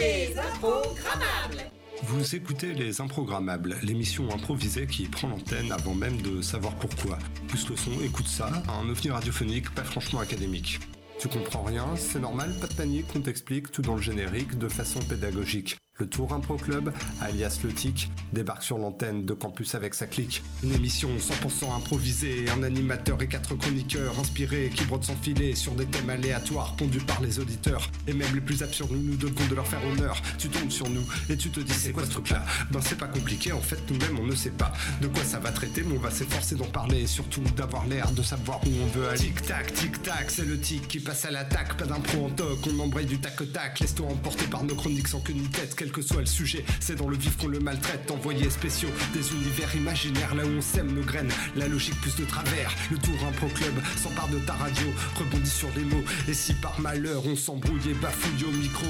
Les 0.00 0.34
Improgrammables. 0.38 1.70
Vous 2.04 2.34
écoutez 2.34 2.72
Les 2.72 3.02
Improgrammables, 3.02 3.76
l'émission 3.82 4.32
improvisée 4.32 4.86
qui 4.86 5.04
prend 5.04 5.28
l'antenne 5.28 5.70
avant 5.72 5.94
même 5.94 6.22
de 6.22 6.40
savoir 6.40 6.74
pourquoi. 6.76 7.18
Plus 7.48 7.68
le 7.68 7.76
son, 7.76 7.90
écoute 8.02 8.26
ça, 8.26 8.50
un 8.66 8.88
ovni 8.88 9.10
radiophonique 9.10 9.68
pas 9.74 9.84
franchement 9.84 10.20
académique. 10.20 10.80
Tu 11.18 11.28
comprends 11.28 11.64
rien, 11.64 11.84
c'est 11.96 12.18
normal, 12.18 12.54
pas 12.62 12.66
de 12.66 12.74
panique, 12.74 13.14
on 13.14 13.20
t'explique 13.20 13.70
tout 13.72 13.82
dans 13.82 13.96
le 13.96 14.00
générique 14.00 14.56
de 14.56 14.68
façon 14.68 15.00
pédagogique. 15.00 15.76
Le 16.00 16.06
Tour 16.06 16.32
Impro 16.32 16.56
Club, 16.56 16.94
alias 17.20 17.60
Le 17.62 17.70
Tic, 17.70 18.10
débarque 18.32 18.62
sur 18.62 18.78
l'antenne 18.78 19.26
de 19.26 19.34
campus 19.34 19.74
avec 19.74 19.94
sa 19.94 20.06
clique. 20.06 20.42
Une 20.64 20.72
émission 20.72 21.10
100% 21.18 21.76
improvisée, 21.76 22.46
un 22.56 22.62
animateur 22.62 23.20
et 23.20 23.28
quatre 23.28 23.54
chroniqueurs 23.54 24.18
inspirés 24.18 24.70
qui 24.74 24.84
brodent 24.84 25.04
sans 25.04 25.16
filet 25.16 25.54
sur 25.54 25.74
des 25.74 25.84
thèmes 25.84 26.08
aléatoires 26.08 26.74
pondus 26.76 27.00
par 27.00 27.20
les 27.20 27.38
auditeurs. 27.38 27.90
Et 28.06 28.14
même 28.14 28.34
les 28.34 28.40
plus 28.40 28.62
absurdes, 28.62 28.92
nous 28.92 29.02
nous 29.02 29.16
devons 29.16 29.46
de 29.50 29.54
leur 29.54 29.66
faire 29.66 29.84
honneur. 29.84 30.22
Tu 30.38 30.48
tombes 30.48 30.70
sur 30.70 30.88
nous 30.88 31.06
et 31.28 31.36
tu 31.36 31.50
te 31.50 31.60
dis 31.60 31.74
c'est 31.74 31.92
quoi 31.92 32.06
ce 32.06 32.12
truc-là 32.12 32.46
Ben 32.70 32.80
c'est 32.80 32.96
pas 32.96 33.08
compliqué, 33.08 33.52
en 33.52 33.60
fait 33.60 33.78
nous-mêmes 33.90 34.18
on 34.20 34.26
ne 34.26 34.34
sait 34.34 34.50
pas 34.50 34.72
de 35.02 35.06
quoi 35.06 35.22
ça 35.22 35.38
va 35.38 35.52
traiter, 35.52 35.82
mais 35.82 35.98
on 35.98 36.00
va 36.00 36.10
s'efforcer 36.10 36.54
d'en 36.54 36.64
parler 36.64 37.02
et 37.02 37.06
surtout 37.06 37.42
d'avoir 37.56 37.86
l'air 37.86 38.10
de 38.12 38.22
savoir 38.22 38.60
où 38.66 38.70
on 38.82 38.98
veut 38.98 39.06
aller. 39.06 39.18
Tic-tac, 39.18 39.74
tic-tac, 39.74 40.30
c'est 40.30 40.46
le 40.46 40.58
tic 40.58 40.88
qui 40.88 40.98
passe 40.98 41.26
à 41.26 41.30
l'attaque, 41.30 41.76
pas 41.76 41.84
d'impro 41.84 42.24
en 42.24 42.30
toc, 42.30 42.58
on 42.74 42.78
embraye 42.80 43.04
du 43.04 43.18
tac-tac, 43.18 43.80
laisse-toi 43.80 44.06
emporter 44.06 44.46
par 44.46 44.64
nos 44.64 44.74
chroniques 44.74 45.08
sans 45.08 45.20
queue 45.20 45.34
ni 45.34 45.46
tête, 45.48 45.74
quel 45.90 46.02
que 46.02 46.08
soit 46.08 46.20
le 46.20 46.26
sujet, 46.26 46.64
c'est 46.78 46.94
dans 46.94 47.08
le 47.08 47.16
vif 47.16 47.36
qu'on 47.36 47.48
le 47.48 47.58
maltraite, 47.58 48.10
envoyés 48.10 48.48
spéciaux, 48.50 48.90
des 49.12 49.32
univers 49.32 49.74
imaginaires 49.74 50.34
là 50.34 50.44
où 50.44 50.58
on 50.58 50.60
sème 50.60 50.92
nos 50.92 51.02
graines, 51.02 51.30
la 51.56 51.66
logique 51.66 52.00
plus 52.00 52.14
de 52.16 52.24
travers, 52.24 52.72
le 52.90 52.98
tour 52.98 53.14
impro 53.26 53.48
club 53.48 53.74
s'empare 53.96 54.28
de 54.28 54.38
ta 54.38 54.54
radio, 54.54 54.86
rebondit 55.18 55.50
sur 55.50 55.68
des 55.70 55.84
mots, 55.84 56.04
et 56.28 56.34
si 56.34 56.54
par 56.54 56.78
malheur 56.80 57.22
on 57.26 57.34
s'embrouille 57.34 57.90
et 57.90 57.94
bafouille 57.94 58.44
au 58.44 58.52
micro, 58.52 58.86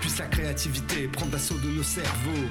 puisse 0.00 0.18
la 0.18 0.26
créativité 0.26 1.06
prendre 1.08 1.32
l'assaut 1.32 1.58
de 1.58 1.68
nos 1.68 1.82
cerveaux. 1.82 2.50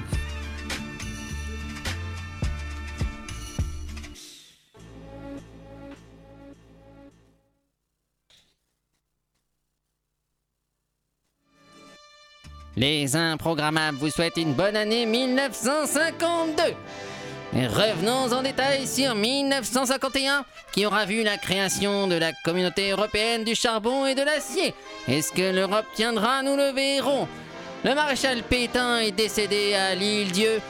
Les 12.76 13.16
Improgrammables 13.16 13.96
vous 13.96 14.10
souhaitent 14.10 14.36
une 14.36 14.52
bonne 14.52 14.76
année 14.76 15.06
1952. 15.06 16.62
Et 17.56 17.66
revenons 17.66 18.30
en 18.32 18.42
détail 18.42 18.86
sur 18.86 19.14
1951, 19.14 20.44
qui 20.72 20.84
aura 20.84 21.06
vu 21.06 21.22
la 21.22 21.38
création 21.38 22.06
de 22.06 22.16
la 22.16 22.32
communauté 22.44 22.90
européenne 22.90 23.44
du 23.44 23.54
charbon 23.54 24.04
et 24.04 24.14
de 24.14 24.20
l'acier. 24.20 24.74
Est-ce 25.08 25.32
que 25.32 25.54
l'Europe 25.54 25.86
tiendra 25.94 26.42
Nous 26.42 26.54
le 26.54 26.72
verrons. 26.72 27.26
Le 27.82 27.94
maréchal 27.94 28.42
Pétain 28.42 28.98
est 28.98 29.12
décédé 29.12 29.72
à 29.72 29.94
l'île-Dieu. 29.94 30.60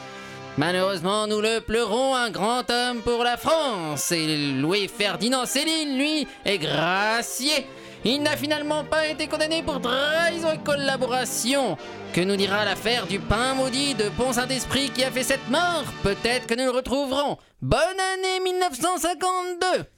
Malheureusement, 0.57 1.27
nous 1.27 1.41
le 1.41 1.59
pleurons, 1.59 2.15
un 2.15 2.29
grand 2.29 2.69
homme 2.71 3.01
pour 3.01 3.25
la 3.25 3.35
France. 3.35 4.13
Et 4.13 4.53
Louis-Ferdinand 4.53 5.45
Céline, 5.45 5.97
lui, 5.97 6.25
est 6.45 6.57
gracié. 6.57 7.67
Il 8.05 8.21
n'a 8.21 8.37
finalement 8.37 8.83
pas 8.83 9.07
été 9.07 9.27
condamné 9.27 9.63
pour 9.63 9.81
trahison 9.81 10.51
et 10.53 10.59
collaboration. 10.59 11.77
Que 12.13 12.21
nous 12.21 12.35
dira 12.35 12.65
l'affaire 12.65 13.07
du 13.07 13.19
pain 13.19 13.53
maudit 13.55 13.95
de 13.95 14.09
Pont-Saint-Esprit 14.09 14.91
qui 14.91 15.03
a 15.03 15.11
fait 15.11 15.23
cette 15.23 15.49
mort? 15.49 15.83
Peut-être 16.03 16.47
que 16.47 16.53
nous 16.53 16.65
le 16.65 16.71
retrouverons. 16.71 17.37
Bonne 17.61 17.79
année 17.79 18.39
1952 18.43 19.96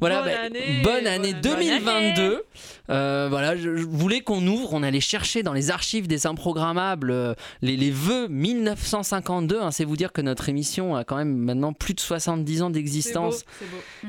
voilà, 0.00 0.22
Bonne 0.22 0.32
bah, 0.32 0.40
année, 0.44 0.82
bonne 0.82 1.06
année 1.06 1.32
bonne- 1.34 1.42
bonne 1.42 1.60
2022. 1.60 2.42
Euh, 2.88 3.26
voilà, 3.28 3.56
je, 3.56 3.76
je 3.76 3.84
voulais 3.84 4.20
qu'on 4.20 4.46
ouvre, 4.46 4.72
on 4.72 4.82
allait 4.84 5.00
chercher 5.00 5.42
dans 5.42 5.52
les 5.52 5.70
archives 5.72 6.06
des 6.06 6.26
improgrammables 6.26 7.10
euh, 7.10 7.34
les, 7.60 7.76
les 7.76 7.90
vœux 7.90 8.28
1952. 8.28 9.58
hein, 9.60 9.70
c'est 9.72 9.84
vous 9.84 9.96
dire 9.96 10.12
que 10.12 10.20
notre 10.20 10.48
émission 10.48 10.94
a 10.94 11.02
quand 11.04 11.16
même 11.16 11.36
maintenant 11.36 11.72
plus 11.72 11.94
de 11.94 12.00
70 12.00 12.62
ans 12.62 12.70
d'existence. 12.70 13.44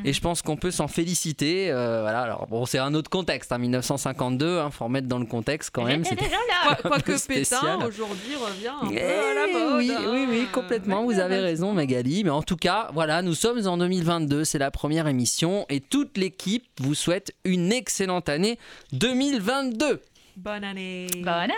Et 0.05 0.13
je 0.13 0.21
pense 0.21 0.41
qu'on 0.43 0.57
peut 0.57 0.69
s'en 0.71 0.87
féliciter. 0.87 1.71
euh, 1.71 2.01
voilà, 2.01 2.21
alors 2.21 2.45
bon, 2.47 2.65
c'est 2.67 2.77
un 2.77 2.93
autre 2.93 3.09
contexte, 3.09 3.51
hein, 3.51 3.57
1952, 3.57 4.59
hein, 4.59 4.69
faut 4.69 4.85
remettre 4.85 5.07
dans 5.07 5.17
le 5.19 5.25
contexte 5.25 5.71
quand 5.73 5.83
même. 5.85 6.03
Quoi- 6.03 6.75
Quoique. 6.83 7.17
Pétain 7.27 7.79
aujourd'hui 7.85 8.35
revient 8.35 8.67
un 8.81 8.87
peu 8.87 8.93
Eh 8.95 9.01
à 9.01 9.33
la 9.33 9.51
mode. 9.51 9.77
oui, 9.77 9.91
hein. 9.91 10.01
oui, 10.11 10.25
oui, 10.29 10.47
complètement. 10.53 11.03
Vous 11.03 11.19
avez 11.19 11.39
raison, 11.39 11.73
Magali. 11.73 12.23
Mais 12.23 12.29
en 12.29 12.43
tout 12.43 12.55
cas, 12.57 12.89
voilà, 12.93 13.21
nous 13.23 13.33
sommes 13.33 13.65
en 13.67 13.77
2022. 13.77 14.43
C'est 14.43 14.59
la 14.59 14.69
première 14.71 15.07
émission 15.07 15.56
et 15.69 15.79
toute 15.79 16.17
l'équipe 16.17 16.65
vous 16.79 16.95
souhaite 16.95 17.33
une 17.43 17.71
excellente 17.71 18.29
année 18.29 18.59
2022. 18.93 20.01
Bonne 20.35 20.63
année. 20.63 21.07
Bonne 21.15 21.27
année 21.27 21.53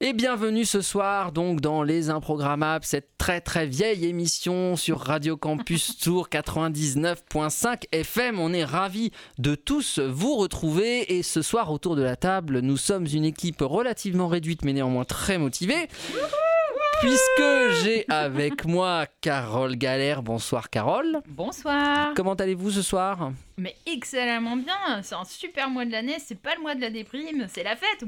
Et 0.00 0.12
bienvenue 0.12 0.64
ce 0.64 0.80
soir 0.80 1.32
donc 1.32 1.60
dans 1.60 1.82
Les 1.82 2.10
Improgrammables, 2.10 2.84
cette 2.84 3.16
très 3.18 3.40
très 3.40 3.66
vieille 3.66 4.06
émission 4.06 4.76
sur 4.76 4.98
Radio 4.98 5.36
Campus 5.36 5.96
Tour 5.98 6.28
99.5 6.28 7.84
FM. 7.92 8.40
On 8.40 8.52
est 8.52 8.64
ravis 8.64 9.12
de 9.38 9.54
tous 9.54 10.00
vous 10.00 10.36
retrouver 10.36 11.16
et 11.16 11.22
ce 11.22 11.42
soir 11.42 11.70
autour 11.70 11.96
de 11.96 12.02
la 12.02 12.16
table, 12.16 12.60
nous 12.60 12.76
sommes 12.76 13.06
une 13.06 13.24
équipe 13.24 13.60
relativement 13.60 14.28
réduite 14.28 14.64
mais 14.64 14.72
néanmoins 14.72 15.04
très 15.04 15.38
motivée. 15.38 15.88
Puisque 17.00 17.82
j'ai 17.82 18.06
avec 18.08 18.64
moi 18.64 19.04
Carole 19.20 19.76
Galère. 19.76 20.22
Bonsoir 20.22 20.70
Carole. 20.70 21.20
Bonsoir 21.28 22.12
Comment 22.16 22.32
allez-vous 22.34 22.70
ce 22.70 22.80
soir? 22.80 23.32
Mais 23.58 23.76
excellemment 23.86 24.56
bien 24.56 25.02
C'est 25.02 25.14
un 25.14 25.24
super 25.24 25.68
mois 25.68 25.84
de 25.84 25.92
l'année, 25.92 26.16
c'est 26.24 26.40
pas 26.40 26.54
le 26.54 26.62
mois 26.62 26.74
de 26.74 26.80
la 26.80 26.90
déprime, 26.90 27.46
c'est 27.52 27.62
la 27.62 27.76
fête 27.76 28.04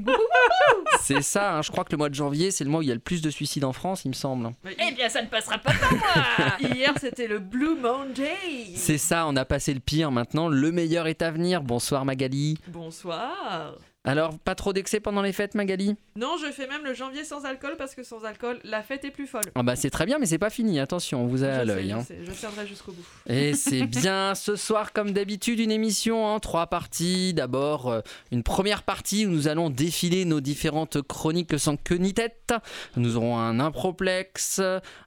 C'est 1.01 1.21
ça, 1.21 1.55
hein, 1.55 1.61
je 1.61 1.71
crois 1.71 1.83
que 1.83 1.91
le 1.91 1.97
mois 1.97 2.09
de 2.09 2.15
janvier, 2.15 2.49
c'est 2.51 2.63
le 2.63 2.69
mois 2.69 2.79
où 2.79 2.83
il 2.83 2.87
y 2.89 2.91
a 2.91 2.95
le 2.95 2.99
plus 2.99 3.21
de 3.21 3.29
suicides 3.29 3.63
en 3.63 3.73
France, 3.73 4.05
il 4.05 4.09
me 4.09 4.13
semble. 4.13 4.51
Mais 4.63 4.75
Eh 4.87 4.91
bien 4.93 5.09
ça 5.09 5.21
ne 5.21 5.27
passera 5.27 5.57
pas 5.59 5.71
par 5.73 5.93
moi 5.93 6.69
Hier, 6.75 6.93
c'était 6.99 7.27
le 7.27 7.39
Blue 7.39 7.75
Monday. 7.75 8.35
C'est 8.75 8.97
ça, 8.97 9.25
on 9.27 9.35
a 9.35 9.45
passé 9.45 9.73
le 9.73 9.79
pire 9.79 10.11
maintenant, 10.11 10.47
le 10.47 10.71
meilleur 10.71 11.07
est 11.07 11.21
à 11.21 11.29
venir. 11.31 11.61
Bonsoir 11.61 12.05
Magali. 12.05 12.57
Bonsoir. 12.67 13.75
Alors, 14.05 14.39
pas 14.39 14.55
trop 14.55 14.71
d'excès 14.71 15.01
pendant 15.01 15.21
les 15.21 15.33
fêtes 15.33 15.55
Magali 15.55 15.93
Non, 16.15 16.37
je 16.41 16.49
fais 16.53 16.67
même 16.67 16.85
le 16.85 16.93
janvier 16.93 17.25
sans 17.25 17.43
alcool 17.43 17.75
parce 17.77 17.95
que 17.95 18.03
sans 18.03 18.23
alcool, 18.23 18.59
la 18.63 18.81
fête 18.81 19.03
est 19.03 19.11
plus 19.11 19.27
folle. 19.27 19.43
Ah 19.55 19.63
bah 19.63 19.75
c'est 19.75 19.89
très 19.89 20.05
bien, 20.05 20.19
mais 20.19 20.25
c'est 20.25 20.37
pas 20.37 20.49
fini, 20.49 20.79
attention, 20.79 21.23
on 21.23 21.27
vous 21.27 21.43
a 21.43 21.53
je 21.53 21.59
à 21.59 21.65
l'œil. 21.65 21.89
je 21.89 21.95
hein. 21.95 22.05
je 22.23 22.31
tiendrai 22.31 22.65
jusqu'au 22.65 22.93
bout. 22.93 23.03
Et 23.27 23.53
c'est 23.55 23.85
bien 23.85 24.35
ce 24.35 24.55
soir, 24.55 24.93
comme 24.93 25.11
d'habitude, 25.11 25.59
une 25.59 25.71
émission 25.71 26.25
en 26.25 26.39
trois 26.39 26.67
parties. 26.67 27.33
D'abord, 27.33 27.89
euh, 27.89 27.99
une 28.31 28.41
première 28.41 28.83
partie 28.83 29.25
où 29.25 29.29
nous 29.31 29.49
allons 29.49 29.69
défiler 29.69 30.23
nos 30.23 30.39
différentes 30.39 31.01
chroniques 31.01 31.59
sans 31.59 31.75
queue 31.75 31.97
ni 31.97 32.13
tête. 32.13 32.53
Nous 32.95 33.17
aurons 33.17 33.37
un 33.37 33.59
improplex, 33.59 34.61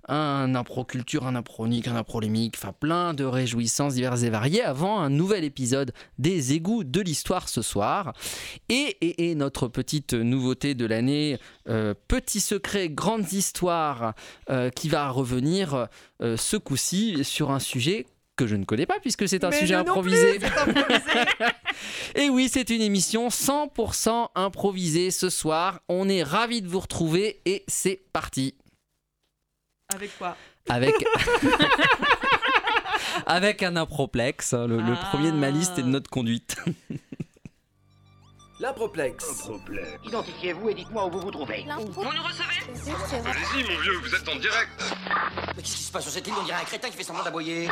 un 0.09 0.55
improculture, 0.55 1.27
un 1.27 1.35
impronique, 1.35 1.89
un 1.89 1.97
improlémique, 1.97 2.57
enfin 2.59 2.75
plein 2.79 3.15
de 3.15 3.25
réjouissances 3.25 3.95
diverses 3.95 4.23
et 4.23 4.31
variées 4.31 4.63
avant 4.63 5.01
un 5.01 5.09
nouvel 5.09 5.45
épisode 5.45 5.93
des 6.19 6.53
égouts 6.53 6.85
de 6.85 7.01
l'histoire 7.01 7.49
ce 7.49 7.63
soir. 7.63 8.13
Et, 8.69 8.82
et, 9.01 9.31
et 9.31 9.35
notre 9.35 9.69
petite 9.69 10.15
nouveauté 10.15 10.75
de 10.75 10.87
l'année, 10.87 11.39
euh, 11.69 11.95
Petit 12.09 12.41
secret, 12.41 12.89
grandes 12.89 13.33
histoires, 13.33 14.15
euh, 14.51 14.71
qui 14.71 14.89
va 14.89 15.09
revenir 15.11 15.89
euh, 16.23 16.37
ce 16.37 16.57
coup-ci 16.57 17.25
sur 17.25 17.51
un 17.51 17.59
sujet 17.61 18.07
que 18.37 18.47
je 18.47 18.57
ne 18.57 18.65
connais 18.65 18.87
pas 18.87 18.99
puisque 19.01 19.29
c'est 19.29 19.45
un 19.45 19.51
Mais 19.51 19.59
sujet 19.59 19.75
improvisé. 19.75 20.39
plus, 20.39 20.49
c'est 20.49 20.59
improvisé. 20.71 21.01
Et 22.15 22.29
oui, 22.31 22.49
c'est 22.51 22.71
une 22.71 22.81
émission 22.81 23.29
100% 23.29 24.29
improvisée 24.35 25.11
ce 25.11 25.29
soir. 25.31 25.81
On 25.89 26.09
est 26.09 26.23
ravis 26.23 26.63
de 26.63 26.69
vous 26.69 26.81
retrouver 26.81 27.41
et 27.45 27.63
c'est 27.69 28.01
parti 28.13 28.55
Avec 29.95 30.17
quoi? 30.19 30.37
Avec 30.69 30.95
avec 33.27 33.63
un 33.63 33.77
improplexe, 33.77 34.55
le, 34.55 34.79
le 34.79 34.95
Ah. 35.01 35.09
premier 35.11 35.31
de 35.33 35.37
ma 35.37 35.51
liste 35.51 35.79
et 35.79 35.83
de 35.83 35.89
notre 35.89 36.09
conduite. 36.11 36.57
L'improplexe. 38.63 39.51
Identifiez-vous 40.05 40.69
et 40.69 40.75
dites-moi 40.75 41.07
où 41.07 41.11
vous 41.11 41.21
vous 41.21 41.31
trouvez. 41.33 41.67
Allez-y, 41.69 43.65
mon 43.65 43.81
vieux, 43.81 43.99
vous 43.99 44.15
êtes 44.15 44.29
en 44.29 44.37
direct. 44.37 44.95
Mais 45.57 45.63
qu'est-ce 45.63 45.77
qui 45.79 45.83
se 45.83 45.91
passe 45.91 46.05
sur 46.05 46.13
cette 46.13 46.29
île 46.29 46.35
On 46.41 46.45
dirait 46.45 46.61
un 46.61 46.65
crétin 46.65 46.89
qui 46.89 46.97
fait 46.97 47.03
semblant 47.03 47.25
d'aboyer. 47.25 47.69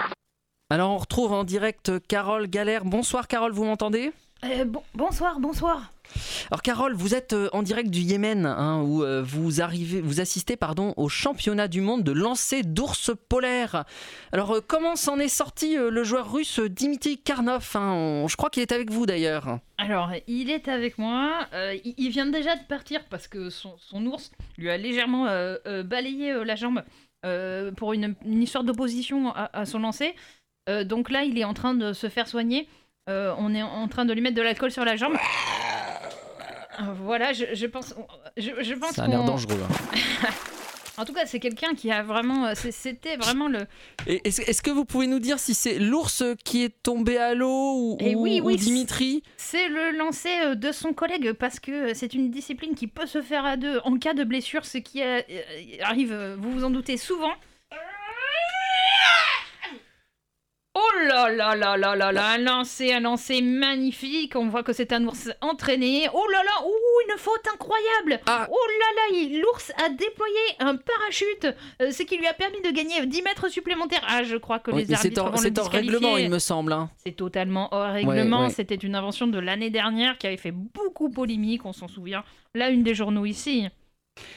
Alors 0.69 0.91
on 0.91 0.99
retrouve 0.99 1.31
en 1.33 1.45
direct 1.45 1.93
Carole 2.09 2.49
Galère. 2.49 2.85
Bonsoir 2.85 3.29
Carole, 3.29 3.53
vous 3.53 3.63
m'entendez? 3.65 4.13
Euh, 4.45 4.65
bon- 4.65 4.83
Bonsoir, 4.95 5.39
bonsoir 5.39 5.93
Alors 6.51 6.63
Carole, 6.63 6.95
vous 6.95 7.15
êtes 7.15 7.33
euh, 7.33 7.49
en 7.53 7.63
direct 7.63 7.91
du 7.91 8.01
Yémen, 8.01 8.47
hein, 8.47 8.83
où 8.83 9.05
euh, 9.05 9.23
vous 9.23 9.61
arrivez, 9.61 10.01
vous 10.01 10.21
assistez 10.21 10.57
pardon 10.57 10.95
au 10.97 11.09
championnat 11.09 11.69
du 11.69 11.81
monde 11.81 12.03
de 12.03 12.13
lancer 12.13 12.63
d'ours 12.63 13.13
polaires. 13.29 13.85
Alors 14.33 14.57
euh, 14.57 14.61
comment 14.67 14.97
s'en 14.97 15.19
est 15.19 15.29
sorti 15.29 15.77
le 15.77 16.05
joueur 16.05 16.33
russe 16.33 16.61
Dimitri 16.61 17.19
Karnov 17.19 17.71
hein 17.75 18.25
Je 18.29 18.37
crois 18.37 18.51
qu'il 18.51 18.63
est 18.63 18.73
avec 18.73 18.91
vous 18.91 19.07
d'ailleurs. 19.07 19.59
Alors, 19.79 20.11
il 20.27 20.51
est 20.51 20.69
avec 20.69 20.99
moi, 20.99 21.47
il, 21.85 22.11
vient 22.11 22.27
déjà 22.27 22.55
de 22.55 22.63
partir 22.65 23.01
parce 23.09 23.29
que 23.29 23.49
son, 23.49 23.79
ours 24.07 24.31
lui 24.59 24.69
a 24.69 24.77
légèrement 24.77 25.25
balayé 25.85 26.45
la 26.45 26.55
jambe 26.55 26.83
pour 27.77 27.95
une, 27.95 28.15
une 28.27 28.43
histoire 28.43 28.65
d'opposition 28.65 29.33
à, 29.35 29.65
son 29.65 29.79
lancer. 29.79 30.15
Donc 30.85 31.11
là, 31.11 31.23
il 31.23 31.39
est 31.39 31.45
en 31.45 31.55
train 31.55 31.73
de 31.73 31.95
se 31.95 32.11
faire 32.11 32.29
soigner. 32.29 32.69
On 33.07 33.55
est 33.55 33.63
en 33.63 33.89
train 33.89 34.05
de 34.05 34.13
lui 34.13 34.21
mettre 34.21 34.37
de 34.37 34.43
l'alcool 34.43 34.71
sur 34.71 34.85
la 34.85 34.97
jambe. 34.97 35.17
Voilà, 37.05 37.33
je, 37.33 37.45
je 37.55 37.67
pense, 37.67 37.95
je, 38.37 38.51
je 38.63 38.75
pense 38.75 38.93
Ça 38.93 39.05
a 39.05 39.09
l'air 39.09 39.25
dangereux. 39.25 39.59
hein. 39.63 40.29
En 40.99 41.07
tout 41.07 41.15
cas, 41.15 41.25
c'est 41.25 41.41
quelqu'un 41.41 41.75
qui 41.75 41.91
a 41.91 42.03
vraiment, 42.03 42.45
euh, 42.49 42.53
c'était 42.55 43.17
vraiment 43.17 43.49
le. 43.49 43.61
Est-ce 44.07 44.61
que 44.61 44.71
vous 44.71 44.85
pouvez 44.85 45.07
nous 45.07 45.19
dire 45.19 45.39
si 45.39 45.55
c'est 45.55 45.79
l'ours 45.79 46.23
qui 46.45 46.63
est 46.63 46.83
tombé 46.83 47.17
à 47.17 47.33
l'eau 47.35 47.73
ou, 47.95 47.97
Eh 48.01 48.15
ou- 48.15 48.21
oui, 48.21 48.41
ou 48.43 48.49
oui, 48.49 48.57
Dimitri? 48.57 49.23
C'est 49.39 49.69
le 49.69 49.97
lancer 49.97 50.29
euh, 50.45 50.55
de 50.57 50.73
son 50.73 50.93
collègue 50.93 51.33
parce 51.33 51.59
que 51.59 51.95
c'est 51.95 52.13
une 52.13 52.31
discipline 52.31 52.75
qui 52.75 52.87
peut 52.87 53.07
se 53.07 53.23
faire 53.23 53.47
à 53.47 53.57
deux 53.57 53.79
en 53.85 53.97
cas 53.97 54.13
de 54.13 54.25
blessure, 54.25 54.67
ce 54.67 54.77
qui 54.77 55.03
euh, 55.03 55.23
euh, 55.31 55.41
arrive, 55.83 56.13
euh, 56.13 56.37
vous 56.39 56.51
vous 56.51 56.65
en 56.65 56.71
doutez 56.71 56.99
souvent. 56.99 57.33
Oh 60.83 60.99
là 61.09 61.29
là 61.31 61.55
là 61.57 61.77
là 61.77 61.95
là 61.97 62.13
là, 62.13 62.29
un 62.31 62.39
lancer, 62.39 62.93
un 62.93 63.01
lancer 63.01 63.43
magnifique. 63.43 64.35
On 64.37 64.49
voit 64.49 64.63
que 64.63 64.73
c'est 64.73 64.93
un 64.93 65.05
ours 65.07 65.29
entraîné. 65.43 66.09
Oh 66.15 66.27
là 66.33 66.43
là, 66.43 66.65
ouh, 66.67 67.11
une 67.13 67.19
faute 67.19 67.45
incroyable. 67.53 68.21
Ah. 68.27 68.47
Oh 68.51 68.67
là 68.81 69.19
là, 69.19 69.39
l'ours 69.43 69.73
a 69.85 69.89
déployé 69.91 70.39
un 70.59 70.77
parachute, 70.77 71.47
euh, 71.83 71.91
ce 71.91 72.03
qui 72.03 72.17
lui 72.17 72.27
a 72.27 72.33
permis 72.35 72.61
de 72.63 72.71
gagner 72.71 73.05
10 73.05 73.23
mètres 73.23 73.49
supplémentaires. 73.51 74.03
Ah, 74.09 74.23
je 74.23 74.37
crois 74.37 74.59
que 74.59 74.71
Oui, 74.71 74.85
les 74.85 74.95
arbitres 74.95 75.33
c'est 75.37 75.51
disqualifier. 75.51 75.93
règlement, 75.97 76.17
il 76.17 76.31
me 76.31 76.39
semble. 76.39 76.73
hein. 76.73 76.89
C'est 77.05 77.13
totalement 77.17 77.69
hors 77.73 77.93
règlement. 77.93 78.43
ouais. 78.45 78.51
C'était 78.51 78.75
une 78.77 78.95
invention 78.95 79.27
de 79.27 79.39
l'année 79.39 79.71
dernière 79.71 80.17
qui 80.19 80.27
avait 80.29 80.37
fait 80.37 80.53
beaucoup 80.53 81.11
polémique, 81.11 81.65
on 81.67 81.73
s'en 81.73 81.89
souvient. 81.89 82.25
La 82.55 82.71
une 82.71 82.83
des 82.83 82.95
journaux 82.95 83.27
ici. 83.27 83.67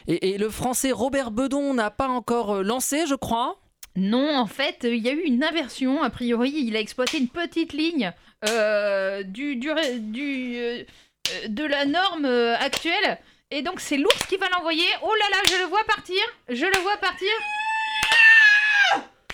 Et, 0.08 0.30
et 0.32 0.38
le 0.38 0.50
français 0.50 0.92
Robert 0.92 1.32
Bedon 1.32 1.74
n'a 1.74 1.90
pas 1.92 2.08
encore 2.08 2.56
euh, 2.56 2.64
lancé, 2.64 3.06
je 3.08 3.16
crois. 3.16 3.58
Non, 3.96 4.38
en 4.38 4.48
fait, 4.48 4.86
euh, 4.86 4.96
il 4.96 5.04
y 5.04 5.10
a 5.10 5.14
eu 5.14 5.22
une 5.22 5.44
inversion. 5.44 6.02
A 6.02 6.10
priori, 6.10 6.52
il 6.52 6.76
a 6.76 6.80
exploité 6.80 7.18
une 7.18 7.28
petite 7.30 7.74
ligne 7.74 8.12
euh, 8.50 9.24
du, 9.24 9.56
du, 9.56 9.70
du, 10.00 10.56
euh, 10.58 10.84
euh, 11.30 11.48
de 11.48 11.64
la 11.64 11.86
norme 11.86 12.26
actuelle. 12.26 13.20
Et 13.52 13.62
donc, 13.62 13.80
c'est 13.80 13.98
l'ours 13.98 14.26
qui 14.26 14.38
va 14.38 14.50
l'envoyer. 14.50 14.88
Oh 15.04 15.14
là 15.20 15.26
là, 15.30 15.38
je 15.48 15.64
le 15.64 15.70
vois 15.70 15.84
partir. 15.84 16.22
Je 16.50 16.66
le 16.66 16.82
vois 16.82 16.98
partir. 16.98 17.30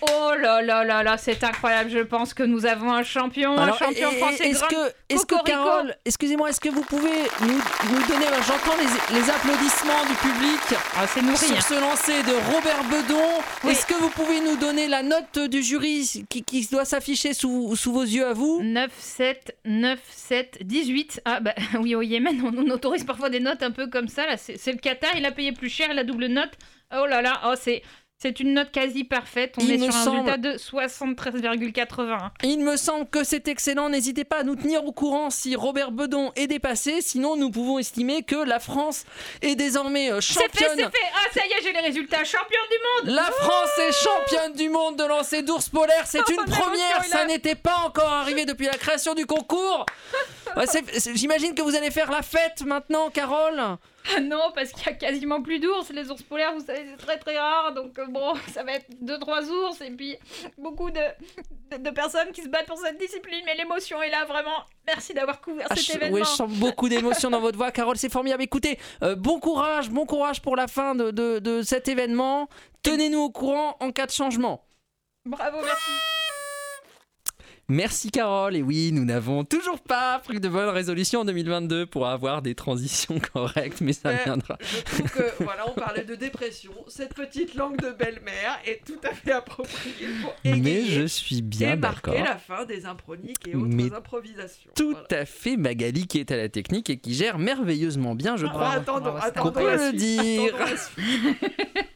Oh 0.01 0.31
là 0.39 0.61
là 0.61 0.83
là 0.83 1.03
là, 1.03 1.17
c'est 1.17 1.43
incroyable. 1.43 1.89
Je 1.89 1.99
pense 1.99 2.33
que 2.33 2.43
nous 2.43 2.65
avons 2.65 2.91
un 2.91 3.03
champion, 3.03 3.57
un 3.57 3.73
champion 3.75 4.11
et- 4.11 4.17
français. 4.17 4.49
Est-ce 4.49 5.25
que, 5.25 5.35
que. 5.35 5.43
Carole, 5.43 5.95
excusez-moi, 6.05 6.49
est-ce 6.49 6.59
que 6.61 6.69
vous 6.69 6.83
pouvez 6.83 7.09
nous, 7.41 7.47
nous 7.91 8.07
donner, 8.07 8.25
j'entends 8.47 8.77
les, 8.77 9.15
les 9.19 9.29
applaudissements 9.29 10.05
du 10.07 10.13
public 10.15 10.79
Ah, 10.97 11.05
c'est 11.07 11.21
nourri. 11.21 11.37
sur 11.37 11.55
hein. 11.55 11.59
ce 11.61 11.73
lancer 11.81 12.23
de 12.23 12.53
Robert 12.53 12.83
Bedon. 12.85 13.41
Oui. 13.63 13.71
Est-ce 13.71 13.85
que 13.85 13.95
vous 13.95 14.09
pouvez 14.09 14.39
nous 14.41 14.55
donner 14.57 14.87
la 14.87 15.03
note 15.03 15.39
du 15.49 15.61
jury 15.63 16.25
qui, 16.29 16.43
qui 16.43 16.65
doit 16.67 16.85
s'afficher 16.85 17.33
sous, 17.33 17.75
sous 17.75 17.91
vos 17.91 18.03
yeux 18.03 18.25
à 18.27 18.33
vous? 18.33 18.61
9, 18.63 18.91
7, 18.99 19.57
9, 19.65 19.99
7, 20.09 20.57
18. 20.61 21.21
Ah 21.25 21.39
bah 21.39 21.53
oui, 21.79 21.95
au 21.95 22.01
Yémen, 22.01 22.41
on, 22.45 22.57
on 22.57 22.69
autorise 22.69 23.03
parfois 23.03 23.29
des 23.29 23.39
notes 23.39 23.63
un 23.63 23.71
peu 23.71 23.87
comme 23.87 24.07
ça. 24.07 24.25
Là, 24.25 24.37
c'est 24.37 24.57
c'est 24.57 24.71
le 24.71 24.77
Qatar, 24.77 25.11
il 25.17 25.25
a 25.25 25.31
payé 25.31 25.51
plus 25.51 25.69
cher, 25.69 25.93
la 25.93 26.03
double 26.03 26.27
note. 26.27 26.51
Oh 26.95 27.05
là 27.05 27.21
là, 27.21 27.41
oh, 27.45 27.53
c'est 27.59 27.83
c'est 28.21 28.39
une 28.41 28.53
note 28.53 28.71
quasi 28.71 29.05
parfaite. 29.05 29.55
On 29.57 29.61
Il 29.61 29.71
est 29.71 29.77
sur 29.77 29.87
un 29.95 30.03
semble- 30.03 30.29
résultat 30.29 30.37
de 30.37 30.57
73,80. 30.57 32.31
Il 32.43 32.59
me 32.59 32.75
semble 32.75 33.07
que 33.07 33.23
c'est 33.23 33.47
excellent. 33.47 33.89
N'hésitez 33.89 34.25
pas 34.25 34.39
à 34.39 34.43
nous 34.43 34.55
tenir 34.57 34.83
au 34.85 34.91
courant 34.91 35.29
si 35.29 35.55
Robert 35.55 35.91
Bedon 35.91 36.31
est 36.35 36.47
dépassé. 36.47 37.01
Sinon, 37.01 37.37
nous 37.37 37.49
pouvons 37.49 37.79
estimer 37.79 38.23
que 38.23 38.35
la 38.35 38.59
France 38.59 39.05
est 39.41 39.55
désormais 39.55 40.11
euh, 40.11 40.19
C'est 40.19 40.33
fait, 40.33 40.41
championne. 40.65 40.71
c'est 40.91 40.97
fait. 40.97 41.05
Ah 41.15 41.27
ça 41.33 41.41
y 41.45 41.49
est, 41.51 41.63
j'ai 41.63 41.71
les 41.73 41.79
résultats. 41.79 42.23
Champion 42.25 42.59
du 42.69 43.07
monde. 43.07 43.15
La 43.15 43.23
France 43.31 43.77
est 43.79 43.91
championne 43.93 44.53
du 44.53 44.67
monde 44.69 44.97
de 44.97 45.03
lancer 45.05 45.41
d'ours 45.41 45.69
polaire. 45.69 46.03
C'est 46.05 46.17
une 46.29 46.35
Oh, 46.39 46.41
l'émotion 46.45 46.63
première. 46.65 47.03
Ça 47.05 47.25
n'était 47.25 47.55
pas 47.55 47.77
encore 47.85 48.11
arrivé 48.11 48.45
depuis 48.45 48.65
la 48.65 48.77
création 48.77 49.13
du 49.13 49.25
concours. 49.25 49.85
J'imagine 51.15 51.55
que 51.55 51.61
vous 51.61 51.75
allez 51.75 51.91
faire 51.91 52.11
la 52.11 52.21
fête 52.21 52.63
maintenant, 52.65 53.09
Carole. 53.09 53.61
Ah 54.15 54.19
non, 54.21 54.51
parce 54.55 54.71
qu'il 54.71 54.85
y 54.85 54.89
a 54.89 54.93
quasiment 54.93 55.41
plus 55.41 55.59
d'ours. 55.59 55.89
Les 55.91 56.09
ours 56.09 56.21
polaires, 56.23 56.53
vous 56.53 56.65
savez, 56.65 56.85
c'est 56.89 56.97
très 57.05 57.17
très 57.17 57.37
rare. 57.37 57.73
Donc 57.73 57.97
euh, 57.99 58.05
bon, 58.07 58.33
ça 58.53 58.63
va 58.63 58.73
être 58.73 58.87
deux 59.01 59.19
trois 59.19 59.43
ours 59.49 59.79
et 59.81 59.91
puis 59.91 60.15
beaucoup 60.57 60.89
de, 60.89 60.99
de, 61.71 61.77
de 61.83 61.89
personnes 61.91 62.31
qui 62.31 62.41
se 62.41 62.49
battent 62.49 62.65
pour 62.67 62.77
cette 62.79 62.97
discipline. 62.97 63.41
Mais 63.45 63.55
l'émotion 63.55 64.01
est 64.01 64.09
là 64.09 64.25
vraiment. 64.25 64.63
Merci 64.87 65.13
d'avoir 65.13 65.39
couvert 65.41 65.67
Ah, 65.69 65.75
cet 65.75 65.85
je, 65.85 65.93
événement. 65.93 66.15
ouais, 66.15 66.23
je 66.23 66.29
sens 66.29 66.49
beaucoup 66.51 66.89
d'émotion 66.89 67.29
dans 67.29 67.39
votre 67.41 67.57
voix, 67.57 67.71
Carole. 67.71 67.97
C'est 67.97 68.11
formidable. 68.11 68.41
Écoutez, 68.43 68.79
euh, 69.03 69.15
bon 69.15 69.39
courage, 69.39 69.89
bon 69.89 70.05
courage 70.05 70.41
pour 70.41 70.55
la 70.55 70.67
fin 70.67 70.95
de, 70.95 71.11
de- 71.11 71.39
de 71.39 71.61
cet 71.61 71.87
événement. 71.87 72.47
Tenez-nous 72.83 73.19
au 73.19 73.29
courant 73.29 73.75
en 73.79 73.91
cas 73.91 74.05
de 74.07 74.11
changement. 74.11 74.65
Bravo, 75.25 75.57
merci. 75.63 75.91
Merci 77.71 78.09
Carole, 78.09 78.55
et 78.55 78.63
oui, 78.63 78.91
nous 78.91 79.05
n'avons 79.05 79.43
toujours 79.43 79.79
pas 79.79 80.17
pris 80.23 80.39
de 80.39 80.49
bonnes 80.49 80.69
résolutions 80.69 81.19
en 81.21 81.25
2022 81.25 81.85
pour 81.85 82.07
avoir 82.07 82.41
des 82.41 82.55
transitions 82.55 83.19
correctes, 83.33 83.81
mais 83.81 83.93
ça 83.93 84.11
viendra. 84.11 84.57
Je 84.59 84.81
trouve 84.95 85.11
que, 85.11 85.43
voilà, 85.43 85.69
on 85.69 85.73
parlait 85.79 86.03
de 86.03 86.15
dépression. 86.15 86.71
Cette 86.87 87.13
petite 87.13 87.53
langue 87.53 87.77
de 87.77 87.91
belle-mère 87.91 88.57
est 88.65 88.81
tout 88.83 88.97
à 89.07 89.13
fait 89.13 89.33
appropriée 89.33 90.07
pour 90.21 90.33
Mais 90.45 90.83
je 90.85 91.05
suis 91.05 91.43
bien 91.43 91.73
et 91.73 91.75
marquer 91.75 92.09
d'accord. 92.11 92.25
la 92.25 92.37
fin 92.37 92.65
des 92.65 92.87
improniques 92.87 93.47
et 93.47 93.55
autres 93.55 93.67
Mais 93.67 93.93
improvisations. 93.93 94.71
Tout 94.75 94.91
Voilà. 94.91 95.21
à 95.21 95.25
fait 95.25 95.55
Magali 95.55 96.07
qui 96.07 96.19
est 96.19 96.31
à 96.31 96.37
la 96.37 96.49
technique 96.49 96.89
et 96.89 96.97
qui 96.97 97.13
gère 97.13 97.37
merveilleusement 97.37 98.15
bien, 98.15 98.35
je 98.35 98.47
Ah, 98.47 98.49
crois. 98.49 98.69
attendons, 98.71 99.15
attendons 99.15 99.51
Qu'on 99.51 99.59
peut 99.59 99.67
la 99.67 99.75
le 99.75 99.89
suite, 99.89 99.95
dire. 99.95 100.53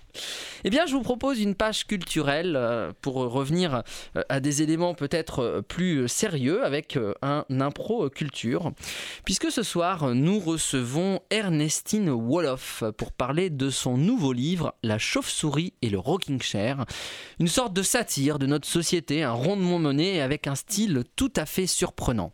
Eh 0.64 0.70
bien, 0.70 0.86
je 0.86 0.94
vous 0.94 1.02
propose 1.02 1.42
une 1.42 1.56
page 1.56 1.86
culturelle 1.86 2.56
euh, 2.56 2.94
pour 3.02 3.16
revenir 3.16 3.84
euh, 4.16 4.22
à 4.30 4.40
des 4.40 4.62
éléments 4.62 4.94
peut-être 4.94 5.40
euh, 5.40 5.62
plus 5.62 6.08
sérieux 6.08 6.64
avec 6.64 6.98
un 7.22 7.46
impro 7.50 8.10
culture. 8.10 8.72
Puisque 9.26 9.52
ce 9.52 9.64
soir, 9.64 10.14
nous 10.14 10.40
recevons 10.40 11.20
Ernestine 11.30 12.10
Woloff 12.10 12.84
pour 12.98 13.12
parler 13.12 13.50
de 13.50 13.70
son 13.70 13.98
nouveau 13.98 14.34
livre 14.34 14.76
La 14.84 14.98
chauve-souris 14.98 15.74
et 15.82 15.90
le 15.90 16.00
rocking 16.00 16.42
chair. 16.42 16.86
Une 17.40 17.48
sorte 17.48 17.74
de 17.74 17.82
satire 17.84 18.40
de 18.40 18.46
notre 18.46 18.68
société, 18.68 19.24
un 19.24 19.32
rondement 19.32 19.80
mené 19.80 20.22
avec 20.22 20.48
un 20.48 20.56
style 20.56 21.04
tout 21.16 21.32
à 21.36 21.46
fait 21.46 21.68
surprenant. 21.68 22.34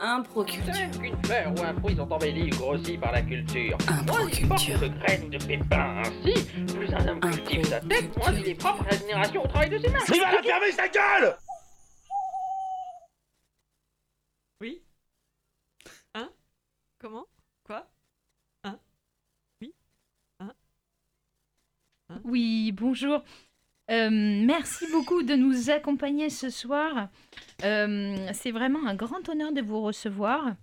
Improculture. 0.00 0.72
Qu'une 1.00 1.16
fleur 1.24 1.52
ou 1.56 1.62
un 1.62 1.74
fruit 1.74 1.96
sont 1.96 2.10
embellis 2.12 2.50
grossis 2.50 2.96
par 2.96 3.12
la 3.12 3.22
culture. 3.22 3.76
Porte 3.78 3.90
Improculture. 3.90 4.78
de 4.78 4.88
graines 4.88 5.30
de 5.30 5.38
pépins 5.38 6.02
ainsi, 6.04 6.44
plus 6.74 6.94
un 6.94 7.08
homme 7.08 7.20
cultive 7.20 7.64
sa 7.66 7.80
tête, 7.80 8.16
moins 8.16 8.32
il 8.32 8.48
est 8.48 8.54
propre 8.54 8.82
à 8.86 8.92
la 8.92 8.98
génération 8.98 9.42
au 9.44 9.48
travail 9.48 9.70
de 9.70 9.78
ses 9.78 9.88
mains. 9.88 9.98
Il 10.14 10.20
va 10.20 10.32
la 10.32 10.42
fermer 10.42 10.72
sa 10.72 10.88
gueule 10.88 11.36
Oui 14.60 14.82
Hein 16.14 16.30
Comment? 17.00 17.26
Quoi? 17.64 17.86
Oui, 22.24 22.72
bonjour. 22.72 23.22
Euh, 23.90 24.10
merci 24.10 24.86
beaucoup 24.92 25.22
de 25.22 25.34
nous 25.34 25.70
accompagner 25.70 26.28
ce 26.30 26.50
soir. 26.50 27.08
Euh, 27.64 28.16
c'est 28.34 28.50
vraiment 28.50 28.86
un 28.86 28.94
grand 28.94 29.28
honneur 29.28 29.52
de 29.52 29.62
vous 29.62 29.80
recevoir. 29.80 30.54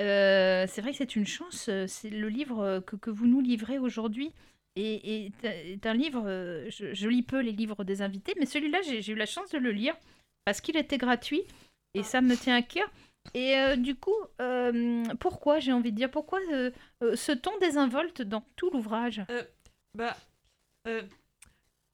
Euh, 0.00 0.66
c'est 0.68 0.80
vrai 0.80 0.90
que 0.90 0.98
c'est 0.98 1.16
une 1.16 1.26
chance. 1.26 1.70
C'est 1.86 2.10
le 2.10 2.28
livre 2.28 2.80
que, 2.80 3.10
vous 3.10 3.26
nous 3.26 3.40
livrez 3.40 3.78
aujourd'hui. 3.78 4.32
Et, 4.74 5.26
est- 5.44 5.86
un 5.86 5.94
livre, 5.94 6.24
je, 6.68 7.08
lis 7.08 7.22
peu 7.22 7.40
les 7.40 7.52
livres 7.52 7.84
des 7.84 8.02
invités, 8.02 8.34
mais 8.38 8.46
celui-là, 8.46 8.80
j'ai 8.82 9.12
eu 9.12 9.14
la 9.14 9.26
chance 9.26 9.50
de 9.50 9.58
le 9.58 9.70
lire 9.70 9.94
parce 10.44 10.60
qu'il 10.60 10.76
était 10.76 10.98
gratuit 10.98 11.42
et 11.94 12.02
ça 12.02 12.20
me 12.20 12.36
tient 12.36 12.56
à 12.56 12.62
cœur. 12.62 12.90
Et 13.32 13.56
du 13.78 13.94
coup, 13.94 14.16
pourquoi, 15.18 15.60
j'ai 15.60 15.72
envie 15.72 15.92
de 15.92 15.96
dire, 15.96 16.10
pourquoi 16.10 16.40
ce 17.00 17.32
ton 17.32 17.56
désinvolte 17.58 18.20
dans 18.20 18.44
tout 18.56 18.70
l'ouvrage? 18.70 19.22
Bah, 19.94 20.14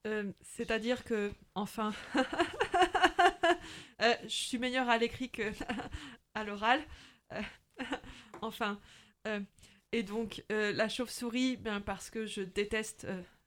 euh, 0.07 0.33
c'est-à-dire 0.41 1.05
que, 1.05 1.33
enfin, 1.55 1.93
euh, 4.03 4.15
je 4.25 4.29
suis 4.29 4.59
meilleure 4.59 4.89
à 4.89 4.99
l'écrit 4.99 5.31
que 5.31 5.53
à 6.35 6.45
l'oral. 6.45 6.81
Euh, 7.33 7.41
enfin, 8.43 8.81
et 9.93 10.03
donc 10.03 10.45
la 10.51 10.89
chauve-souris, 10.89 11.57
ben 11.57 11.81
parce 11.81 12.11
que 12.11 12.27
je 12.27 12.43
déteste. 12.43 13.07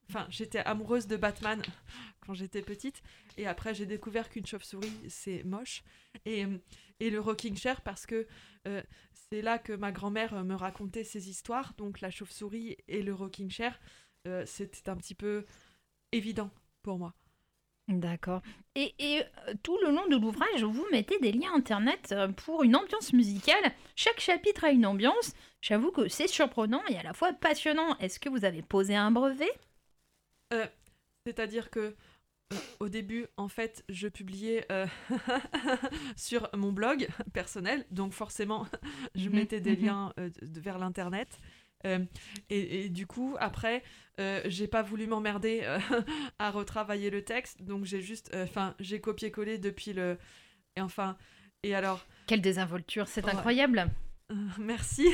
Enfin, 0.10 0.28
j'étais 0.30 0.60
amoureuse 0.60 1.08
de 1.08 1.18
Batman 1.18 1.62
quand 2.22 2.34
j'étais 2.36 2.62
petite, 2.62 3.02
et 3.38 3.48
après 3.48 3.74
j'ai 3.74 3.86
découvert 3.86 4.30
qu'une 4.30 4.46
chauve-souris 4.46 5.10
c'est 5.10 5.44
moche. 5.44 5.84
Et, 6.26 6.46
et 7.00 7.10
le 7.10 7.20
rocking 7.20 7.58
chair 7.58 7.82
parce 7.82 8.06
que 8.06 8.26
c'est 9.12 9.42
là 9.42 9.60
que 9.60 9.74
ma 9.74 9.92
grand-mère 9.92 10.46
me 10.46 10.56
racontait 10.56 11.04
ses 11.04 11.30
histoires. 11.30 11.74
Donc 11.78 12.00
la 12.00 12.10
chauve-souris 12.10 12.78
et 12.88 13.04
le 13.04 13.14
rocking 13.14 13.50
chair, 13.50 13.80
c'était 14.46 14.90
un 14.90 14.96
petit 14.96 15.16
peu 15.16 15.46
évident 16.16 16.50
pour 16.84 16.98
moi. 16.98 17.14
D'accord. 17.88 18.42
Et, 18.74 18.96
et, 18.98 19.22
euh, 19.22 19.54
tout 19.62 19.78
le 19.84 19.92
long 19.92 20.08
de 20.08 20.16
l'ouvrage, 20.16 20.64
vous 20.64 20.86
mettez 20.92 21.20
des 21.20 21.32
liens 21.32 21.54
internet 21.54 22.12
euh, 22.14 22.30
pour 22.30 22.64
une 22.64 22.76
ambiance 22.76 23.14
musicale. 23.14 23.72
Chaque 23.96 24.20
chapitre 24.20 24.64
a 24.64 24.72
une 24.72 24.88
ambiance. 24.88 25.34
J'avoue 25.62 25.92
que 25.92 26.08
c'est 26.08 26.28
surprenant 26.28 26.82
et 26.90 26.98
à 26.98 27.04
la 27.04 27.14
fois 27.14 27.32
passionnant. 27.34 27.96
Est-ce 28.00 28.20
que 28.20 28.30
vous 28.30 28.44
avez 28.44 28.64
posé 28.64 28.96
un 28.96 29.12
brevet? 29.12 29.52
C'est-à-dire 31.26 31.70
que 31.70 31.96
euh, 32.54 32.58
au 32.80 32.90
début, 32.90 33.28
en 33.38 33.48
fait, 33.48 33.84
je 33.90 34.08
publiais 34.08 34.66
euh, 34.72 34.86
sur 36.16 36.50
mon 36.56 36.72
blog 36.72 37.08
personnel, 37.34 37.86
donc 37.92 38.14
forcément, 38.14 38.68
je 39.16 39.30
Mhm, 39.30 39.30
mettais 39.30 39.60
des 39.62 39.76
mhm. 39.76 39.86
liens 39.86 40.14
euh, 40.20 40.30
vers 40.42 40.78
l'internet. 40.78 41.40
Euh, 41.86 42.00
et, 42.50 42.86
et 42.86 42.90
du 42.90 43.06
coup, 43.08 43.36
après, 43.40 43.84
euh, 44.20 44.42
j'ai 44.46 44.68
pas 44.68 44.82
voulu 44.82 45.08
m'emmerder 45.08 45.62
euh, 45.64 45.80
à 46.40 46.52
retravailler 46.52 47.10
le 47.10 47.24
texte, 47.24 47.62
donc 47.62 47.86
j'ai 47.86 48.02
juste, 48.02 48.32
euh, 48.34 48.44
enfin, 48.46 48.76
j'ai 48.80 49.00
copié-collé 49.00 49.58
depuis 49.58 49.94
le, 49.94 50.18
et 50.76 50.82
enfin, 50.82 51.18
et 51.64 51.76
alors, 51.76 52.06
Quelle 52.28 52.42
désinvolture, 52.42 53.08
c'est 53.08 53.28
incroyable. 53.28 53.88
merci. 54.60 55.08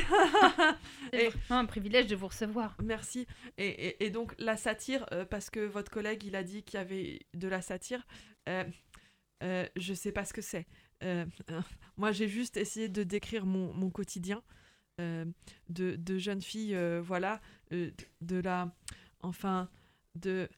C'est 1.12 1.28
vraiment 1.28 1.60
un 1.60 1.66
privilège 1.66 2.06
de 2.06 2.16
vous 2.16 2.28
recevoir. 2.28 2.74
Merci. 2.82 3.26
Et, 3.58 3.66
et- 3.68 4.04
et 4.06 4.10
donc 4.10 4.34
la 4.38 4.56
satire, 4.56 5.04
parce 5.28 5.50
que 5.50 5.60
votre 5.60 5.90
collègue 5.90 6.24
il 6.24 6.34
a 6.34 6.42
dit 6.42 6.62
qu'il 6.62 6.78
y 6.78 6.80
avait 6.80 7.20
de 7.34 7.46
la 7.48 7.60
satire, 7.60 8.06
je 9.42 9.92
sais 9.94 10.12
pas 10.12 10.24
ce 10.24 10.32
que 10.32 10.40
c'est. 10.40 10.66
Moi 11.98 12.12
j'ai 12.12 12.28
juste 12.28 12.56
essayé 12.56 12.88
de 12.88 13.02
décrire 13.02 13.44
mon, 13.44 13.74
mon 13.74 13.90
quotidien 13.90 14.42
euh, 15.00 15.24
de, 15.68 15.96
de 15.96 16.18
jeune 16.18 16.42
fille, 16.42 16.74
euh, 16.74 17.00
voilà, 17.02 17.40
euh, 17.72 17.90
de 18.20 18.36
la, 18.40 18.70
enfin, 19.22 19.68
de. 20.14 20.48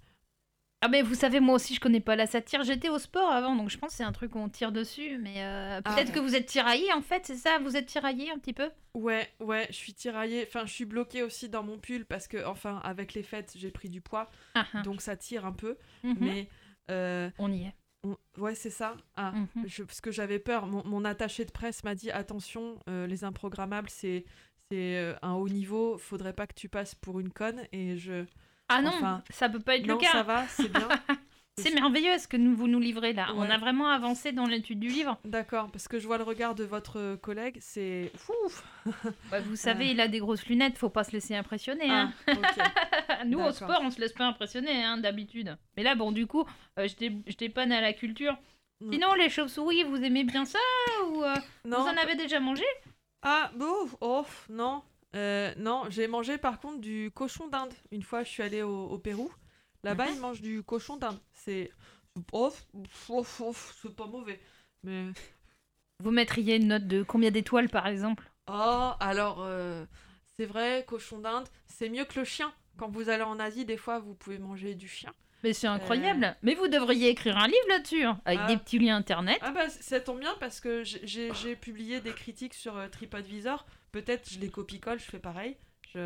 Ah 0.81 0.89
mais 0.89 1.01
vous 1.01 1.15
savez, 1.15 1.41
moi 1.41 1.55
aussi 1.55 1.75
je 1.75 1.81
connais 1.81 2.01
pas 2.01 2.15
la 2.15 2.27
satire. 2.27 2.63
J'étais 2.63 2.91
au 2.91 2.99
sport 2.99 3.31
avant, 3.31 3.57
donc 3.57 3.71
je 3.71 3.79
pense 3.79 3.93
que 3.93 3.97
c'est 3.97 4.05
un 4.05 4.13
truc 4.13 4.35
où 4.35 4.39
on 4.39 4.51
tire 4.51 4.71
dessus. 4.71 5.17
Mais 5.19 5.43
euh, 5.43 5.81
Ah. 5.83 5.95
peut-être 5.95 6.13
que 6.13 6.19
vous 6.19 6.35
êtes 6.37 6.45
tiraillé 6.45 6.93
en 6.93 7.01
fait, 7.01 7.25
c'est 7.25 7.37
ça? 7.37 7.59
Vous 7.59 7.75
êtes 7.77 7.87
tiraillé 7.87 8.31
un 8.31 8.39
petit 8.39 8.53
peu? 8.53 8.69
Ouais, 8.93 9.27
ouais, 9.41 9.67
je 9.71 9.77
suis 9.77 9.95
tiraillée. 9.95 10.45
Enfin, 10.47 10.67
je 10.67 10.73
suis 10.75 10.85
bloquée 10.85 11.23
aussi 11.23 11.49
dans 11.49 11.63
mon 11.63 11.79
pull 11.79 12.05
parce 12.05 12.29
que, 12.29 12.45
enfin, 12.45 12.81
avec 12.85 13.15
les 13.15 13.23
fêtes, 13.23 13.55
j'ai 13.57 13.71
pris 13.71 13.89
du 13.89 14.03
poids, 14.03 14.31
Ah, 14.55 14.67
ah. 14.75 14.83
donc 14.83 15.01
ça 15.01 15.17
tire 15.17 15.47
un 15.47 15.53
peu. 15.53 15.79
Mhm. 16.03 16.17
Mais 16.21 16.49
euh, 16.91 17.31
On 17.39 17.51
y 17.51 17.63
est. 17.63 17.75
on- 18.05 18.17
ouais, 18.41 18.55
c'est 18.55 18.71
ça. 18.71 18.97
Ah, 19.17 19.33
Mhm. 19.33 19.65
Je- 19.67 19.83
parce 19.83 20.01
que 20.01 20.11
j'avais 20.13 20.39
peur. 20.39 20.67
Mon, 20.67 20.85
mon 20.87 21.05
attaché 21.05 21.45
de 21.45 21.51
presse 21.51 21.83
m'a 21.85 21.95
dit 21.95 22.11
attention, 22.11 22.79
euh, 22.89 23.07
les 23.07 23.25
improgrammables, 23.25 23.89
c'est 23.91 24.25
c'est 24.71 24.97
euh, 24.97 25.15
un 25.23 25.33
haut 25.35 25.49
niveau. 25.49 25.99
Faudrait 25.99 26.33
pas 26.33 26.47
que 26.47 26.55
tu 26.55 26.69
passes 26.69 26.95
pour 26.95 27.21
une 27.21 27.31
conne. 27.33 27.63
Et 27.73 27.97
je. 27.97 28.25
Ah 28.69 28.81
non, 28.81 28.93
Enfin, 28.95 29.23
ça 29.31 29.49
peut 29.51 29.61
pas 29.61 29.77
être 29.77 29.87
non, 29.87 29.95
le 29.97 30.01
cas. 30.01 30.13
ça 30.13 30.23
va, 30.23 30.47
c'est 30.49 30.69
bien. 30.73 30.89
C'est 31.57 31.73
merveilleux 31.73 32.19
ce 32.19 32.27
que 32.27 32.37
nous, 32.37 32.55
vous 32.57 32.67
nous 32.67 32.81
livrez 32.81 33.13
là? 33.13 33.29
On 33.37 33.43
a 33.49 33.59
vraiment 33.59 33.89
avancé 33.89 34.33
dans 34.33 34.47
l'étude 34.47 34.81
du 34.81 34.89
livre. 34.89 35.19
D'accord, 35.25 35.71
parce 35.71 35.87
que 35.87 36.01
je 36.01 36.07
vois 36.07 36.19
le 36.19 36.25
regard 36.25 36.57
de 36.57 36.65
votre 36.65 37.15
collègue, 37.17 37.57
c'est. 37.61 38.11
Ouf. 38.45 38.65
Ouais, 39.31 39.41
vous 39.47 39.55
savez, 39.55 39.91
il 39.91 40.01
a 40.01 40.09
des 40.09 40.19
grosses 40.19 40.45
lunettes, 40.47 40.77
faut 40.77 40.91
pas 40.91 41.05
se 41.05 41.13
laisser 41.13 41.37
impressionner. 41.37 41.87
Ah, 41.89 42.09
hein. 42.27 42.33
ok. 42.33 43.25
Nous, 43.27 43.39
au 43.39 43.53
sport, 43.53 43.81
on 43.83 43.91
se 43.91 44.01
laisse 44.01 44.13
pas 44.13 44.25
impressionner 44.27 44.83
hein, 44.83 44.99
d'habitude. 44.99 45.57
Mais 45.77 45.85
là, 45.85 45.95
bon, 45.95 46.11
du 46.11 46.27
coup, 46.27 46.45
euh, 46.79 46.89
je 46.89 46.97
dé- 46.97 47.17
je 47.27 47.37
dépanne 47.37 47.71
à 47.71 47.81
la 47.81 47.93
culture. 47.93 48.37
Sinon, 48.91 49.15
les 49.15 49.31
chauves-souris, 49.31 49.85
vous 49.85 50.03
aimez 50.03 50.25
bien 50.25 50.45
ça 50.45 50.59
ou 51.09 51.23
euh, 51.23 51.35
Non. 51.65 51.81
vous 51.83 51.87
en 51.89 51.97
avez 52.03 52.17
déjà 52.17 52.41
mangé? 52.41 52.65
Ah, 53.23 53.51
bon, 53.55 53.73
oh, 54.01 54.27
non. 54.51 54.83
Euh, 55.15 55.55
non, 55.57 55.85
j'ai 55.89 56.09
mangé 56.09 56.37
par 56.37 56.59
contre 56.59 56.81
du 56.81 57.13
cochon 57.15 57.47
d'Inde. 57.47 57.73
Une 57.93 58.03
fois, 58.03 58.25
je 58.25 58.29
suis 58.29 58.43
allée 58.43 58.63
au, 58.63 58.87
au 58.89 58.99
Pérou. 58.99 59.31
Là-bas, 59.85 60.07
ils 60.11 60.21
mangent 60.21 60.41
du 60.43 60.63
cochon 60.63 60.97
d'Inde. 60.97 61.19
C'est. 61.33 61.71
Oh, 62.33 62.53
oh, 63.09 63.27
oh, 63.41 63.55
c'est 63.83 63.95
pas 63.95 64.07
mauvais. 64.07 64.41
Mais. 64.83 65.07
Vous 66.03 66.11
mettriez 66.11 66.57
une 66.57 66.69
note 66.69 66.87
de 66.87 67.03
combien 67.03 67.31
d'étoiles 67.31 67.69
par 67.69 67.87
exemple? 67.87 68.29
Oh, 68.51 68.91
alors, 69.01 69.39
euh, 69.43 69.85
c'est 70.37 70.47
vrai, 70.47 70.85
cochon 70.87 71.19
d'Inde, 71.19 71.47
c'est 71.67 71.89
mieux 71.89 72.05
que 72.05 72.19
le 72.19 72.25
chien. 72.25 72.53
Quand 72.77 72.89
vous 72.89 73.09
allez 73.09 73.23
en 73.23 73.39
Asie, 73.39 73.65
des 73.65 73.77
fois, 73.77 74.01
vous 74.01 74.15
pouvez 74.15 74.39
manger 74.39 74.75
du 74.75 74.89
chien. 74.89 75.13
Mais 75.45 75.53
c'est 75.53 75.67
incroyable. 75.67 76.37
Mais 76.43 76.55
vous 76.55 76.69
devriez 76.69 77.11
écrire 77.11 77.37
un 77.37 77.47
livre 77.47 77.69
là-dessus, 77.69 78.03
hein, 78.03 78.21
avec 78.25 78.41
Ah. 78.43 78.47
des 78.49 78.57
petits 78.57 78.79
liens 78.79 78.97
internet. 78.97 79.39
Ah 79.43 79.53
bah, 79.53 79.69
ça 79.69 80.01
tombe 80.01 80.19
bien 80.19 80.35
parce 80.41 80.59
que 80.59 80.83
j'ai 80.85 81.57
publié 81.57 82.01
des 82.01 82.13
critiques 82.13 82.55
sur 82.55 82.77
euh, 82.77 82.89
TripAdvisor. 82.89 83.67
Peut-être 83.93 84.29
je 84.31 84.41
les 84.41 84.49
copie-colle, 84.49 84.99
je 84.99 85.05
fais 85.05 85.19
pareil. 85.19 85.57
Je... 85.95 86.01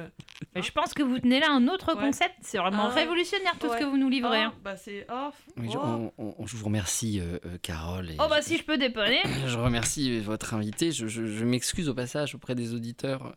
Mais 0.54 0.62
je 0.62 0.70
pense 0.72 0.92
que 0.92 1.02
vous 1.02 1.18
tenez 1.18 1.40
là 1.40 1.46
un 1.50 1.66
autre 1.68 1.94
Ouais. 1.94 2.00
concept. 2.02 2.34
C'est 2.42 2.58
vraiment 2.58 2.88
Ah, 2.90 2.94
révolutionnaire 2.94 3.54
tout 3.58 3.68
ce 3.72 3.78
que 3.78 3.84
vous 3.84 3.96
nous 3.96 4.08
livrez. 4.10 4.40
Oh, 4.44 4.48
hein. 4.48 4.54
bah 4.62 4.76
c'est 4.76 5.06
off. 5.10 5.34
Oui, 5.56 5.68
je, 5.72 5.78
Oh. 5.78 6.12
on- 6.18 6.34
on- 6.38 6.46
je 6.46 6.56
vous 6.56 6.66
remercie, 6.66 7.20
euh, 7.20 7.38
euh, 7.46 7.56
Carole. 7.62 8.10
et 8.10 8.16
Oh 8.18 8.26
bah 8.28 8.40
je- 8.40 8.46
si 8.46 8.58
je 8.58 8.64
peux 8.64 8.76
dépanner. 8.76 9.20
Je 9.46 9.56
remercie 9.58 10.20
votre 10.20 10.52
invité. 10.54 10.92
Je, 10.92 11.06
je- 11.06 11.26
je 11.26 11.44
m'excuse 11.44 11.88
au 11.88 11.94
passage 11.94 12.34
auprès 12.34 12.54
des 12.54 12.74
auditeurs 12.74 13.26
euh, 13.26 13.30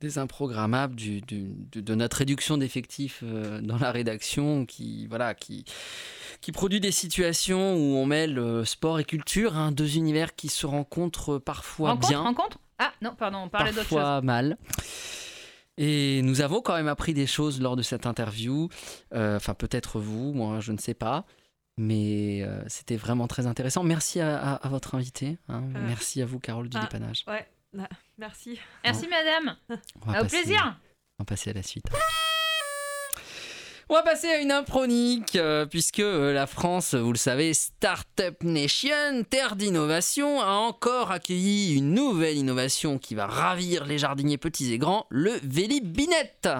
des 0.00 0.16
improgrammables 0.18 0.94
du, 0.94 1.20
du- 1.20 1.50
de, 1.72 1.80
de 1.80 1.94
notre 1.94 2.18
réduction 2.18 2.56
d'effectifs 2.56 3.20
euh, 3.22 3.60
dans 3.60 3.76
la 3.78 3.90
rédaction 3.90 4.64
qui, 4.66 5.06
voilà, 5.08 5.34
qui, 5.34 5.64
qui 6.40 6.52
produit 6.52 6.80
des 6.80 6.92
situations 6.92 7.74
où 7.74 7.96
on 7.96 8.06
mêle 8.06 8.38
euh, 8.38 8.64
sport 8.64 8.98
et 9.00 9.04
culture, 9.04 9.56
hein, 9.56 9.72
deux 9.72 9.96
univers 9.96 10.34
qui 10.36 10.48
se 10.48 10.66
rencontrent 10.66 11.38
parfois 11.38 11.90
rencontre, 11.90 12.08
bien, 12.08 12.20
rencontre? 12.20 12.58
Ah 12.78 12.92
non, 13.02 13.14
pardon, 13.14 13.38
on 13.44 13.48
parlait 13.50 13.72
d'autre 13.72 13.88
chose. 13.88 13.98
parfois 13.98 14.22
mal. 14.22 14.56
Et 15.82 16.20
nous 16.22 16.42
avons 16.42 16.60
quand 16.60 16.74
même 16.74 16.88
appris 16.88 17.14
des 17.14 17.26
choses 17.26 17.58
lors 17.60 17.74
de 17.74 17.80
cette 17.82 18.04
interview. 18.04 18.68
Euh, 19.14 19.36
Enfin, 19.36 19.54
peut-être 19.54 19.98
vous, 19.98 20.32
moi, 20.34 20.60
je 20.60 20.72
ne 20.72 20.78
sais 20.78 20.92
pas. 20.94 21.24
Mais 21.78 22.42
euh, 22.42 22.62
c'était 22.68 22.96
vraiment 22.96 23.26
très 23.26 23.46
intéressant. 23.46 23.82
Merci 23.82 24.20
à, 24.20 24.38
à- 24.38 24.54
à 24.56 24.68
votre 24.68 24.94
invité. 24.94 25.38
hein. 25.48 25.62
Euh, 25.74 25.86
Merci 25.86 26.20
à 26.20 26.26
vous, 26.26 26.38
Carole 26.38 26.68
du 26.68 26.76
ah, 26.76 26.82
dépannage. 26.82 27.24
Ouais, 27.26 27.48
là, 27.72 27.88
merci. 28.18 28.58
Merci 28.84 29.08
madame. 29.08 29.56
Au 29.70 30.12
passer- 30.12 30.28
plaisir. 30.28 30.78
On 31.18 31.22
va 31.22 31.24
passer 31.24 31.50
à 31.50 31.54
la 31.54 31.62
suite. 31.62 31.86
On 33.92 33.94
va 33.94 34.04
passer 34.04 34.28
à 34.28 34.38
une 34.38 34.52
impronique, 34.52 35.34
euh, 35.34 35.66
puisque 35.66 35.98
euh, 35.98 36.32
la 36.32 36.46
France, 36.46 36.94
vous 36.94 37.10
le 37.10 37.18
savez, 37.18 37.52
Startup 37.54 38.40
Nation, 38.44 39.24
terre 39.28 39.56
d'innovation, 39.56 40.40
a 40.40 40.52
encore 40.52 41.10
accueilli 41.10 41.74
une 41.74 41.92
nouvelle 41.92 42.36
innovation 42.36 42.98
qui 42.98 43.16
va 43.16 43.26
ravir 43.26 43.84
les 43.86 43.98
jardiniers 43.98 44.38
petits 44.38 44.72
et 44.72 44.78
grands, 44.78 45.06
le 45.10 45.32
Vélib-Binette. 45.42 46.50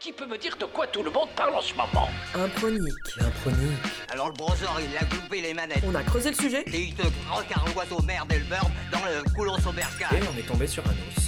Qui 0.00 0.12
peut 0.12 0.24
me 0.24 0.38
dire 0.38 0.56
de 0.56 0.64
quoi 0.64 0.86
tout 0.86 1.02
le 1.02 1.10
monde 1.10 1.28
parle 1.36 1.54
en 1.54 1.60
ce 1.60 1.74
moment? 1.74 2.08
Impronique. 2.34 2.80
Impronique. 3.20 3.76
Alors 4.08 4.28
le 4.28 4.34
brosseur, 4.36 4.74
il 4.80 4.96
a 4.96 5.04
coupé 5.04 5.42
les 5.42 5.52
manettes. 5.52 5.84
On 5.86 5.94
a 5.94 6.02
creusé 6.02 6.30
le 6.30 6.36
sujet 6.36 6.64
Et 6.72 6.80
il 6.80 6.94
te 6.94 7.02
recarouette 7.30 7.92
au 7.92 8.00
merde 8.00 8.32
et 8.32 8.38
le 8.38 8.46
beurre 8.46 8.70
dans 8.90 9.04
le 9.04 9.34
couloir 9.34 9.58
au 9.58 9.72
bercail. 9.72 10.18
et 10.18 10.22
on 10.34 10.38
est 10.38 10.48
tombé 10.48 10.66
sur 10.66 10.82
un 10.86 10.92
os. 10.92 11.25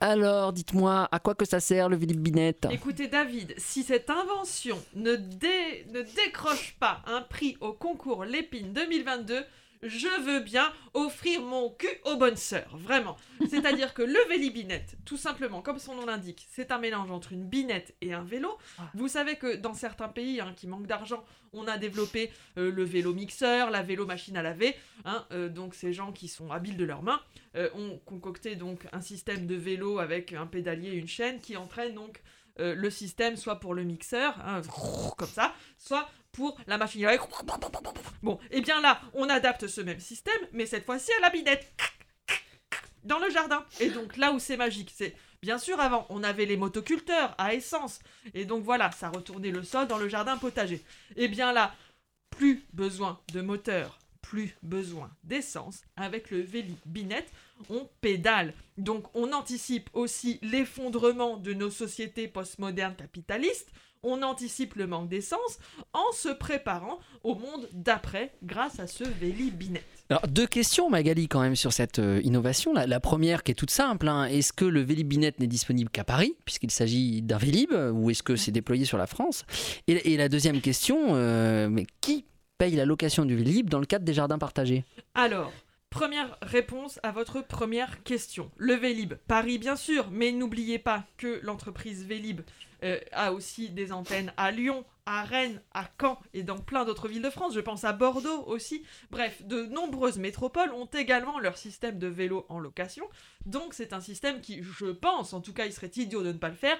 Alors, 0.00 0.52
dites-moi, 0.52 1.08
à 1.10 1.18
quoi 1.18 1.34
que 1.34 1.44
ça 1.44 1.58
sert 1.60 1.88
le 1.88 1.96
Vélib-Binette 1.96 2.68
Écoutez 2.70 3.08
David, 3.08 3.54
si 3.58 3.82
cette 3.82 4.10
invention 4.10 4.78
ne, 4.94 5.16
dé- 5.16 5.86
ne 5.92 6.02
décroche 6.02 6.76
pas 6.78 7.02
un 7.06 7.20
prix 7.22 7.56
au 7.60 7.72
concours 7.72 8.24
Lépine 8.24 8.72
2022, 8.72 9.44
je 9.82 10.22
veux 10.22 10.40
bien 10.40 10.72
offrir 10.94 11.40
mon 11.42 11.70
cul 11.70 11.88
aux 12.04 12.16
bonnes 12.16 12.36
sœurs, 12.36 12.76
vraiment. 12.76 13.16
C'est-à-dire 13.48 13.94
que 13.94 14.02
le 14.02 14.18
vélibinette, 14.28 14.96
tout 15.04 15.16
simplement, 15.16 15.62
comme 15.62 15.78
son 15.78 15.94
nom 15.94 16.06
l'indique, 16.06 16.46
c'est 16.50 16.70
un 16.70 16.78
mélange 16.78 17.10
entre 17.10 17.32
une 17.32 17.44
binette 17.44 17.94
et 18.00 18.12
un 18.12 18.24
vélo. 18.24 18.56
Vous 18.94 19.08
savez 19.08 19.36
que 19.36 19.56
dans 19.56 19.74
certains 19.74 20.08
pays 20.08 20.40
hein, 20.40 20.52
qui 20.56 20.66
manquent 20.66 20.86
d'argent, 20.86 21.24
on 21.52 21.66
a 21.66 21.78
développé 21.78 22.30
euh, 22.58 22.70
le 22.70 22.84
vélo 22.84 23.14
mixeur, 23.14 23.70
la 23.70 23.82
vélo 23.82 24.04
machine 24.06 24.36
à 24.36 24.42
laver. 24.42 24.74
hein, 25.04 25.26
euh, 25.32 25.48
donc 25.48 25.74
ces 25.74 25.92
gens 25.92 26.12
qui 26.12 26.28
sont 26.28 26.50
habiles 26.50 26.76
de 26.76 26.84
leurs 26.84 27.02
mains 27.02 27.20
euh, 27.56 27.70
ont 27.74 27.98
concocté 28.04 28.56
donc 28.56 28.86
un 28.92 29.00
système 29.00 29.46
de 29.46 29.54
vélo 29.54 29.98
avec 29.98 30.32
un 30.32 30.46
pédalier 30.46 30.90
et 30.90 30.96
une 30.96 31.08
chaîne 31.08 31.40
qui 31.40 31.56
entraîne 31.56 31.94
donc 31.94 32.22
euh, 32.60 32.74
le 32.74 32.90
système 32.90 33.36
soit 33.36 33.60
pour 33.60 33.72
le 33.72 33.84
mixeur, 33.84 34.34
hein, 34.44 34.60
comme 35.16 35.28
ça, 35.28 35.54
soit 35.78 36.08
la 36.66 36.78
machine 36.78 37.04
à 37.04 37.10
laver. 37.12 37.22
Bon, 38.22 38.38
et 38.50 38.60
bien 38.60 38.80
là, 38.80 39.00
on 39.14 39.28
adapte 39.28 39.66
ce 39.66 39.80
même 39.80 40.00
système, 40.00 40.40
mais 40.52 40.66
cette 40.66 40.84
fois-ci 40.84 41.10
à 41.18 41.20
la 41.20 41.30
binette. 41.30 41.72
Dans 43.04 43.18
le 43.18 43.30
jardin. 43.30 43.64
Et 43.80 43.90
donc 43.90 44.16
là 44.16 44.32
où 44.32 44.38
c'est 44.38 44.56
magique, 44.56 44.92
c'est 44.94 45.14
bien 45.40 45.58
sûr 45.58 45.80
avant, 45.80 46.06
on 46.10 46.22
avait 46.22 46.44
les 46.44 46.56
motoculteurs 46.56 47.34
à 47.38 47.54
essence. 47.54 48.00
Et 48.34 48.44
donc 48.44 48.64
voilà, 48.64 48.90
ça 48.90 49.08
retournait 49.08 49.50
le 49.50 49.62
sol 49.62 49.86
dans 49.86 49.98
le 49.98 50.08
jardin 50.08 50.36
potager. 50.36 50.82
Et 51.16 51.28
bien 51.28 51.52
là, 51.52 51.74
plus 52.30 52.64
besoin 52.72 53.20
de 53.32 53.40
moteur, 53.40 53.98
plus 54.20 54.54
besoin 54.62 55.10
d'essence. 55.24 55.82
Avec 55.96 56.30
le 56.30 56.40
Véli 56.40 56.76
Binette, 56.86 57.30
on 57.70 57.88
pédale. 58.00 58.52
Donc 58.76 59.04
on 59.14 59.32
anticipe 59.32 59.88
aussi 59.92 60.38
l'effondrement 60.42 61.36
de 61.36 61.54
nos 61.54 61.70
sociétés 61.70 62.28
postmodernes 62.28 62.96
capitalistes. 62.96 63.70
On 64.02 64.22
anticipe 64.22 64.74
le 64.74 64.86
manque 64.86 65.08
d'essence 65.08 65.58
en 65.92 66.12
se 66.12 66.28
préparant 66.28 66.98
au 67.24 67.34
monde 67.34 67.68
d'après 67.72 68.32
grâce 68.42 68.80
à 68.80 68.86
ce 68.86 69.04
Véli 69.04 69.50
Binette. 69.50 69.84
Alors, 70.10 70.26
deux 70.26 70.46
questions, 70.46 70.88
Magali, 70.88 71.28
quand 71.28 71.40
même, 71.40 71.56
sur 71.56 71.72
cette 71.72 71.98
euh, 71.98 72.20
innovation. 72.24 72.72
La, 72.72 72.86
la 72.86 73.00
première 73.00 73.42
qui 73.42 73.52
est 73.52 73.54
toute 73.54 73.70
simple, 73.70 74.08
hein, 74.08 74.24
est-ce 74.24 74.52
que 74.54 74.64
le 74.64 74.80
Vélib-Binette 74.80 75.38
n'est 75.38 75.46
disponible 75.46 75.90
qu'à 75.90 76.04
Paris, 76.04 76.34
puisqu'il 76.44 76.70
s'agit 76.70 77.20
d'un 77.20 77.36
Vélib, 77.36 77.72
ou 77.72 78.08
est-ce 78.10 78.22
que 78.22 78.36
c'est 78.36 78.52
déployé 78.52 78.84
sur 78.86 78.96
la 78.96 79.06
France? 79.06 79.44
Et, 79.86 80.14
et 80.14 80.16
la 80.16 80.28
deuxième 80.30 80.60
question, 80.62 81.08
euh, 81.10 81.68
mais 81.68 81.84
qui 82.00 82.24
paye 82.56 82.74
la 82.74 82.86
location 82.86 83.24
du 83.24 83.36
Vélib 83.36 83.68
dans 83.68 83.80
le 83.80 83.86
cadre 83.86 84.04
des 84.04 84.14
jardins 84.14 84.38
partagés? 84.38 84.84
Alors, 85.14 85.52
première 85.90 86.36
réponse 86.42 87.00
à 87.02 87.12
votre 87.12 87.40
première 87.40 88.02
question. 88.02 88.50
Le 88.56 88.74
Vélib, 88.74 89.14
Paris 89.26 89.58
bien 89.58 89.76
sûr, 89.76 90.10
mais 90.10 90.32
n'oubliez 90.32 90.78
pas 90.78 91.04
que 91.16 91.40
l'entreprise 91.42 92.04
Vélib 92.04 92.42
euh, 92.84 92.98
a 93.12 93.32
aussi 93.32 93.70
des 93.70 93.92
antennes 93.92 94.32
à 94.36 94.50
Lyon, 94.50 94.84
à 95.06 95.24
Rennes, 95.24 95.60
à 95.72 95.88
Caen 96.00 96.20
et 96.34 96.42
dans 96.42 96.58
plein 96.58 96.84
d'autres 96.84 97.08
villes 97.08 97.22
de 97.22 97.30
France. 97.30 97.54
Je 97.54 97.60
pense 97.60 97.84
à 97.84 97.92
Bordeaux 97.92 98.44
aussi. 98.46 98.84
Bref, 99.10 99.42
de 99.44 99.66
nombreuses 99.66 100.18
métropoles 100.18 100.72
ont 100.72 100.86
également 100.86 101.40
leur 101.40 101.56
système 101.56 101.98
de 101.98 102.06
vélo 102.06 102.46
en 102.48 102.58
location. 102.58 103.08
Donc 103.46 103.74
c'est 103.74 103.92
un 103.92 104.00
système 104.00 104.40
qui, 104.40 104.62
je 104.62 104.86
pense, 104.86 105.32
en 105.32 105.40
tout 105.40 105.52
cas 105.52 105.66
il 105.66 105.72
serait 105.72 105.90
idiot 105.96 106.22
de 106.22 106.32
ne 106.32 106.38
pas 106.38 106.50
le 106.50 106.54
faire, 106.54 106.78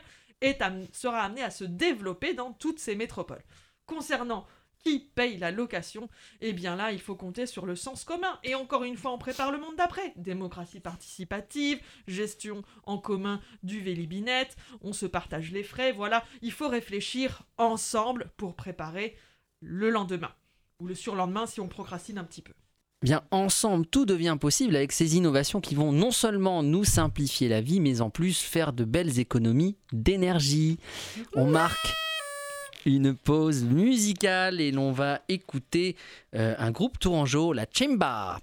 sera 0.93 1.23
amené 1.23 1.43
à 1.43 1.51
se 1.51 1.65
développer 1.65 2.35
dans 2.35 2.53
toutes 2.53 2.79
ces 2.79 2.95
métropoles. 2.95 3.43
Concernant 3.87 4.47
qui 4.85 5.01
paye 5.15 5.39
la 5.39 5.51
location, 5.51 6.09
eh 6.41 6.53
bien 6.53 6.77
là, 6.77 6.93
il 6.93 7.01
faut 7.01 7.15
compter 7.15 7.47
sur 7.47 7.67
le 7.67 7.77
sens 7.77 8.05
commun. 8.05 8.39
Et 8.45 8.55
encore 8.55 8.85
une 8.85 8.97
fois, 8.97 9.13
on 9.13 9.19
prépare 9.19 9.53
le 9.53 9.59
monde 9.59 9.77
d'après. 9.77 10.13
Démocratie 10.17 10.81
participative, 10.81 11.81
gestion 12.07 12.63
en 12.85 12.99
commun 12.99 13.41
du 13.63 13.81
vélibinette, 13.81 14.57
on 14.83 14.93
se 14.93 15.07
partage 15.07 15.53
les 15.53 15.63
frais, 15.63 15.93
voilà. 15.93 16.25
Il 16.43 16.53
faut 16.53 16.69
réfléchir 16.69 17.43
ensemble 17.57 18.31
pour 18.37 18.55
préparer 18.55 19.17
le 19.61 19.91
lendemain. 19.91 20.33
Ou 20.81 20.87
le 20.87 20.95
surlendemain 20.95 21.47
si 21.47 21.61
on 21.61 21.69
procrastine 21.69 22.19
un 22.19 22.25
petit 22.25 22.43
peu. 22.43 22.53
Bien, 23.03 23.23
ensemble, 23.31 23.87
tout 23.87 24.07
devient 24.07 24.37
possible 24.41 24.75
avec 24.75 24.91
ces 24.91 25.17
innovations 25.17 25.61
qui 25.61 25.77
vont 25.77 25.93
non 25.93 26.11
seulement 26.11 26.65
nous 26.65 26.83
simplifier 26.83 27.49
la 27.49 27.61
vie, 27.61 27.79
mais 27.79 28.01
en 28.01 28.11
plus 28.11 28.41
faire 28.41 28.73
de 28.73 28.85
belles 28.85 29.21
économies 29.21 29.77
d'énergie. 29.93 30.79
On 31.35 31.47
marque 31.47 31.95
une 32.87 33.15
pause 33.15 33.65
musicale 33.65 34.61
et 34.61 34.71
l'on 34.71 34.93
va 34.93 35.21
écouter 35.29 35.97
euh, 36.35 36.55
un 36.59 36.71
groupe 36.71 36.99
tourangeau, 36.99 37.53
la 37.53 37.67
Chimba. 37.71 38.39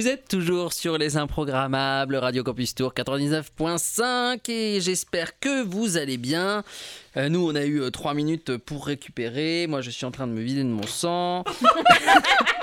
Vous 0.00 0.08
êtes 0.08 0.28
toujours 0.28 0.72
sur 0.72 0.96
les 0.96 1.18
improgrammables 1.18 2.16
Radio 2.16 2.42
Campus 2.42 2.74
Tour 2.74 2.94
99.5 2.94 4.50
et 4.50 4.80
j'espère 4.80 5.38
que 5.38 5.62
vous 5.62 5.98
allez 5.98 6.16
bien. 6.16 6.64
Euh, 7.18 7.28
nous, 7.28 7.46
on 7.46 7.54
a 7.54 7.66
eu 7.66 7.82
euh, 7.82 7.90
trois 7.90 8.14
minutes 8.14 8.56
pour 8.56 8.86
récupérer. 8.86 9.66
Moi, 9.66 9.82
je 9.82 9.90
suis 9.90 10.06
en 10.06 10.10
train 10.10 10.26
de 10.26 10.32
me 10.32 10.40
vider 10.40 10.62
de 10.62 10.68
mon 10.68 10.86
sang. 10.86 11.44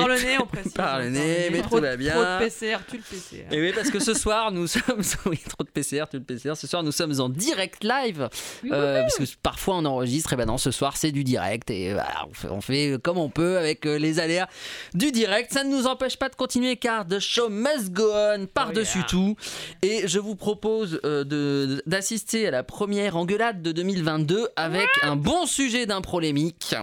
Parle 0.00 0.14
nez, 0.14 0.38
on 0.40 0.46
précise. 0.46 0.72
Par 0.74 0.98
le 1.00 1.10
nez, 1.10 1.48
mais 1.50 1.62
trop, 1.62 1.76
tout 1.76 1.82
va 1.82 1.96
bien. 1.96 2.12
Trop 2.12 2.22
de 2.22 2.38
PCR, 2.38 2.78
tu 2.88 2.96
le 2.96 3.02
PCR. 3.02 3.44
Et 3.50 3.60
oui, 3.60 3.72
parce 3.74 3.90
que 3.90 3.98
ce 3.98 4.14
soir, 4.14 4.52
nous 4.52 4.66
sommes. 4.66 5.02
Oui, 5.26 5.38
trop 5.48 5.64
de 5.64 5.70
PCR, 5.70 6.04
tout 6.10 6.18
le 6.18 6.22
PCR. 6.22 6.54
Ce 6.54 6.66
soir, 6.66 6.82
nous 6.82 6.92
sommes 6.92 7.18
en 7.20 7.28
direct 7.28 7.82
live. 7.82 8.28
Euh, 8.70 9.00
parce 9.02 9.16
que 9.16 9.24
parfois, 9.42 9.76
on 9.76 9.84
enregistre. 9.84 10.32
Et 10.32 10.36
ben 10.36 10.46
non, 10.46 10.58
ce 10.58 10.70
soir, 10.70 10.96
c'est 10.96 11.10
du 11.10 11.24
direct. 11.24 11.70
Et 11.70 11.92
voilà, 11.92 12.26
on 12.28 12.34
fait, 12.34 12.48
on 12.48 12.60
fait 12.60 12.96
comme 13.02 13.18
on 13.18 13.28
peut 13.28 13.58
avec 13.58 13.86
euh, 13.86 13.98
les 13.98 14.20
aléas 14.20 14.48
du 14.94 15.10
direct. 15.10 15.52
Ça 15.52 15.64
ne 15.64 15.70
nous 15.70 15.86
empêche 15.86 16.16
pas 16.16 16.28
de 16.28 16.36
continuer 16.36 16.76
car 16.76 17.06
the 17.06 17.18
show 17.18 17.48
must 17.48 17.92
go 17.92 18.10
on 18.12 18.46
par-dessus 18.46 19.04
tout. 19.08 19.36
Et 19.82 20.06
je 20.06 20.18
vous 20.18 20.36
propose 20.36 21.00
euh, 21.04 21.80
d'assister 21.86 22.46
à 22.46 22.50
la 22.50 22.62
première 22.62 23.16
engueulade 23.16 23.62
de 23.62 23.72
2022 23.72 24.48
avec 24.56 24.88
un 25.02 25.16
bon 25.16 25.46
sujet 25.46 25.86
d'improlémique. 25.86 26.74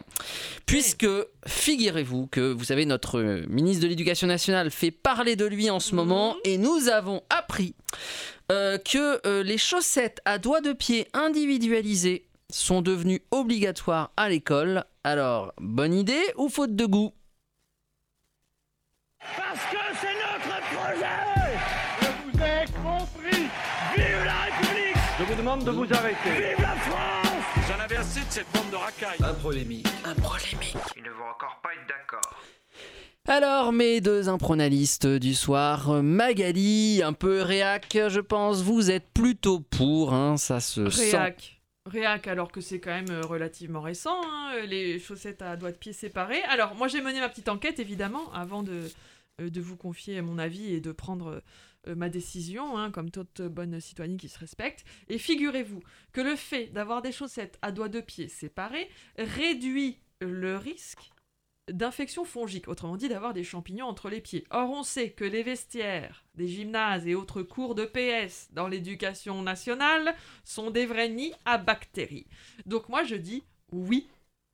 Puisque, 0.66 1.08
figurez-vous 1.46 2.28
que, 2.28 2.52
vous 2.54 2.64
savez, 2.64 2.86
notre 2.86 3.03
euh, 3.16 3.46
ministre 3.48 3.84
de 3.84 3.88
l'Éducation 3.88 4.28
nationale 4.28 4.72
fait 4.72 4.92
parler 4.92 5.36
de 5.36 5.46
lui 5.46 5.70
en 5.70 5.80
ce 5.80 5.96
moment 5.96 6.36
et 6.44 6.58
nous 6.58 6.88
avons 6.88 7.22
appris 7.30 7.76
euh, 8.52 8.78
que 8.78 9.26
euh, 9.28 9.44
les 9.44 9.58
chaussettes 9.58 10.20
à 10.26 10.38
doigts 10.38 10.62
de 10.62 10.74
pied 10.74 11.08
individualisées 11.14 12.26
sont 12.50 12.82
devenues 12.82 13.22
obligatoires 13.32 14.12
à 14.18 14.30
l'école. 14.30 14.84
Alors, 15.04 15.54
bonne 15.60 15.94
idée 15.94 16.24
ou 16.38 16.50
faute 16.50 16.76
de 16.76 16.86
goût? 16.86 17.14
Parce 19.38 19.60
que 19.72 19.78
c'est 20.02 20.08
notre 20.14 20.62
projet! 20.76 21.58
Je 22.02 22.08
vous 22.08 22.44
ai 22.44 22.66
compris! 22.84 23.48
Vive 23.96 24.26
la 24.26 24.42
République! 24.42 24.96
Je 25.20 25.24
vous 25.24 25.36
demande 25.36 25.64
de 25.64 25.72
vous 25.72 25.94
arrêter. 25.94 26.56
Vive 26.56 26.62
la 26.62 26.76
France 26.76 27.23
J'en 28.04 28.10
avais 28.10 28.20
assez 28.20 28.26
de 28.26 28.32
cette 28.32 28.52
bande 28.54 28.70
de 28.72 28.76
racailles. 28.76 29.18
Un 29.24 29.34
prolémique. 29.34 29.88
Il 30.96 31.04
ne 31.04 31.10
faut 31.10 31.24
encore 31.24 31.60
pas 31.64 31.70
être 31.74 31.88
d'accord. 31.88 32.44
Alors, 33.28 33.72
mes 33.72 34.02
deux 34.02 34.28
impronalistes 34.28 35.08
du 35.08 35.34
soir, 35.34 36.04
Magali, 36.04 37.02
un 37.04 37.14
peu 37.14 37.42
réac, 37.42 37.88
je 38.10 38.20
pense, 38.20 38.62
vous 38.62 38.92
êtes 38.92 39.08
plutôt 39.14 39.60
pour, 39.60 40.14
hein, 40.14 40.38
ça 40.38 40.60
se 40.60 40.90
sent. 40.90 41.12
Réac. 41.12 41.62
Réac, 41.86 42.28
alors 42.28 42.52
que 42.52 42.62
c'est 42.62 42.80
quand 42.80 42.92
même 42.92 43.10
euh, 43.10 43.22
relativement 43.22 43.82
récent, 43.82 44.22
hein, 44.26 44.54
les 44.68 45.00
chaussettes 45.00 45.42
à 45.42 45.56
doigts 45.58 45.72
de 45.72 45.78
pied 45.78 45.94
séparés. 45.94 46.42
Alors, 46.50 46.76
moi, 46.76 46.88
j'ai 46.88 47.02
mené 47.02 47.20
ma 47.20 47.30
petite 47.30 47.50
enquête, 47.50 47.80
évidemment, 47.80 48.32
avant 48.34 48.64
de, 48.64 48.90
euh, 49.42 49.50
de 49.50 49.62
vous 49.62 49.76
confier 49.78 50.22
mon 50.22 50.38
avis 50.40 50.74
et 50.74 50.80
de 50.82 50.92
prendre 50.92 51.42
euh, 51.88 51.96
ma 51.96 52.10
décision, 52.10 52.78
hein, 52.78 52.92
comme 52.92 53.12
toute 53.12 53.42
bonne 53.42 53.80
citoyenne 53.80 54.18
qui 54.18 54.30
se 54.30 54.40
respecte. 54.40 54.86
Et 55.10 55.18
figurez-vous 55.18 55.82
que 56.12 56.22
le 56.22 56.36
fait 56.36 56.68
d'avoir 56.68 57.02
des 57.02 57.12
chaussettes 57.12 57.58
à 57.62 57.72
doigts 57.72 57.90
de 57.90 58.02
pied 58.02 58.28
séparés 58.28 58.90
réduit 59.18 60.00
le 60.22 60.58
risque 60.58 61.14
d'infection 61.70 62.26
fongique, 62.26 62.68
autrement 62.68 62.98
dit 62.98 63.08
d'avoir 63.08 63.34
des 63.34 63.44
champignons 63.44 63.88
entre 63.88 64.10
les 64.10 64.22
pieds. 64.22 64.46
Or, 64.50 64.70
on 64.70 64.84
sait 64.84 65.12
que 65.12 65.24
les 65.24 65.44
vestiaires 65.44 66.26
des 66.36 66.48
gymnases 66.48 67.08
et 67.08 67.16
autres 67.16 67.42
cours 67.42 67.76
de 67.76 67.86
PS 67.86 68.50
dans 68.52 68.68
l'éducation 68.68 69.42
nationale 69.42 70.14
sont 70.44 70.72
des 70.72 70.86
vrais 70.86 71.10
nids 71.10 71.34
à 71.46 71.58
bactéries. 71.58 72.28
Donc 72.66 72.90
moi 72.90 73.04
je 73.04 73.16
dis 73.16 73.44
oui 73.72 74.08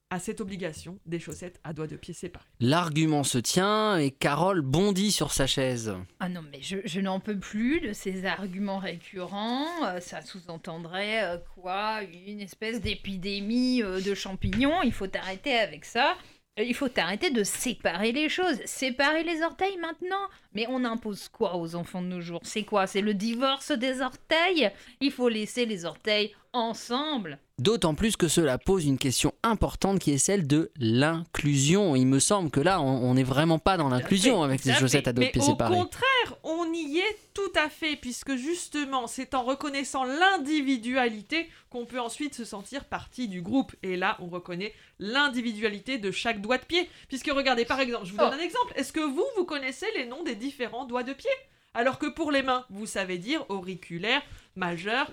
à 0.09 0.19
cette 0.19 0.41
obligation 0.41 0.99
des 1.05 1.19
chaussettes 1.19 1.59
à 1.63 1.73
doigts 1.73 1.87
de 1.87 1.95
pied 1.95 2.13
séparés. 2.13 2.45
L'argument 2.59 3.23
se 3.23 3.37
tient 3.37 3.97
et 3.97 4.11
Carole 4.11 4.61
bondit 4.61 5.11
sur 5.11 5.31
sa 5.31 5.45
chaise. 5.45 5.93
Ah 6.19 6.29
non, 6.29 6.41
mais 6.51 6.61
je, 6.61 6.77
je 6.83 6.99
n'en 6.99 7.19
peux 7.19 7.37
plus 7.37 7.79
de 7.79 7.93
ces 7.93 8.25
arguments 8.25 8.79
récurrents. 8.79 9.67
Euh, 9.85 9.99
ça 9.99 10.21
sous-entendrait 10.21 11.23
euh, 11.23 11.37
quoi? 11.55 12.01
Une 12.27 12.41
espèce 12.41 12.81
d'épidémie 12.81 13.83
euh, 13.83 14.01
de 14.01 14.13
champignons. 14.15 14.81
Il 14.81 14.93
faut 14.93 15.15
arrêter 15.15 15.53
avec 15.53 15.85
ça. 15.85 16.15
Il 16.57 16.73
faut 16.75 16.89
arrêter 16.97 17.31
de 17.31 17.43
séparer 17.43 18.11
les 18.11 18.27
choses. 18.27 18.57
Séparer 18.65 19.23
les 19.23 19.41
orteils 19.43 19.77
maintenant 19.77 20.27
Mais 20.53 20.65
on 20.67 20.83
impose 20.83 21.29
quoi 21.29 21.55
aux 21.55 21.75
enfants 21.75 22.01
de 22.01 22.07
nos 22.07 22.21
jours? 22.21 22.41
C'est 22.43 22.63
quoi? 22.63 22.85
C'est 22.85 23.01
le 23.01 23.13
divorce 23.13 23.71
des 23.71 24.01
orteils? 24.01 24.69
Il 24.99 25.11
faut 25.11 25.29
laisser 25.29 25.65
les 25.65 25.85
orteils 25.85 26.35
ensemble. 26.53 27.39
D'autant 27.57 27.93
plus 27.93 28.15
que 28.15 28.27
cela 28.27 28.57
pose 28.57 28.85
une 28.85 28.97
question 28.97 29.33
importante 29.43 29.99
qui 29.99 30.11
est 30.11 30.17
celle 30.17 30.47
de 30.47 30.71
l'inclusion. 30.79 31.95
Il 31.95 32.05
me 32.07 32.19
semble 32.19 32.49
que 32.51 32.59
là, 32.61 32.81
on 32.81 33.13
n'est 33.13 33.23
vraiment 33.23 33.59
pas 33.59 33.75
dans 33.77 33.89
l'inclusion 33.89 34.43
avec 34.43 34.61
ces 34.61 34.71
à 34.71 34.75
chaussettes 34.75 35.07
à 35.07 35.13
dos 35.13 35.21
de 35.21 35.25
Mais 35.25 35.31
pied 35.31 35.41
au 35.41 35.45
séparés. 35.45 35.75
contraire, 35.75 36.35
on 36.43 36.71
y 36.73 36.99
est 36.99 37.17
tout 37.33 37.51
à 37.55 37.69
fait, 37.69 37.95
puisque 37.97 38.35
justement, 38.35 39.07
c'est 39.07 39.33
en 39.33 39.43
reconnaissant 39.43 40.05
l'individualité 40.05 41.49
qu'on 41.69 41.85
peut 41.85 41.99
ensuite 41.99 42.33
se 42.35 42.45
sentir 42.45 42.85
partie 42.85 43.27
du 43.27 43.41
groupe. 43.41 43.75
Et 43.83 43.95
là, 43.97 44.17
on 44.19 44.27
reconnaît 44.27 44.73
l'individualité 44.99 45.97
de 45.97 46.11
chaque 46.11 46.41
doigt 46.41 46.57
de 46.57 46.65
pied. 46.65 46.89
Puisque 47.07 47.27
regardez, 47.33 47.65
par 47.65 47.79
exemple, 47.79 48.05
je 48.05 48.11
vous 48.11 48.17
donne 48.17 48.31
Oh. 48.31 48.39
un 48.39 48.43
exemple. 48.43 48.73
Est-ce 48.75 48.93
que 48.93 48.99
vous, 49.01 49.25
vous 49.37 49.45
connaissez 49.45 49.87
les 49.95 50.05
noms 50.05 50.23
des 50.23 50.35
différents 50.35 50.85
doigts 50.85 51.03
de 51.03 51.13
pied? 51.13 51.29
Alors 51.73 51.99
que 51.99 52.07
pour 52.07 52.31
les 52.31 52.41
mains, 52.41 52.65
vous 52.69 52.85
savez 52.85 53.17
dire 53.17 53.45
auriculaire, 53.49 54.21
majeur, 54.55 55.11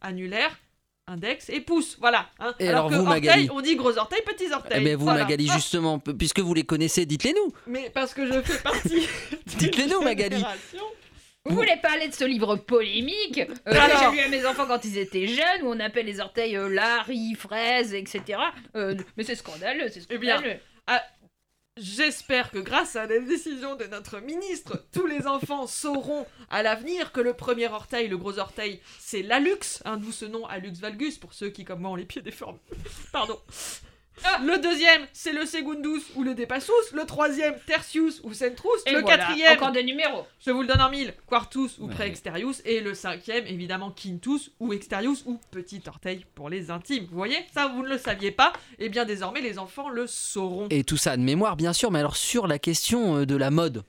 annulaire, 0.00 0.58
index 1.06 1.48
et 1.50 1.60
pouce. 1.60 1.96
Voilà. 2.00 2.28
hein. 2.38 2.54
Et 2.58 2.68
alors, 2.68 2.86
alors 2.86 2.90
que 2.90 2.94
vous, 2.96 3.06
orteil, 3.06 3.20
Magali 3.22 3.48
on 3.52 3.60
dit 3.60 3.76
gros 3.76 3.96
orteil, 3.98 4.20
petits 4.24 4.52
orteils. 4.52 4.78
Eh 4.80 4.84
bien, 4.84 4.96
vous, 4.96 5.04
Voilà. 5.04 5.20
Magali, 5.24 5.48
Ah, 5.50 5.54
justement, 5.56 5.98
puisque 5.98 6.40
vous 6.40 6.54
les 6.54 6.64
connaissez, 6.64 7.06
dites-les 7.06 7.32
nous. 7.32 7.52
Mais 7.66 7.90
parce 7.92 8.14
que 8.14 8.26
je 8.26 8.40
fais 8.42 8.62
partie. 8.62 9.06
Dites-les 9.46 9.86
nous, 9.86 10.00
Magali. 10.02 10.42
Vous 11.46 11.56
voulez 11.56 11.76
parler 11.82 12.06
de 12.06 12.12
ce 12.14 12.24
livre 12.24 12.56
polémique? 12.56 13.38
Euh, 13.38 13.72
que 13.72 13.76
Alors. 13.78 14.12
j'ai 14.14 14.20
lu 14.20 14.24
à 14.24 14.28
mes 14.28 14.44
enfants 14.46 14.66
quand 14.66 14.84
ils 14.84 14.98
étaient 14.98 15.26
jeunes, 15.26 15.62
où 15.62 15.68
on 15.68 15.80
appelle 15.80 16.04
les 16.06 16.20
orteils 16.20 16.54
euh, 16.56 16.68
Larry, 16.68 17.34
fraise, 17.34 17.94
etc. 17.94 18.38
Euh, 18.76 18.94
mais 19.16 19.24
c'est 19.24 19.34
scandaleux, 19.36 19.88
c'est 19.88 20.02
Eh 20.10 20.18
bien, 20.18 20.36
scandaleux. 20.36 20.60
J'espère 21.80 22.50
que 22.50 22.58
grâce 22.58 22.94
à 22.94 23.06
la 23.06 23.18
décision 23.20 23.74
de 23.74 23.84
notre 23.86 24.20
ministre, 24.20 24.84
tous 24.92 25.06
les 25.06 25.26
enfants 25.26 25.66
sauront 25.66 26.26
à 26.50 26.62
l'avenir 26.62 27.10
que 27.10 27.22
le 27.22 27.32
premier 27.32 27.68
orteil, 27.68 28.06
le 28.06 28.18
gros 28.18 28.38
orteil, 28.38 28.82
c'est 28.98 29.22
l'alux, 29.22 29.80
hein, 29.86 29.96
d'où 29.96 30.12
ce 30.12 30.26
nom 30.26 30.44
alux 30.46 30.74
valgus 30.78 31.16
pour 31.16 31.32
ceux 31.32 31.48
qui, 31.48 31.64
comme 31.64 31.80
moi, 31.80 31.92
ont 31.92 31.96
les 31.96 32.04
pieds 32.04 32.20
déformés. 32.20 32.60
Pardon. 33.12 33.40
Le 34.44 34.58
deuxième, 34.60 35.02
c'est 35.12 35.32
le 35.32 35.44
secundus 35.46 36.02
ou 36.16 36.22
le 36.22 36.34
depassus. 36.34 36.70
Le 36.92 37.04
troisième, 37.04 37.54
tertius 37.66 38.20
ou 38.24 38.32
centrus. 38.32 38.82
Et 38.86 38.92
le 38.92 39.00
voilà, 39.00 39.18
quatrième, 39.18 39.52
encore 39.54 39.72
des 39.72 39.82
numéros. 39.84 40.24
je 40.44 40.50
vous 40.50 40.62
le 40.62 40.66
donne 40.68 40.80
en 40.80 40.90
mille, 40.90 41.14
quartus 41.28 41.78
ou 41.78 41.86
Ouais. 41.88 41.94
préexterius. 41.94 42.62
Et 42.64 42.80
le 42.80 42.94
cinquième, 42.94 43.46
évidemment, 43.46 43.90
quintus 43.90 44.50
ou 44.60 44.72
exterius 44.72 45.22
ou 45.26 45.38
petit 45.50 45.82
orteil 45.86 46.24
pour 46.34 46.48
les 46.48 46.70
intimes. 46.70 47.06
Vous 47.10 47.16
voyez 47.16 47.38
Ça, 47.54 47.68
vous 47.68 47.82
ne 47.82 47.88
le 47.88 47.98
saviez 47.98 48.30
pas. 48.30 48.52
Et 48.78 48.88
bien 48.88 49.04
désormais, 49.04 49.40
les 49.40 49.58
enfants 49.58 49.88
le 49.88 50.06
sauront. 50.06 50.68
Et 50.70 50.84
tout 50.84 50.96
ça 50.96 51.16
de 51.16 51.22
mémoire, 51.22 51.56
bien 51.56 51.72
sûr, 51.72 51.90
mais 51.90 51.98
alors 51.98 52.16
sur 52.16 52.46
la 52.46 52.58
question 52.58 53.18
euh, 53.18 53.26
de 53.26 53.36
la 53.36 53.50
mode. 53.50 53.82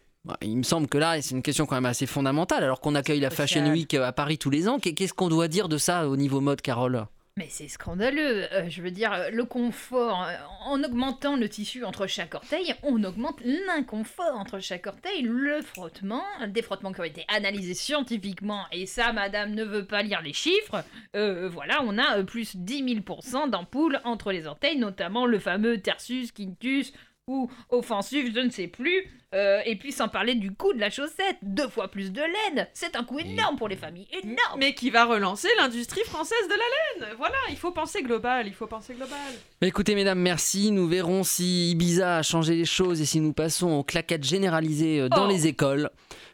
Il 0.43 0.55
me 0.57 0.63
semble 0.63 0.87
que 0.87 0.99
là, 0.99 1.19
c'est 1.21 1.33
une 1.33 1.41
question 1.41 1.65
quand 1.65 1.73
même 1.75 1.85
assez 1.87 2.05
fondamentale. 2.05 2.63
Alors 2.63 2.79
qu'on 2.79 2.93
accueille 2.93 3.19
la 3.19 3.31
Fashion. 3.31 3.65
Week 3.71 3.93
euh, 3.95 4.05
à 4.05 4.11
Paris 4.11 4.37
tous 4.37 4.51
les 4.51 4.67
ans, 4.67 4.77
qu'est- 4.79 4.93
qu'est-ce 4.93 5.13
qu'on 5.13 5.29
doit 5.29 5.47
dire 5.47 5.67
de 5.67 5.77
ça 5.77 6.07
au 6.07 6.15
niveau 6.15 6.41
mode, 6.41 6.61
Carole? 6.61 7.05
Mais 7.37 7.47
c'est 7.49 7.69
scandaleux. 7.69 8.51
euh, 8.51 8.67
je 8.67 8.81
veux 8.81 8.91
dire, 8.91 9.13
euh, 9.13 9.29
le 9.29 9.45
confort, 9.45 10.23
euh, 10.23 10.35
en 10.65 10.83
augmentant 10.83 11.37
le 11.37 11.47
tissu 11.47 11.85
entre 11.85 12.05
chaque 12.05 12.35
orteil, 12.35 12.75
on 12.83 13.01
augmente 13.05 13.39
l'inconfort 13.45 14.35
entre 14.35 14.59
chaque 14.59 14.85
orteil, 14.85 15.21
le 15.21 15.61
frottement, 15.61 16.23
des 16.49 16.61
frottements 16.61 16.91
qui 16.91 16.99
ont 16.99 17.05
été 17.05 17.23
analysés 17.29 17.73
scientifiquement, 17.73 18.65
et 18.73 18.85
ça, 18.85 19.13
madame 19.13 19.55
ne 19.55 19.63
veut 19.63 19.85
pas 19.85 20.03
lire 20.03 20.21
les 20.21 20.33
chiffres. 20.33 20.83
Voilà, 21.13 21.81
on 21.83 21.97
a 21.97 22.21
plus 22.23 22.55
10 22.55 22.83
000% 23.01 23.49
d'ampoules 23.49 24.01
entre 24.03 24.31
les 24.33 24.45
orteils, 24.45 24.77
notamment 24.77 25.25
le 25.25 25.39
fameux 25.39 25.79
tersus, 25.79 26.31
quintus 26.33 26.91
ou 27.27 27.49
offensif, 27.69 28.31
je 28.33 28.39
ne 28.39 28.49
sais 28.49 28.67
plus. 28.67 29.03
Euh, 29.33 29.61
et 29.65 29.77
puis 29.77 29.93
sans 29.93 30.09
parler 30.09 30.35
du 30.35 30.51
coût 30.53 30.73
de 30.73 30.79
la 30.79 30.89
chaussette, 30.89 31.37
deux 31.41 31.69
fois 31.69 31.89
plus 31.89 32.11
de 32.11 32.19
laine. 32.21 32.67
C'est 32.73 32.97
un 32.97 33.03
coût 33.05 33.19
énorme 33.19 33.55
pour 33.57 33.69
les 33.69 33.77
familles, 33.77 34.07
énorme. 34.11 34.59
Mais 34.59 34.73
qui 34.73 34.89
va 34.89 35.05
relancer 35.05 35.47
l'industrie 35.57 36.03
française 36.03 36.45
de 36.49 36.53
la 36.53 37.05
laine. 37.07 37.15
Voilà, 37.17 37.37
il 37.49 37.55
faut 37.55 37.71
penser 37.71 38.01
global, 38.03 38.47
il 38.47 38.53
faut 38.53 38.67
penser 38.67 38.93
global. 38.93 39.17
Écoutez, 39.61 39.95
mesdames, 39.95 40.19
merci. 40.19 40.71
Nous 40.71 40.85
verrons 40.87 41.23
si 41.23 41.71
Ibiza 41.71 42.17
a 42.17 42.23
changé 42.23 42.55
les 42.55 42.65
choses 42.65 42.99
et 42.99 43.05
si 43.05 43.21
nous 43.21 43.31
passons 43.31 43.71
aux 43.71 43.83
claquettes 43.83 44.25
généralisées 44.25 44.99
euh, 45.01 45.07
dans 45.09 45.27
Oh. 45.27 45.31
les 45.31 45.47
écoles. 45.47 45.89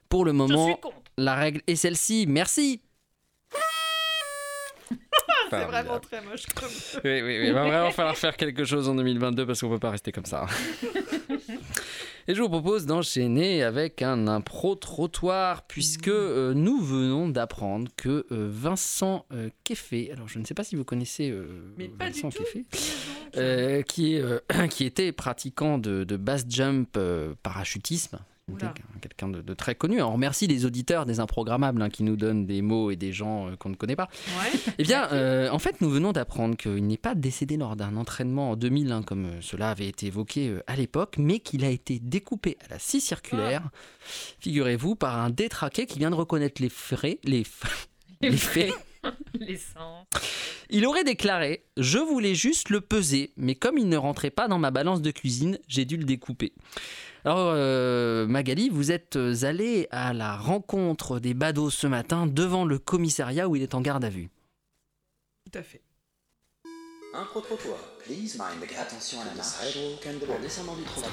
Pour 0.10 0.26
le 0.26 0.34
moment, 0.34 0.80
la 1.18 1.36
règle 1.36 1.62
est 1.68 1.76
celle-ci. 1.76 2.26
Merci. 2.28 2.82
C'est 5.50 5.64
vraiment 5.66 6.00
très 6.00 6.22
moche 6.22 6.46
comme. 6.56 6.70
Oui, 7.04 7.22
oui, 7.22 7.40
oui. 7.40 7.48
Il 7.48 7.54
va 7.54 7.64
vraiment 7.64 7.92
falloir 7.92 8.18
faire 8.18 8.36
quelque 8.36 8.66
chose 8.66 8.90
en 8.90 8.96
2022 8.96 9.46
parce 9.46 9.62
qu'on 9.62 9.70
peut 9.70 9.80
pas 9.80 9.92
rester 9.92 10.12
comme 10.12 10.26
ça. 10.26 10.46
Et 12.30 12.36
je 12.36 12.42
vous 12.42 12.50
propose 12.50 12.86
d'enchaîner 12.86 13.64
avec 13.64 14.02
un 14.02 14.28
impro-trottoir 14.28 15.66
puisque 15.66 16.10
euh, 16.10 16.54
nous 16.54 16.82
venons 16.82 17.30
d'apprendre 17.30 17.90
que 17.96 18.26
euh, 18.34 18.50
Vincent 18.52 19.26
euh, 19.32 19.50
Keffé, 19.64 20.12
alors 20.12 20.28
je 20.28 20.38
ne 20.38 20.44
sais 20.44 20.54
pas 20.54 20.66
si 20.66 20.76
vous 20.76 20.84
connaissez 20.84 21.34
Mais 21.78 21.90
Vincent. 21.98 22.30
Keffé, 22.30 22.66
Qui 23.88 24.16
est 24.16 24.68
qui, 24.70 24.84
était 24.84 25.14
pratiquant 25.14 25.78
de, 25.78 26.04
de 26.04 26.18
base 26.18 26.46
jump 26.50 27.00
parachutisme. 27.44 28.20
Quelqu'un 29.02 29.28
de, 29.28 29.42
de 29.42 29.54
très 29.54 29.76
connu. 29.76 30.02
On 30.02 30.14
remercie 30.14 30.48
les 30.48 30.66
auditeurs 30.66 31.06
des 31.06 31.20
improgrammables 31.20 31.82
hein, 31.82 31.90
qui 31.90 32.04
nous 32.04 32.16
donnent 32.16 32.46
des 32.46 32.62
mots 32.62 32.92
et 32.92 32.96
des 32.96 33.12
gens 33.12 33.50
euh, 33.50 33.56
qu'on 33.58 33.70
ne 33.70 33.76
connaît 33.76 33.96
pas. 33.98 34.08
Ouais. 34.40 34.60
Eh 34.80 34.84
bien, 34.84 35.12
euh, 35.12 35.50
en 35.50 35.60
fait, 35.60 35.82
nous 35.82 35.90
venons 35.90 36.12
d'apprendre 36.14 36.56
qu'il 36.56 36.86
n'est 36.88 36.98
pas 36.98 37.14
décédé 37.16 37.58
lors 37.58 37.76
d'un 37.76 37.98
entraînement 37.98 38.52
en 38.52 38.56
2000, 38.56 38.92
hein, 38.92 39.04
comme 39.04 39.26
euh, 39.26 39.42
cela 39.42 39.70
avait 39.72 39.88
été 39.88 40.08
évoqué 40.08 40.56
à 40.68 40.76
l'époque, 40.76 41.16
mais 41.18 41.40
qu'il 41.40 41.66
a 41.66 41.70
été 41.70 42.00
découpé 42.00 42.58
à 42.66 42.70
la 42.70 42.80
scie 42.80 43.02
circulaire, 43.02 43.70
figurez-vous, 44.40 44.96
par 44.96 45.18
un 45.20 45.30
détraqué 45.30 45.86
qui 45.86 46.00
vient 46.00 46.10
de 46.12 46.16
reconnaître 46.16 46.62
les 46.62 46.70
frais, 46.70 47.20
les, 47.24 47.44
f- 47.44 47.88
les 48.22 48.38
faits. 48.38 48.74
Les. 49.40 49.60
Il 50.70 50.86
aurait 50.86 51.04
déclaré 51.06 51.64
Je 51.78 51.98
voulais 51.98 52.36
juste 52.36 52.70
le 52.70 52.82
peser, 52.82 53.32
mais 53.38 53.56
comme 53.56 53.78
il 53.78 53.88
ne 53.88 53.96
rentrait 53.98 54.32
pas 54.32 54.48
dans 54.48 54.60
ma 54.60 54.72
balance 54.72 55.02
de 55.02 55.12
cuisine, 55.12 55.60
j'ai 55.68 55.86
dû 55.86 55.96
le 55.98 56.04
découper. 56.04 56.54
Alors, 57.28 57.52
euh, 57.52 58.26
Magali, 58.26 58.70
vous 58.70 58.94
êtes 58.94 59.18
allée 59.42 59.90
à 59.92 60.14
la 60.14 60.38
rencontre 60.38 61.20
des 61.20 61.34
badauds 61.34 61.70
ce 61.70 61.86
matin 61.86 62.26
devant 62.26 62.64
le 62.64 62.80
commissariat 62.80 63.50
où 63.50 63.58
il 63.58 63.64
est 63.64 63.76
en 63.76 63.82
garde 63.82 64.06
à 64.06 64.10
vue. 64.10 64.30
Tout 65.44 65.60
à 65.60 65.62
fait. 65.62 65.82
Un 67.14 67.26
trottoir. 67.26 67.80
Please 68.06 68.38
mind 68.40 68.62
the 68.62 68.70
gap. 68.70 68.88
Attention 68.88 69.20
à 69.20 69.26
la 69.26 69.34
marche. 69.34 69.78
En 69.78 70.42
descendant 70.42 70.76
du 70.78 70.84
trottoir. 70.84 71.12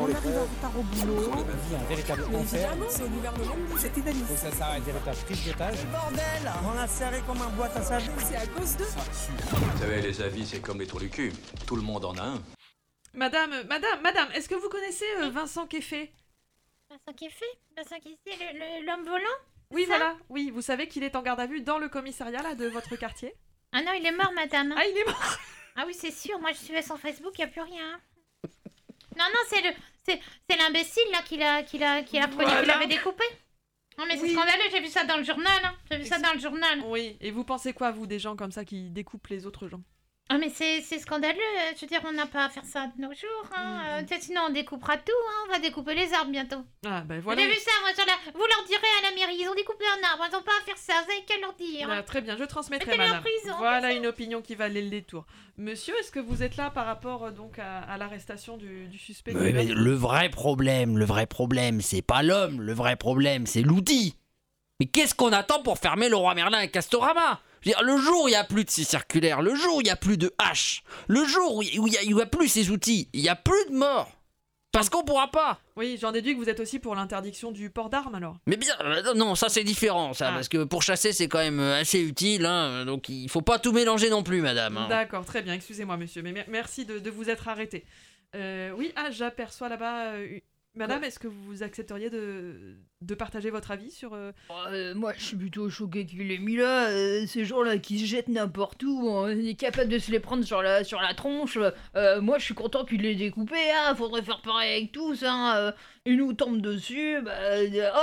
On 0.00 0.04
arrive 0.04 0.38
en 0.38 0.44
retard 0.44 0.72
au 0.78 0.82
boulot. 0.84 1.32
un 1.34 1.84
véritable 1.84 2.24
enfer. 2.34 2.70
c'est 2.88 3.02
au 3.02 3.08
gouvernement, 3.08 3.54
c'est 3.76 3.94
inadmissible. 3.94 4.28
Faut 4.28 4.34
que 4.34 4.40
ça 4.40 4.56
s'arrête, 4.56 4.82
véritable 4.84 5.16
prise 5.26 5.44
d'otage. 5.44 5.86
Bordel 5.92 6.52
On 6.64 6.74
l'a 6.74 6.88
serré 6.88 7.20
comme 7.26 7.42
un 7.42 7.50
boîte 7.50 7.76
à 7.76 7.82
savon. 7.82 8.12
C'est 8.26 8.36
à 8.36 8.46
cause 8.46 8.74
de... 8.78 8.84
Vous 8.84 9.78
savez, 9.78 10.00
les 10.00 10.22
avis, 10.22 10.46
c'est 10.46 10.60
comme 10.60 10.80
les 10.80 10.86
trous 10.86 11.00
du 11.00 11.10
cul. 11.10 11.30
Tout 11.66 11.76
le 11.76 11.82
monde 11.82 12.06
en 12.06 12.14
a 12.14 12.22
un. 12.22 12.42
Madame, 13.14 13.62
madame, 13.68 14.00
madame, 14.00 14.30
est-ce 14.32 14.48
que 14.48 14.54
vous 14.54 14.68
connaissez 14.68 15.04
euh, 15.20 15.28
Vincent 15.30 15.66
Keffé 15.66 16.10
Vincent 16.88 17.14
fait 17.16 17.58
Vincent 17.76 17.96
le- 18.54 18.86
l'homme 18.86 19.04
volant? 19.04 19.24
Oui, 19.70 19.84
voilà. 19.86 20.16
Oui, 20.28 20.50
vous 20.50 20.62
savez 20.62 20.88
qu'il 20.88 21.02
est 21.02 21.16
en 21.16 21.22
garde 21.22 21.40
à 21.40 21.46
vue 21.46 21.60
dans 21.62 21.78
le 21.78 21.88
commissariat 21.88 22.42
là, 22.42 22.54
de 22.54 22.66
votre 22.68 22.96
quartier 22.96 23.34
Ah 23.72 23.82
non, 23.82 23.92
il 23.92 24.06
est 24.06 24.12
mort, 24.12 24.32
madame. 24.34 24.74
Ah, 24.76 24.84
il 24.86 24.96
est 24.96 25.04
mort 25.06 25.36
Ah 25.76 25.84
oui, 25.86 25.94
c'est 25.94 26.10
sûr, 26.10 26.38
moi 26.40 26.52
je 26.52 26.58
suivais 26.58 26.82
son 26.82 26.96
Facebook, 26.98 27.32
il 27.38 27.40
n'y 27.42 27.44
a 27.44 27.48
plus 27.48 27.62
rien. 27.62 27.98
Non, 29.16 29.24
non, 29.24 29.40
c'est 29.48 29.62
le, 29.62 29.70
c'est, 30.04 30.20
l'imbécile 30.58 31.10
là 31.12 31.22
qui 31.22 31.36
l'a, 31.38 31.62
qui 31.62 31.78
l'a, 31.78 32.02
qui 32.02 32.18
a 32.18 32.26
qui 32.28 32.34
Voilà. 32.34 32.62
l'avait 32.62 32.86
découpé. 32.86 33.24
Non 33.98 34.04
mais 34.06 34.16
c'est 34.16 34.30
scandaleux, 34.32 34.62
j'ai 34.70 34.80
vu 34.80 34.88
ça 34.88 35.04
dans 35.04 35.18
le 35.18 35.22
journal, 35.24 35.62
hein. 35.64 35.74
j'ai 35.90 35.98
vu 35.98 36.06
ça 36.06 36.18
dans 36.18 36.32
le 36.32 36.38
journal. 36.40 36.80
Oui, 36.86 37.16
et 37.20 37.30
vous 37.30 37.44
pensez 37.44 37.74
quoi, 37.74 37.90
vous, 37.90 38.06
des 38.06 38.18
gens 38.18 38.36
comme 38.36 38.52
ça 38.52 38.64
qui 38.64 38.90
découpent 38.90 39.26
les 39.28 39.44
autres 39.46 39.68
gens? 39.68 39.82
Ah 40.28 40.38
mais 40.38 40.48
c'est, 40.48 40.80
c'est 40.80 40.98
scandaleux, 40.98 41.36
euh, 41.36 41.72
je 41.76 41.82
veux 41.82 41.86
dire, 41.88 42.00
on 42.06 42.12
n'a 42.12 42.24
pas 42.26 42.46
à 42.46 42.48
faire 42.48 42.64
ça 42.64 42.86
de 42.96 43.02
nos 43.02 43.12
jours, 43.12 43.50
hein. 43.54 43.82
Euh, 43.86 44.02
tu 44.02 44.14
sais, 44.14 44.20
sinon 44.22 44.42
on 44.48 44.52
découpera 44.52 44.96
tout, 44.96 45.12
hein. 45.28 45.44
on 45.46 45.52
va 45.52 45.58
découper 45.58 45.94
les 45.94 46.14
arbres 46.14 46.30
bientôt. 46.30 46.64
Ah, 46.86 47.02
ben 47.02 47.20
voilà. 47.20 47.42
J'ai 47.42 47.48
vu 47.48 47.56
ça, 47.56 47.72
moi, 47.82 47.92
sur 47.94 48.06
la... 48.06 48.14
vous 48.32 48.46
leur 48.46 48.64
direz 48.66 48.80
à 49.00 49.10
la 49.10 49.14
mairie, 49.14 49.36
ils 49.42 49.48
ont 49.48 49.54
découpé 49.54 49.84
un 49.84 50.08
arbre, 50.10 50.24
ils 50.26 50.32
n'ont 50.32 50.42
pas 50.42 50.52
à 50.62 50.64
faire 50.64 50.78
ça, 50.78 50.94
vous 51.04 51.12
avez 51.12 51.22
qu'à 51.24 51.38
leur 51.38 51.52
dire. 51.54 51.86
Ah, 51.90 52.02
très 52.02 52.22
bien, 52.22 52.36
je 52.38 52.44
transmettrai, 52.44 52.96
madame. 52.96 53.20
prison, 53.20 53.56
voilà 53.58 53.92
une 53.92 54.06
opinion 54.06 54.40
qui 54.40 54.54
valait 54.54 54.80
le 54.80 54.88
détour. 54.90 55.26
Monsieur, 55.58 55.94
est-ce 56.00 56.10
que 56.10 56.20
vous 56.20 56.42
êtes 56.42 56.56
là 56.56 56.70
par 56.70 56.86
rapport 56.86 57.24
euh, 57.24 57.30
donc 57.30 57.58
à, 57.58 57.80
à 57.80 57.98
l'arrestation 57.98 58.56
du, 58.56 58.86
du 58.86 58.98
suspect? 58.98 59.34
Oui, 59.34 59.52
mais 59.52 59.64
le 59.64 59.92
vrai 59.92 60.30
problème, 60.30 60.96
le 60.96 61.04
vrai 61.04 61.26
problème, 61.26 61.82
c'est 61.82 62.00
pas 62.00 62.22
l'homme, 62.22 62.62
le 62.62 62.72
vrai 62.72 62.96
problème, 62.96 63.46
c'est 63.46 63.62
l'outil. 63.62 64.16
Mais 64.80 64.86
qu'est-ce 64.86 65.14
qu'on 65.14 65.32
attend 65.32 65.62
pour 65.62 65.78
fermer 65.78 66.08
le 66.08 66.16
roi 66.16 66.34
Merlin 66.34 66.60
et 66.60 66.70
Castorama? 66.70 67.40
Je 67.62 67.70
veux 67.70 67.74
dire, 67.76 67.82
le 67.82 67.96
jour 67.96 68.24
où 68.24 68.28
il 68.28 68.32
n'y 68.32 68.36
a 68.36 68.44
plus 68.44 68.64
de 68.64 68.70
scie 68.70 68.84
circulaire, 68.84 69.40
le 69.42 69.54
jour 69.54 69.76
où 69.76 69.80
il 69.80 69.84
n'y 69.84 69.90
a 69.90 69.96
plus 69.96 70.16
de 70.18 70.32
hache, 70.38 70.82
le 71.08 71.24
jour 71.24 71.56
où 71.56 71.62
il 71.62 71.80
n'y 71.80 71.96
a, 71.96 72.02
il 72.02 72.16
y 72.16 72.20
a 72.20 72.26
plus 72.26 72.48
ces 72.48 72.70
outils, 72.70 73.08
il 73.12 73.22
n'y 73.22 73.28
a 73.28 73.36
plus 73.36 73.64
de 73.70 73.74
morts. 73.76 74.10
Parce 74.72 74.88
qu'on 74.88 75.04
pourra 75.04 75.30
pas. 75.30 75.60
Oui, 75.76 75.98
j'en 76.00 76.12
déduis 76.12 76.32
que 76.34 76.38
vous 76.38 76.48
êtes 76.48 76.58
aussi 76.58 76.78
pour 76.78 76.94
l'interdiction 76.94 77.52
du 77.52 77.68
port 77.68 77.90
d'armes 77.90 78.14
alors. 78.14 78.38
Mais 78.46 78.56
bien, 78.56 78.74
euh, 78.80 79.12
non, 79.14 79.34
ça 79.34 79.50
c'est 79.50 79.64
différent, 79.64 80.14
ça, 80.14 80.28
Ah. 80.30 80.32
parce 80.32 80.48
que 80.48 80.64
pour 80.64 80.82
chasser 80.82 81.12
c'est 81.12 81.28
quand 81.28 81.40
même 81.40 81.60
euh, 81.60 81.78
assez 81.80 82.00
utile, 82.00 82.46
hein, 82.46 82.86
donc 82.86 83.10
il 83.10 83.28
faut 83.28 83.42
pas 83.42 83.58
tout 83.58 83.72
mélanger 83.72 84.08
non 84.08 84.22
plus, 84.22 84.40
madame. 84.40 84.78
hein. 84.78 84.86
D'accord, 84.88 85.26
très 85.26 85.42
bien, 85.42 85.52
excusez-moi 85.54 85.98
monsieur, 85.98 86.22
mais 86.22 86.32
mer- 86.32 86.46
merci 86.48 86.86
de, 86.86 86.98
de 86.98 87.10
vous 87.10 87.28
être 87.28 87.48
arrêté. 87.48 87.84
Euh, 88.34 88.70
oui, 88.78 88.92
ah, 88.96 89.10
j'aperçois 89.10 89.68
là-bas. 89.68 90.12
Madame, 90.74 91.04
est-ce 91.04 91.18
que 91.18 91.28
vous 91.28 91.62
accepteriez 91.62 92.08
de, 92.08 92.76
de 93.02 93.14
partager 93.14 93.50
votre 93.50 93.70
avis 93.72 93.90
sur. 93.90 94.14
euh, 94.14 94.32
Euh, 94.72 94.94
moi, 94.94 95.12
je 95.18 95.22
suis 95.22 95.36
plutôt 95.36 95.68
choqué 95.68 96.06
qu'il 96.06 96.26
l'ait 96.26 96.38
mis 96.38 96.56
là. 96.56 96.88
euh, 96.88 97.26
ces 97.26 97.44
gens-là 97.44 97.76
qui 97.76 97.98
se 97.98 98.06
jettent 98.06 98.28
n'importe 98.28 98.82
où, 98.82 99.06
on 99.06 99.28
est 99.28 99.54
capable 99.54 99.90
de 99.90 99.98
se 99.98 100.10
les 100.10 100.18
prendre 100.18 100.42
sur 100.44 100.62
la, 100.62 100.82
sur 100.82 100.98
la 101.02 101.12
tronche. 101.12 101.58
Moi, 101.94 102.38
je 102.38 102.44
suis 102.44 102.54
content 102.54 102.86
qu'il 102.86 103.02
l'ait 103.02 103.14
découpé. 103.14 103.56
Hein, 103.70 103.94
faudrait 103.94 104.22
faire 104.22 104.40
pareil 104.40 104.72
avec 104.78 104.92
tous. 104.92 105.22
Hein, 105.26 105.74
ils 106.06 106.16
nous 106.16 106.32
tombent 106.32 106.62
dessus, 106.62 107.20
bah, 107.20 107.32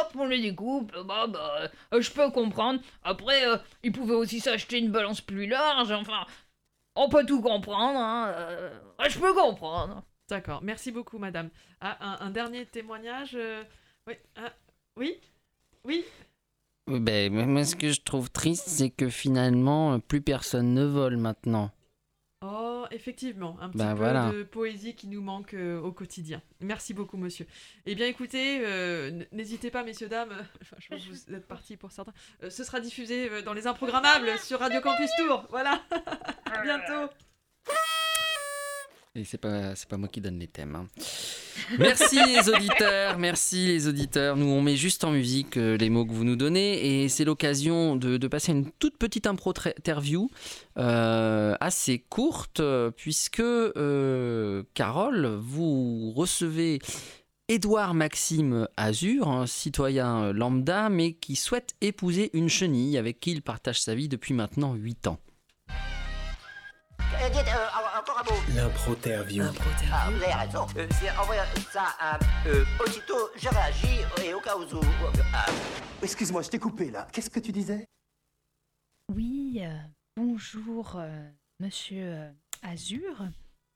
hop, 0.01 0.11
on 0.15 0.25
les 0.27 0.39
découpe. 0.39 0.95
Bah, 1.07 1.25
bah, 1.25 1.69
je 1.99 2.11
peux 2.11 2.29
comprendre. 2.29 2.79
Après, 3.03 3.41
ils 3.83 3.91
pouvaient 3.91 4.13
aussi 4.13 4.39
s'acheter 4.39 4.77
une 4.77 4.91
balance 4.91 5.21
plus 5.21 5.47
large. 5.47 5.91
Enfin, 5.91 6.23
on 6.95 7.09
peut 7.09 7.25
tout 7.25 7.41
comprendre. 7.41 7.97
Hein, 7.99 8.31
je 9.09 9.17
peux 9.17 9.33
comprendre. 9.33 10.03
D'accord, 10.29 10.61
merci 10.63 10.91
beaucoup, 10.91 11.17
madame. 11.17 11.49
Ah, 11.81 11.97
un, 12.21 12.27
un 12.27 12.29
dernier 12.29 12.65
témoignage 12.65 13.31
euh, 13.35 13.63
Oui, 14.07 14.13
ah, 14.35 14.53
oui, 14.95 15.19
oui. 15.85 16.05
Oui, 16.87 16.99
ben, 16.99 17.31
moi, 17.33 17.65
ce 17.65 17.75
que 17.75 17.91
je 17.91 18.01
trouve 18.01 18.29
triste, 18.31 18.67
c'est 18.67 18.89
que 18.89 19.09
finalement, 19.09 19.93
euh, 19.93 19.97
plus 19.99 20.21
personne 20.21 20.73
ne 20.73 20.85
vole 20.85 21.17
maintenant. 21.17 21.71
Oh, 22.41 22.85
effectivement, 22.91 23.57
un 23.59 23.69
petit 23.69 23.79
Ben 23.79 23.91
peu 23.91 23.97
voilà. 23.97 24.31
de 24.31 24.43
poésie 24.43 24.95
qui 24.95 25.07
nous 25.07 25.21
manque 25.21 25.53
euh, 25.55 25.79
au 25.81 25.91
quotidien. 25.91 26.41
Merci 26.61 26.93
beaucoup, 26.93 27.17
monsieur. 27.17 27.45
Eh 27.85 27.95
bien, 27.95 28.07
écoutez, 28.07 28.61
euh, 28.65 29.23
n'hésitez 29.31 29.69
pas, 29.71 29.83
messieurs, 29.83 30.07
dames, 30.07 30.33
enfin, 30.61 30.77
je 30.79 30.87
vois 30.87 30.97
que 30.97 31.03
vous 31.03 31.35
êtes 31.35 31.47
partis 31.47 31.75
pour 31.75 31.91
certains, 31.91 32.13
Euh, 32.43 32.49
ce 32.49 32.63
sera 32.63 32.79
diffusé 32.79 33.41
dans 33.43 33.53
les 33.53 33.67
improgrammables 33.67 34.37
sur 34.39 34.59
Radio 34.59 34.79
Campus 34.81 35.09
Tour. 35.17 35.45
Voilà, 35.49 35.81
à 36.51 36.61
bientôt. 36.61 37.11
Et 39.15 39.23
c'est 39.23 39.39
pas, 39.39 39.75
c'est 39.75 39.89
pas 39.89 39.97
moi 39.97 40.07
qui 40.07 40.21
donne 40.21 40.37
les 40.37 40.47
thèmes. 40.47 40.75
hein. 40.75 40.87
Merci 41.79 42.17
les 42.25 42.47
auditeurs, 42.47 43.17
merci 43.17 43.65
les 43.67 43.87
auditeurs. 43.87 44.37
Nous, 44.37 44.45
on 44.45 44.61
met 44.61 44.75
juste 44.75 45.03
en 45.03 45.11
musique 45.11 45.57
euh, 45.57 45.77
les 45.77 45.89
mots 45.89 46.05
que 46.05 46.11
vous 46.13 46.23
nous 46.23 46.35
donnez 46.35 47.03
et 47.03 47.09
c'est 47.09 47.25
l'occasion 47.25 47.95
de, 47.95 48.17
de 48.17 48.27
passer 48.27 48.51
une 48.53 48.69
toute 48.79 48.97
petite 48.97 49.27
impro-interview 49.27 50.29
euh, 50.77 51.55
assez 51.59 51.99
courte 51.99 52.61
puisque 52.95 53.39
euh, 53.41 54.63
Carole, 54.73 55.25
vous 55.41 56.11
recevez 56.11 56.79
Édouard 57.49 57.95
Maxime 57.95 58.67
Azur, 58.77 59.27
un 59.27 59.47
citoyen 59.47 60.31
lambda 60.33 60.89
mais 60.89 61.13
qui 61.13 61.35
souhaite 61.35 61.73
épouser 61.81 62.29
une 62.33 62.47
chenille 62.47 62.97
avec 62.97 63.19
qui 63.19 63.31
il 63.31 63.41
partage 63.41 63.81
sa 63.81 63.95
vie 63.95 64.07
depuis 64.07 64.33
maintenant 64.35 64.75
8 64.75 65.07
ans. 65.07 65.19
Euh, 67.11 67.29
dites, 67.29 67.47
euh, 67.47 67.99
encore 67.99 68.19
un 68.19 68.23
mot. 68.23 68.39
L'impro-interview. 68.55 69.43
Ah, 69.91 70.09
vous 70.11 70.23
avez 70.23 70.33
raison. 70.33 70.67
Euh, 70.77 70.87
c'est 70.91 71.09
envoyer 71.17 71.41
ça 71.71 71.87
à... 71.99 72.19
Euh, 72.47 72.63
aussitôt, 72.85 73.29
je 73.35 73.49
réagis 73.49 73.99
et 74.23 74.33
au 74.33 74.39
cas 74.39 74.55
où... 74.55 74.61
euh, 74.61 74.81
ah. 75.33 75.45
Excuse-moi, 76.01 76.41
je 76.43 76.49
t'ai 76.49 76.59
coupé 76.59 76.91
là. 76.91 77.07
Qu'est-ce 77.11 77.29
que 77.29 77.39
tu 77.39 77.51
disais? 77.51 77.87
Oui, 79.13 79.59
euh, 79.61 79.75
bonjour, 80.15 80.95
euh, 80.97 81.29
monsieur 81.59 82.03
euh, 82.03 82.31
Azur. 82.61 83.23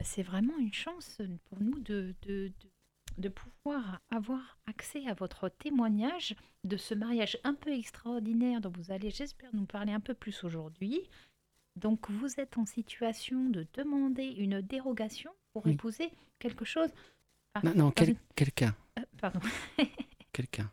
C'est 0.04 0.24
vraiment 0.24 0.58
une 0.60 0.74
chance 0.74 1.20
pour 1.50 1.60
nous 1.60 1.80
de, 1.80 2.14
de, 2.22 2.52
de, 2.62 2.70
de 3.18 3.30
pouvoir 3.30 4.00
avoir 4.12 4.58
accès 4.68 5.08
à 5.08 5.14
votre 5.14 5.50
témoignage 5.50 6.36
de 6.66 6.78
ce 6.78 6.94
mariage 6.94 7.38
un 7.44 7.56
peu 7.56 7.74
extraordinaire 7.74 8.62
dont 8.62 8.72
vous 8.76 8.92
allez, 8.92 9.10
j'espère, 9.10 9.50
nous 9.54 9.66
parler 9.66 9.92
un 9.92 10.00
peu 10.00 10.14
plus 10.14 10.44
aujourd'hui. 10.44 11.10
Donc, 11.76 12.10
vous 12.10 12.40
êtes 12.40 12.58
en 12.58 12.66
situation 12.66 13.50
de 13.50 13.66
demander 13.74 14.26
une 14.26 14.62
dérogation 14.62 15.32
pour 15.54 15.66
Oui. 15.66 15.74
épouser 15.74 16.12
quelque 16.40 16.66
chose. 16.66 16.90
Ah, 17.56 17.62
Non, 17.64 17.74
non, 17.76 17.92
quel- 17.92 18.10
une- 18.12 18.18
quelqu'un, 18.36 18.76
Euh, 19.00 19.04
pardon. 19.20 19.40
quelqu'un. 20.34 20.72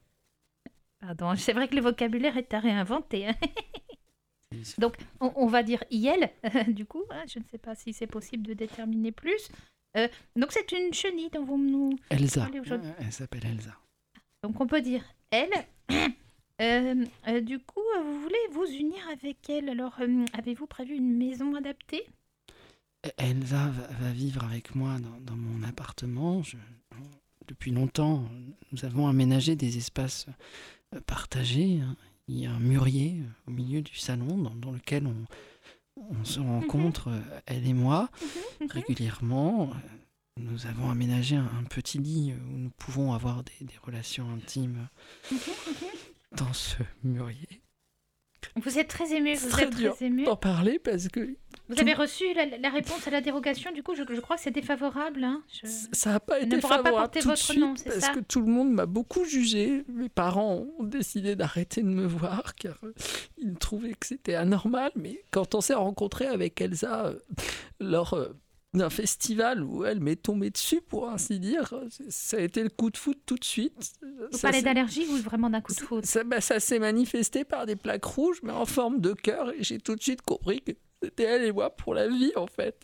Pardon, 1.01 1.35
c'est 1.37 1.53
vrai 1.55 1.69
que 1.69 1.75
le 1.77 1.81
vocabulaire 1.83 2.37
est 2.37 2.53
à 2.53 2.61
réinventer. 2.61 3.29
hein. 3.29 3.35
Donc, 4.79 4.97
on, 5.21 5.33
on 5.37 5.47
va 5.47 5.63
dire 5.63 5.83
IL, 5.91 6.29
du 6.75 6.85
coup. 6.85 7.05
hein, 7.11 7.23
je 7.29 7.39
ne 7.39 7.45
sais 7.45 7.59
pas 7.59 7.75
si 7.75 7.93
c'est 7.93 8.07
possible 8.07 8.47
de 8.47 8.53
déterminer 8.55 9.13
plus. 9.13 9.49
Euh, 9.97 10.09
donc, 10.37 10.53
c'est 10.53 10.71
une 10.73 10.93
chenille 10.93 11.31
dont 11.31 11.45
vous 11.45 11.57
nous 11.59 11.91
Elsa. 12.11 12.49
Elle 12.99 13.13
s'appelle 13.13 13.47
Elsa. 13.47 13.77
Donc, 14.43 14.61
on 14.61 14.67
peut 14.67 14.81
dire 14.83 15.05
elle. 15.31 15.51
Euh, 16.61 17.05
euh, 17.29 17.41
du 17.41 17.59
coup, 17.59 17.81
euh, 17.97 18.03
vous 18.03 18.21
voulez 18.21 18.37
vous 18.53 18.67
unir 18.67 18.99
avec 19.13 19.49
elle. 19.49 19.69
Alors, 19.71 19.95
euh, 20.01 20.25
avez-vous 20.35 20.67
prévu 20.67 20.95
une 20.95 21.17
maison 21.17 21.55
adaptée? 21.55 22.05
Elsa 23.17 23.71
va, 24.01 24.11
vivre 24.13 24.45
avec 24.45 24.75
moi 24.75 24.99
dans, 24.99 25.21
dans 25.21 25.37
mon 25.37 25.63
appartement. 25.67 26.43
Je- 26.43 26.57
depuis 27.49 27.71
longtemps, 27.73 28.25
nous 28.73 28.85
avons 28.85 29.09
aménagé 29.09 29.57
des 29.57 29.77
espaces 29.79 30.27
partagés. 31.07 31.81
hein. 31.83 31.97
Il 32.29 32.39
y 32.39 32.47
a 32.47 32.53
un 32.53 32.61
mûrier 32.61 33.17
au 33.49 33.51
milieu 33.51 33.83
du 33.83 33.97
salon 33.97 34.37
dans, 34.39 34.55
dans 34.55 34.71
lequel 34.71 35.07
on, 35.07 35.17
on 36.21 36.25
se 36.25 36.39
rencontre, 36.39 37.09
euh, 37.09 37.21
elle 37.47 37.67
et 37.67 37.73
moi, 37.73 38.09
régulièrement. 38.69 39.71
nous 40.37 40.67
avons 40.67 40.91
aménagé 40.91 41.35
un, 41.37 41.51
un 41.59 41.65
petit 41.65 41.99
lit 41.99 42.35
où 42.35 42.57
nous 42.59 42.71
pouvons 42.71 43.15
avoir 43.15 43.43
des, 43.43 43.65
des 43.65 43.75
relations 43.83 44.31
intimes 44.31 44.89
dans 46.37 46.53
ce 46.53 46.77
mûrier. 47.03 47.63
Vous 48.57 48.79
êtes 48.79 48.89
très 48.89 49.13
ému, 49.13 49.35
vous 49.35 49.51
très 49.51 49.65
êtes 49.65 49.77
dur 49.77 49.95
très 49.95 50.07
ému. 50.07 50.25
d'en 50.25 50.35
parler 50.35 50.79
parce 50.79 51.09
que 51.09 51.37
Vous 51.69 51.79
avez 51.79 51.93
reçu 51.93 52.25
la, 52.35 52.47
la 52.57 52.71
réponse 52.71 53.07
à 53.07 53.11
la 53.11 53.21
dérogation, 53.21 53.71
du 53.71 53.83
coup, 53.83 53.95
je, 53.95 54.03
je 54.11 54.21
crois 54.21 54.37
que 54.37 54.43
c'est 54.43 54.51
défavorable. 54.51 55.23
Hein. 55.23 55.43
Je- 55.53 55.69
ça 55.93 56.13
n'a 56.13 56.21
pas 56.21 56.41
été 56.41 56.57
ne 56.57 56.61
pourra 56.61 56.79
pas 56.79 56.85
favorable 56.85 57.11
porter 57.13 57.21
tout 57.21 57.27
de 57.27 57.33
votre 57.33 57.43
suite 57.43 57.59
nom, 57.61 57.77
c'est 57.77 57.85
parce 57.91 57.99
ça 58.01 58.15
que 58.15 58.21
tout 58.21 58.41
le 58.41 58.47
monde 58.51 58.73
m'a 58.73 58.87
beaucoup 58.87 59.25
jugé. 59.27 59.85
Mes 59.89 60.09
parents 60.09 60.67
ont 60.79 60.85
décidé 60.85 61.37
d'arrêter 61.37 61.83
de 61.83 61.89
me 61.89 62.07
voir 62.07 62.55
car 62.55 62.79
euh, 62.83 62.95
ils 63.37 63.55
trouvaient 63.57 63.93
que 63.93 64.07
c'était 64.07 64.35
anormal. 64.37 64.91
Mais 64.97 65.23
quand 65.31 65.55
on 65.55 65.61
s'est 65.61 65.75
rencontré 65.75 66.27
avec 66.27 66.61
Elsa 66.63 67.07
euh, 67.09 67.19
lors 67.79 68.15
euh, 68.15 68.31
d'un 68.73 68.91
festival 68.91 69.65
où 69.65 69.85
elle 69.85 70.01
m'est 70.01 70.23
tombée 70.23 70.51
dessus, 70.51 70.81
pour 70.81 71.09
ainsi 71.09 71.41
dire, 71.41 71.75
ça 72.09 72.37
a 72.37 72.41
été 72.41 72.63
le 72.63 72.69
coup 72.69 72.91
de 72.91 72.97
foudre 72.97 73.19
tout 73.27 73.37
de 73.37 73.45
suite. 73.45 73.95
Vous 74.33 74.39
parlez 74.39 74.63
d'allergie 74.63 75.07
ou 75.09 75.17
vraiment 75.17 75.51
d'un 75.51 75.61
coup 75.61 75.75
de 75.75 75.81
foudre 75.81 76.07
ça, 76.07 76.23
bah, 76.23 76.41
ça 76.41 76.61
s'est 76.61 76.79
manifesté 76.79 77.45
par 77.45 77.67
des 77.67 77.77
plaques 77.77 78.05
rouges, 78.05 78.41
mais 78.43 78.53
en 78.53 78.67
forme 78.67 79.01
de 79.01 79.13
cœur, 79.13 79.53
et 79.53 79.63
j'ai 79.63 79.79
tout 79.79 79.97
de 79.97 80.03
suite 80.03 80.23
compris 80.23 80.61
que 80.63 80.73
c'était 81.03 81.25
elle 81.25 81.45
et 81.45 81.53
moi 81.53 81.71
pour 81.71 81.95
la 81.95 82.09
vie, 82.09 82.33
en 82.37 82.47
fait. 82.47 82.81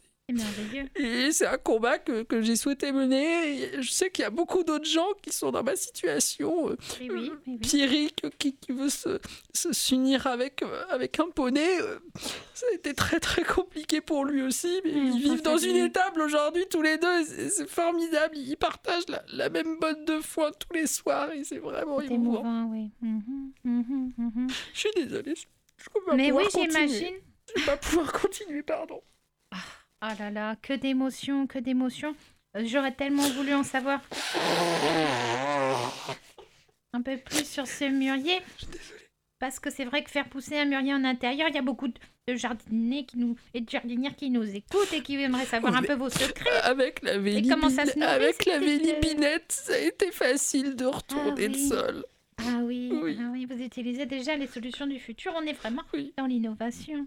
Et 0.96 1.30
c'est 1.30 1.46
un 1.46 1.56
combat 1.56 1.98
que, 1.98 2.24
que 2.24 2.42
j'ai 2.42 2.56
souhaité 2.56 2.90
mener. 2.90 3.62
Et 3.76 3.82
je 3.82 3.90
sais 3.92 4.10
qu'il 4.10 4.22
y 4.22 4.26
a 4.26 4.30
beaucoup 4.30 4.64
d'autres 4.64 4.84
gens 4.88 5.06
qui 5.22 5.32
sont 5.32 5.52
dans 5.52 5.62
ma 5.62 5.76
situation, 5.76 6.70
euh, 6.70 6.76
Oui, 7.00 7.08
oui, 7.10 7.30
oui, 7.30 7.38
oui. 7.46 7.58
Pierrick 7.58 8.26
qui, 8.36 8.56
qui 8.56 8.72
veut 8.72 8.88
se, 8.88 9.20
se 9.54 9.72
s'unir 9.72 10.26
avec, 10.26 10.62
euh, 10.62 10.84
avec 10.90 11.20
un 11.20 11.28
poney. 11.30 11.80
euh, 11.80 12.00
ça 12.54 12.66
a 12.72 12.74
été 12.74 12.92
très 12.92 13.20
très 13.20 13.44
compliqué 13.44 14.00
pour 14.00 14.24
lui 14.24 14.42
aussi, 14.42 14.80
mais 14.84 14.90
ils 14.90 15.20
vivent 15.20 15.42
dans 15.42 15.58
une 15.58 15.76
étable 15.76 16.20
aujourd'hui 16.22 16.64
tous 16.68 16.82
les 16.82 16.98
deux. 16.98 17.24
C'est, 17.24 17.48
c'est 17.48 17.68
formidable, 17.68 18.36
ils 18.36 18.56
partagent 18.56 19.08
la, 19.08 19.22
la 19.32 19.48
même 19.48 19.78
botte 19.78 20.04
de 20.06 20.18
foin 20.20 20.50
tous 20.50 20.74
les 20.74 20.88
soirs 20.88 21.30
et 21.32 21.44
c'est 21.44 21.58
vraiment 21.58 22.00
C'est 22.00 22.06
émouvant. 22.12 22.40
émouvant, 22.40 22.64
oui. 22.72 22.90
Mhm, 23.00 23.52
mhm, 23.62 24.12
mhm. 24.18 24.46
Je 24.74 24.78
suis 24.78 24.90
désolée, 24.96 25.34
je, 25.36 25.42
je 25.76 25.84
vais 25.84 26.00
pas 26.04 26.16
Mais 26.16 26.32
oui, 26.32 26.42
continuer. 26.44 26.66
j'imagine. 26.72 27.14
Je 27.54 27.60
vais 27.60 27.66
pas 27.66 27.76
pouvoir 27.76 28.12
continuer, 28.20 28.62
pardon. 28.64 29.00
Ah 30.00 30.14
là 30.18 30.30
là, 30.30 30.56
que 30.62 30.72
d'émotions, 30.74 31.46
que 31.46 31.58
d'émotions. 31.58 32.14
Euh, 32.56 32.62
J'aurais 32.66 32.92
tellement 32.94 33.28
voulu 33.30 33.54
en 33.54 33.62
savoir 33.64 34.00
un 36.92 37.02
peu 37.02 37.16
plus 37.18 37.46
sur 37.46 37.66
ce 37.66 37.84
mûrier. 37.84 38.40
Parce 39.38 39.60
que 39.60 39.68
c'est 39.70 39.84
vrai 39.84 40.02
que 40.02 40.10
faire 40.10 40.28
pousser 40.30 40.58
un 40.58 40.64
mûrier 40.64 40.94
en 40.94 41.04
intérieur, 41.04 41.48
il 41.50 41.54
y 41.54 41.58
a 41.58 41.62
beaucoup 41.62 41.88
de 41.88 42.34
jardiniers 42.34 43.04
qui 43.04 43.18
nous, 43.18 43.36
et 43.52 43.60
de 43.60 43.68
jardinières 43.68 44.16
qui 44.16 44.30
nous 44.30 44.48
écoutent 44.56 44.92
et 44.94 45.02
qui 45.02 45.16
aimeraient 45.20 45.44
savoir 45.44 45.76
un 45.76 45.82
peu 45.82 45.92
vos 45.94 46.08
secrets. 46.08 46.60
Avec 46.62 47.02
la 47.02 47.16
Et 47.16 47.42
comment 47.46 47.68
ça 47.68 47.84
se 47.84 47.90
vélibine- 47.92 48.00
nourrit, 48.00 48.14
avec 48.14 48.46
la 48.46 48.54
euh, 48.54 48.58
vélibinette, 48.60 49.52
ça 49.52 49.74
a 49.74 49.78
été 49.78 50.10
facile 50.10 50.74
de 50.74 50.86
retourner 50.86 51.44
Ah 51.44 51.48
le 51.48 51.54
oui. 51.54 51.68
sol. 51.68 52.04
Ah 52.38 52.58
oui, 52.62 52.90
Oui. 53.02 53.18
ah 53.20 53.28
oui, 53.32 53.44
vous 53.46 53.62
utilisez 53.62 54.06
déjà 54.06 54.36
les 54.36 54.46
solutions 54.46 54.86
du 54.86 54.98
futur. 54.98 55.32
On 55.36 55.42
est 55.42 55.52
vraiment 55.52 55.82
dans 56.16 56.26
l'innovation. 56.26 57.06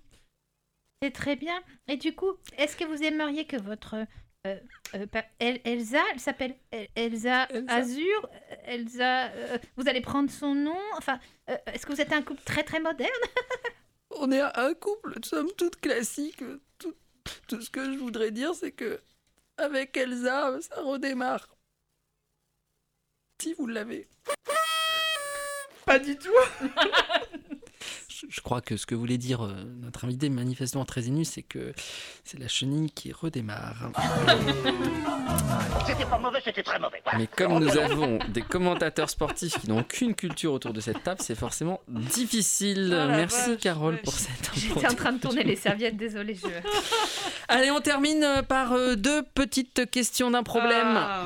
C'est 1.02 1.12
très 1.12 1.36
bien. 1.36 1.62
Et 1.88 1.98
du 1.98 2.14
coup, 2.16 2.34
est-ce 2.58 2.76
que 2.76 2.84
vous 2.84 3.02
aimeriez 3.04 3.46
que 3.46 3.56
votre 3.58 3.96
euh, 4.48 4.56
euh, 4.96 5.08
pa- 5.08 5.26
El- 5.40 5.62
Elsa, 5.64 6.02
elle 6.14 6.20
s'appelle 6.20 6.56
El- 6.72 6.90
Elsa, 6.96 7.48
Azur, 7.68 8.30
euh, 8.52 8.56
Elsa, 8.66 9.28
euh, 9.32 9.58
vous 9.78 9.88
allez 9.88 10.02
prendre 10.02 10.30
son 10.30 10.54
nom. 10.56 10.78
Enfin, 10.98 11.20
euh, 11.50 11.58
est-ce 11.68 11.86
que 11.86 11.94
vous 11.94 12.02
êtes 12.02 12.12
un 12.14 12.22
couple 12.22 12.42
très 12.44 12.64
très 12.64 12.80
moderne? 12.80 13.10
On 14.12 14.32
est 14.32 14.42
un 14.42 14.74
couple, 14.74 15.14
somme 15.24 15.52
toute 15.58 15.80
classique. 15.80 16.44
Tout, 16.78 16.94
tout 17.48 17.62
ce 17.62 17.70
que 17.70 17.86
je 17.94 17.98
voudrais 17.98 18.32
dire, 18.32 18.54
c'est 18.56 18.72
que 18.72 19.00
avec 19.58 19.96
Elsa, 19.96 20.60
ça 20.62 20.82
redémarre. 20.82 21.48
Si 23.42 23.54
vous 23.54 23.68
l'avez. 23.68 24.10
Pas 25.86 26.00
du 26.00 26.18
tout. 26.18 26.30
Je, 28.28 28.42
crois 28.42 28.62
que 28.62 28.76
ce 28.76 28.86
que 28.86 28.96
voulait 28.96 29.18
dire 29.18 29.46
euh, 29.46 29.54
notre 29.82 30.06
invité 30.06 30.30
manifestement 30.30 30.84
très 30.84 31.08
ému, 31.08 31.24
c'est 31.24 31.44
que 31.44 31.74
c'est 32.24 32.40
la 32.40 32.48
chenille 32.48 32.92
qui 32.92 33.12
redémarre. 33.12 33.92
C'était 35.88 36.06
pas 36.06 36.18
mauvais, 36.18 36.40
c'était 36.44 36.64
très 36.64 36.80
mauvais. 36.80 37.02
Voilà. 37.04 37.20
Mais 37.20 37.28
comme 37.28 37.60
nous 37.60 37.78
avons 37.78 38.20
des 38.30 38.42
commentateurs 38.42 39.10
sportifs 39.10 39.60
qui 39.60 39.70
n'ont 39.70 39.80
aucune 39.80 40.14
culture 40.14 40.54
autour 40.54 40.74
de 40.74 40.82
cette 40.82 41.04
table, 41.04 41.22
c'est 41.22 41.36
forcément 41.36 41.82
difficile. 41.88 42.90
La 42.90 43.08
Merci 43.08 43.52
vache, 43.52 43.60
Carole 43.60 44.02
pour 44.02 44.14
cette 44.14 44.52
J'étais 44.56 44.88
en 44.88 44.96
train 44.96 45.14
de 45.14 45.20
tourner 45.20 45.44
les 45.44 45.56
serviettes, 45.56 45.98
désolée. 45.98 46.36
Je... 46.36 46.48
Allez, 47.48 47.72
on 47.72 47.82
termine 47.82 48.44
par 48.48 48.74
euh, 48.74 48.96
deux 48.96 49.24
petites 49.24 49.90
questions 49.90 50.32
d'un 50.32 50.44
problème. 50.44 50.96
Ah. 50.96 51.26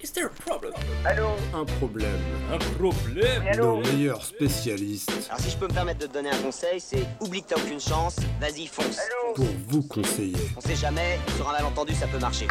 Is 0.00 0.12
there 0.12 0.26
a 0.26 0.30
problem? 0.30 0.72
Allô? 1.04 1.30
Un 1.52 1.64
problème. 1.64 2.20
Un 2.52 2.58
problème? 2.76 3.42
Nos 3.56 3.78
meilleurs 3.78 4.24
spécialistes 4.24 5.10
Alors 5.28 5.40
si 5.40 5.50
je 5.50 5.56
peux 5.56 5.66
me 5.66 5.72
permettre 5.74 5.98
de 5.98 6.06
te 6.06 6.12
donner 6.12 6.30
un 6.30 6.38
conseil, 6.38 6.78
c'est 6.78 7.04
oublie 7.20 7.42
que 7.42 7.48
t'as 7.48 7.60
aucune 7.60 7.80
chance, 7.80 8.16
vas-y 8.40 8.66
fonce. 8.68 8.98
pour 9.34 9.46
vous 9.66 9.82
conseiller. 9.82 10.36
On 10.56 10.60
sait 10.60 10.76
jamais, 10.76 11.18
sur 11.36 11.48
un 11.48 11.52
malentendu 11.52 11.94
ça 11.94 12.06
peut 12.06 12.18
marcher. 12.20 12.46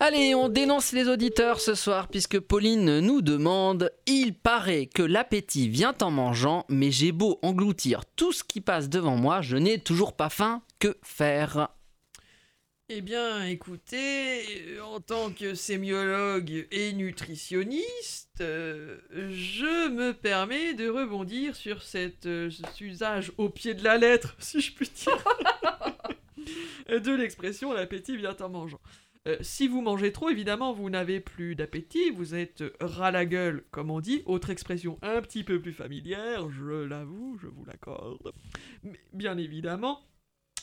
Allez, 0.00 0.34
on 0.34 0.48
dénonce 0.48 0.90
les 0.90 1.08
auditeurs 1.08 1.60
ce 1.60 1.76
soir 1.76 2.08
puisque 2.08 2.40
Pauline 2.40 2.98
nous 2.98 3.22
demande 3.22 3.92
Il 4.08 4.34
paraît 4.34 4.86
que 4.86 5.02
l'appétit 5.02 5.68
vient 5.68 5.94
en 6.02 6.10
mangeant, 6.10 6.64
mais 6.68 6.90
j'ai 6.90 7.12
beau 7.12 7.38
engloutir 7.42 8.04
tout 8.16 8.32
ce 8.32 8.42
qui 8.42 8.60
passe 8.60 8.88
devant 8.88 9.14
moi, 9.16 9.40
je 9.40 9.56
n'ai 9.56 9.78
toujours 9.78 10.14
pas 10.14 10.30
faim. 10.30 10.62
Que 10.80 10.96
faire? 11.02 11.68
Eh 12.90 13.00
bien, 13.00 13.46
écoutez, 13.46 14.78
en 14.82 15.00
tant 15.00 15.30
que 15.30 15.54
sémiologue 15.54 16.66
et 16.70 16.92
nutritionniste, 16.92 18.40
je 18.40 19.88
me 19.88 20.12
permets 20.12 20.74
de 20.74 20.90
rebondir 20.90 21.56
sur 21.56 21.82
cet 21.82 22.26
euh, 22.26 22.50
usage 22.82 23.32
au 23.38 23.48
pied 23.48 23.72
de 23.72 23.82
la 23.82 23.96
lettre, 23.96 24.36
si 24.38 24.60
je 24.60 24.74
puis 24.74 24.90
dire, 24.94 25.24
de 26.88 27.14
l'expression 27.14 27.72
l'appétit 27.72 28.18
vient 28.18 28.36
en 28.38 28.50
mangeant. 28.50 28.80
Euh, 29.26 29.38
si 29.40 29.66
vous 29.66 29.80
mangez 29.80 30.12
trop, 30.12 30.28
évidemment, 30.28 30.74
vous 30.74 30.90
n'avez 30.90 31.20
plus 31.20 31.54
d'appétit, 31.54 32.10
vous 32.10 32.34
êtes 32.34 32.62
ras 32.80 33.10
la 33.10 33.24
gueule, 33.24 33.64
comme 33.70 33.90
on 33.90 34.00
dit, 34.00 34.22
autre 34.26 34.50
expression 34.50 34.98
un 35.00 35.22
petit 35.22 35.42
peu 35.42 35.58
plus 35.58 35.72
familière, 35.72 36.50
je 36.50 36.84
l'avoue, 36.84 37.38
je 37.40 37.46
vous 37.46 37.64
l'accorde. 37.64 38.34
Mais 38.82 39.00
bien 39.14 39.38
évidemment, 39.38 40.02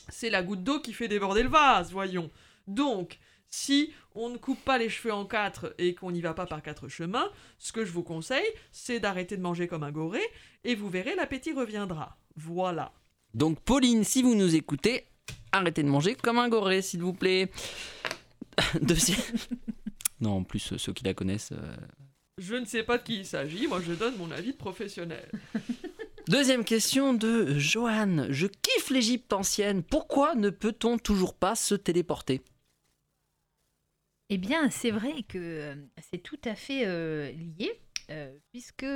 c'est 0.08 0.30
la 0.30 0.42
goutte 0.42 0.62
d'eau 0.64 0.80
qui 0.80 0.92
fait 0.92 1.08
déborder 1.08 1.42
le 1.42 1.48
vase, 1.48 1.92
voyons. 1.92 2.30
Donc, 2.66 3.18
si 3.48 3.92
on 4.14 4.28
ne 4.30 4.36
coupe 4.38 4.62
pas 4.64 4.78
les 4.78 4.88
cheveux 4.88 5.12
en 5.12 5.24
quatre 5.26 5.74
et 5.78 5.94
qu'on 5.94 6.10
n'y 6.12 6.20
va 6.20 6.32
pas 6.34 6.46
par 6.46 6.62
quatre 6.62 6.88
chemins, 6.88 7.30
ce 7.58 7.72
que 7.72 7.84
je 7.84 7.92
vous 7.92 8.02
conseille, 8.02 8.46
c'est 8.70 9.00
d'arrêter 9.00 9.36
de 9.36 9.42
manger 9.42 9.68
comme 9.68 9.82
un 9.82 9.90
goré, 9.92 10.20
et 10.64 10.74
vous 10.74 10.88
verrez, 10.88 11.14
l'appétit 11.14 11.52
reviendra. 11.52 12.16
Voilà. 12.36 12.92
Donc, 13.34 13.60
Pauline, 13.60 14.04
si 14.04 14.22
vous 14.22 14.34
nous 14.34 14.54
écoutez, 14.54 15.06
arrêtez 15.52 15.82
de 15.82 15.88
manger 15.88 16.14
comme 16.14 16.38
un 16.38 16.48
goré, 16.48 16.82
s'il 16.82 17.00
vous 17.02 17.12
plaît. 17.14 17.50
Deuxième. 18.80 19.18
Non, 20.20 20.36
en 20.38 20.42
plus, 20.44 20.76
ceux 20.76 20.92
qui 20.92 21.04
la 21.04 21.14
connaissent. 21.14 21.52
euh, 21.52 21.76
Je 22.38 22.54
ne 22.54 22.64
sais 22.64 22.82
pas 22.84 22.98
de 22.98 23.02
qui 23.02 23.18
il 23.20 23.26
s'agit, 23.26 23.66
moi 23.66 23.80
je 23.84 23.92
donne 23.92 24.16
mon 24.16 24.30
avis 24.30 24.52
de 24.52 24.56
professionnel. 24.56 25.28
Deuxième 26.28 26.64
question 26.64 27.14
de 27.14 27.58
Johan. 27.58 28.26
Je 28.30 28.46
kiffe 28.46 28.90
l'Égypte 28.90 29.32
ancienne. 29.32 29.82
Pourquoi 29.82 30.36
ne 30.36 30.50
peut-on 30.50 30.96
toujours 30.96 31.34
pas 31.34 31.56
se 31.56 31.74
téléporter? 31.74 32.42
Eh 34.28 34.38
bien, 34.38 34.70
c'est 34.70 34.92
vrai 34.92 35.24
que 35.28 35.38
euh, 35.38 35.74
c'est 36.10 36.22
tout 36.22 36.40
à 36.44 36.54
fait 36.54 36.86
euh, 36.86 37.32
lié, 37.32 37.72
euh, 38.10 38.32
puisque 38.50 38.86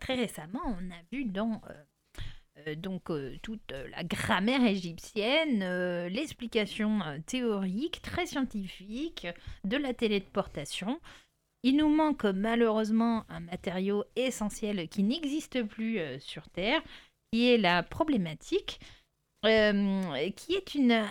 très 0.00 0.14
récemment, 0.16 0.60
on 0.66 0.90
a 0.90 1.02
vu 1.12 1.24
dans 1.24 1.62
donc 2.76 3.10
toute 3.42 3.72
la 3.72 4.04
grammaire 4.04 4.62
égyptienne 4.62 5.60
l'explication 6.08 6.98
théorique 7.24 8.02
très 8.02 8.26
scientifique 8.26 9.26
de 9.64 9.78
la 9.78 9.94
téléportation. 9.94 11.00
Il 11.62 11.76
nous 11.76 11.88
manque 11.88 12.24
malheureusement 12.24 13.24
un 13.28 13.40
matériau 13.40 14.04
essentiel 14.16 14.88
qui 14.88 15.02
n'existe 15.02 15.62
plus 15.64 15.98
euh, 15.98 16.18
sur 16.18 16.48
Terre, 16.48 16.80
qui 17.32 17.50
est 17.50 17.58
la 17.58 17.82
problématique 17.82 18.80
euh, 19.46 20.30
qui 20.36 20.54
est 20.54 20.74
une, 20.74 21.02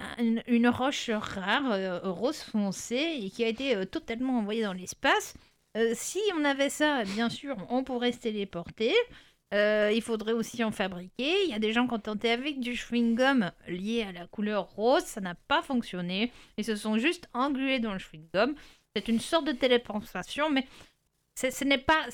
une, 0.47 0.67
roche 0.67 1.09
rare, 1.09 1.71
euh, 1.71 1.99
rose 2.03 2.41
foncé, 2.41 3.19
et 3.23 3.29
qui 3.31 3.43
a 3.43 3.47
été 3.47 3.85
totalement 3.87 4.37
envoyée 4.37 4.61
dans 4.61 4.73
l'espace. 4.73 5.35
Si 5.93 6.19
on 6.37 6.45
avait 6.45 6.69
ça, 6.69 7.03
bien 7.05 7.29
sûr, 7.29 7.55
on 7.69 7.83
pourrait 7.83 8.11
se 8.11 8.19
téléporter. 8.19 8.93
Il 9.51 10.01
faudrait 10.03 10.33
aussi 10.33 10.63
en 10.63 10.71
fabriquer. 10.71 11.43
Il 11.45 11.49
y 11.49 11.53
a 11.53 11.59
des 11.59 11.73
gens 11.73 11.87
qui 11.87 11.93
ont 11.95 11.99
tenté 11.99 12.29
avec 12.29 12.59
du 12.59 12.73
chewing-gum 12.73 13.51
lié 13.67 14.03
à 14.03 14.11
la 14.11 14.27
couleur 14.27 14.69
rose, 14.69 15.05
ça 15.05 15.21
n'a 15.21 15.35
pas 15.35 15.63
fonctionné. 15.63 16.31
Ils 16.57 16.65
se 16.65 16.75
sont 16.75 16.99
juste 16.99 17.29
englués 17.33 17.79
dans 17.79 17.93
le 17.93 17.99
chewing-gum. 17.99 18.55
C'est 18.95 19.07
une 19.07 19.19
sorte 19.19 19.45
de 19.45 19.51
téléportation, 19.51 20.49
mais 20.49 20.65
ce 21.35 21.63
n'est 21.63 21.77
pas. 21.77 22.07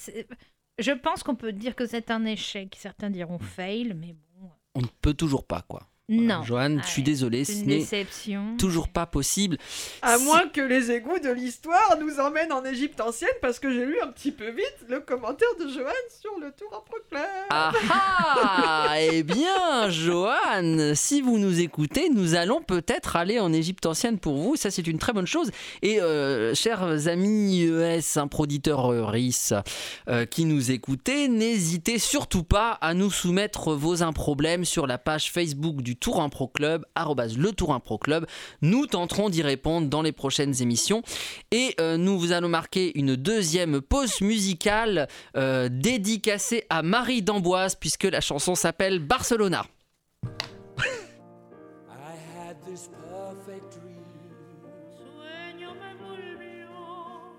Je 0.77 0.91
pense 0.91 1.23
qu'on 1.23 1.35
peut 1.35 1.53
dire 1.53 1.75
que 1.75 1.85
c'est 1.85 2.11
un 2.11 2.25
échec. 2.25 2.75
Certains 2.77 3.09
diront 3.09 3.39
fail, 3.39 3.93
mais 3.93 4.13
bon. 4.13 4.51
On 4.75 4.81
ne 4.81 4.87
peut 5.01 5.13
toujours 5.13 5.45
pas, 5.45 5.61
quoi. 5.61 5.87
Non. 6.07 6.43
Johan, 6.43 6.77
je 6.83 6.87
suis 6.87 7.01
désolé, 7.01 7.45
C'est 7.45 7.53
ce 7.53 7.65
n'est 7.65 7.77
déception. 7.79 8.57
toujours 8.59 8.89
pas 8.89 9.07
possible. 9.07 9.57
À 10.03 10.19
moins 10.19 10.47
que 10.47 10.61
les 10.61 10.91
égouts 10.91 11.17
de 11.17 11.31
l'histoire 11.31 11.97
nous 11.99 12.19
emmènent 12.19 12.51
en 12.53 12.63
Égypte 12.63 13.01
ancienne, 13.01 13.31
parce 13.41 13.57
que 13.57 13.71
j'ai 13.73 13.87
lu 13.87 13.97
un 14.03 14.09
petit 14.09 14.31
peu 14.31 14.49
vite 14.51 14.85
le 14.87 14.99
commentaire 14.99 15.47
de 15.59 15.67
Johan 15.67 15.89
sur 16.21 16.37
le 16.39 16.51
tour 16.51 16.67
en 16.77 16.81
proclame. 16.81 17.25
Ah 17.49 17.71
ah 17.89 18.95
Eh 19.01 19.23
bien, 19.23 19.89
Johan, 19.89 20.93
si 20.93 21.21
vous 21.21 21.39
nous 21.39 21.59
écoutez, 21.59 22.09
nous 22.09 22.35
allons 22.35 22.61
peut-être 22.61 23.15
aller 23.15 23.39
en 23.39 23.51
Égypte 23.51 23.87
ancienne 23.87 24.19
pour 24.19 24.35
vous. 24.35 24.55
Ça, 24.55 24.69
c'est 24.69 24.85
une 24.85 24.99
très 24.99 25.11
bonne 25.13 25.25
chose. 25.25 25.49
Et 25.81 25.99
euh, 26.01 26.53
chers 26.53 27.07
amis 27.07 27.63
ES, 27.63 28.17
improditeurs 28.19 28.91
euh, 28.91 29.05
RIS 29.05 29.53
euh, 30.07 30.25
qui 30.27 30.45
nous 30.45 30.69
écoutez, 30.69 31.27
n'hésitez 31.29 31.97
surtout 31.97 32.43
pas 32.43 32.73
à 32.81 32.93
nous 32.93 33.09
soumettre 33.09 33.73
vos 33.73 34.03
improblèmes 34.03 34.65
sur 34.65 34.85
la 34.85 34.99
page 34.99 35.31
Facebook 35.31 35.81
du 35.81 35.94
Tour 35.95 36.21
Impro 36.21 36.47
Club, 36.47 36.85
le 36.95 37.51
Tour 37.51 37.73
Impro 37.73 37.97
Club. 37.97 38.25
Nous 38.61 38.85
tenterons 38.85 39.29
d'y 39.29 39.41
répondre 39.41 39.87
dans 39.87 40.01
les 40.01 40.11
prochaines 40.11 40.61
émissions. 40.61 41.01
Et 41.51 41.75
euh, 41.79 41.97
nous 41.97 42.19
vous 42.19 42.31
allons 42.31 42.49
marquer 42.49 42.97
une 42.97 43.15
deuxième 43.15 43.81
pause 43.81 44.21
musicale 44.21 45.07
euh, 45.35 45.69
dédicacée 45.71 46.65
à 46.69 46.81
Marie 46.81 47.21
d'Amboise, 47.21 47.75
puisque 47.75 48.03
la 48.03 48.21
chanson 48.21 48.55
s'appelle 48.55 48.99
Barcelona. 48.99 49.65
I 50.23 50.29
had 52.35 52.57
this 52.65 52.89
perfect 53.09 53.71
dream. 53.71 53.95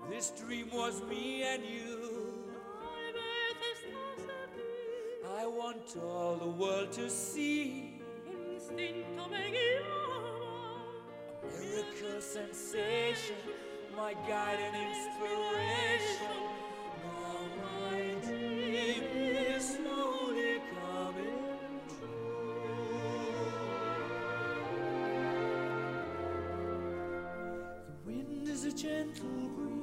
This 0.09 0.31
dream 0.31 0.69
was 0.73 1.03
me 1.07 1.43
and 1.43 1.63
you. 1.63 1.87
I 5.39 5.45
want 5.45 5.95
all 6.01 6.37
the 6.37 6.47
world 6.47 6.91
to 6.93 7.07
see. 7.07 7.86
A 8.57 8.73
miracle 11.45 12.19
sensation, 12.19 13.35
my 13.95 14.13
guide 14.27 14.57
and 14.59 14.75
inspiration. 14.75 16.37
Now 17.03 17.37
my 17.61 17.99
dream 18.25 19.03
is 19.13 19.75
slowly 19.75 20.59
coming 20.73 21.81
The 27.85 27.95
wind 28.07 28.47
is 28.49 28.65
a 28.65 28.71
gentle 28.71 29.49
breeze. 29.55 29.76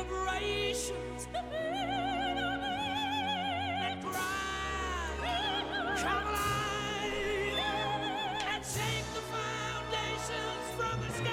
Celebrations. 0.00 1.28
And 3.82 4.02
cry. 4.02 4.20
Come 5.96 6.26
alive. 6.26 7.58
And 8.54 8.64
shake 8.64 9.08
the 9.14 9.20
foundations 9.30 10.64
from 10.76 10.96
the 11.00 11.10
sky. 11.18 11.30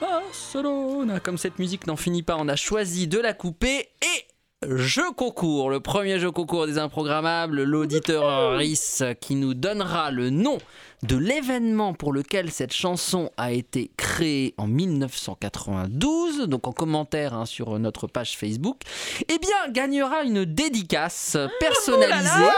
Barcelona. 0.00 1.20
Comme 1.20 1.38
cette 1.38 1.58
musique 1.58 1.86
n'en 1.86 1.96
finit 1.96 2.22
pas, 2.22 2.36
on 2.38 2.48
a 2.48 2.56
choisi 2.56 3.08
de 3.08 3.18
la 3.18 3.32
couper 3.32 3.88
et 4.02 4.26
jeu 4.68 5.10
concours. 5.12 5.70
Le 5.70 5.80
premier 5.80 6.18
jeu 6.18 6.30
concours 6.30 6.66
des 6.66 6.78
improgrammables, 6.78 7.62
l'auditeur 7.62 8.56
RIS 8.56 9.02
qui 9.20 9.34
nous 9.34 9.54
donnera 9.54 10.10
le 10.10 10.30
nom 10.30 10.58
de 11.02 11.16
l'événement 11.16 11.94
pour 11.94 12.12
lequel 12.12 12.50
cette 12.50 12.72
chanson 12.72 13.30
a 13.36 13.52
été 13.52 13.90
créée 13.96 14.54
en 14.58 14.66
1992, 14.66 16.40
donc 16.48 16.66
en 16.66 16.72
commentaire 16.72 17.34
hein, 17.34 17.46
sur 17.46 17.78
notre 17.78 18.06
page 18.06 18.36
Facebook, 18.36 18.82
eh 19.28 19.38
bien 19.38 19.72
gagnera 19.72 20.22
une 20.24 20.44
dédicace 20.44 21.36
personnalisée 21.58 22.50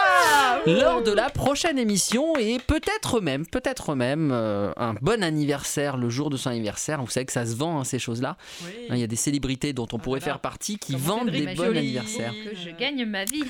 lors 0.67 1.03
de 1.03 1.13
la 1.13 1.31
prochaine 1.31 1.79
émission 1.79 2.37
et 2.37 2.59
peut-être 2.59 3.21
même, 3.21 3.47
peut-être 3.47 3.95
même 3.95 4.31
euh, 4.33 4.73
un 4.77 4.95
bon 5.01 5.23
anniversaire 5.23 5.97
le 5.97 6.11
jour 6.11 6.31
de 6.31 6.37
son 6.37 6.51
anniversaire. 6.51 7.01
Vous 7.03 7.11
savez 7.11 7.27
que 7.27 7.33
ça 7.33 7.47
se 7.47 7.55
vend 7.55 7.81
hein, 7.81 7.85
ces 7.85 7.99
choses-là. 7.99 8.37
Oui. 8.65 8.71
Hein, 8.91 8.95
Il 8.95 8.99
y 8.99 9.05
a 9.05 9.09
des 9.09 9.17
célébrités 9.17 9.73
dont 9.73 9.89
on 9.93 9.99
pourrait 9.99 10.21
faire 10.21 10.41
partie 10.41 10.79
qui 10.79 10.97
vendent 10.97 11.31
des 11.31 11.55
bons 11.55 11.77
anniversaires. 11.77 12.33
Que 12.45 12.57
je 12.57 12.71
gagne 12.71 13.05
ma 13.05 13.25
vie. 13.25 13.45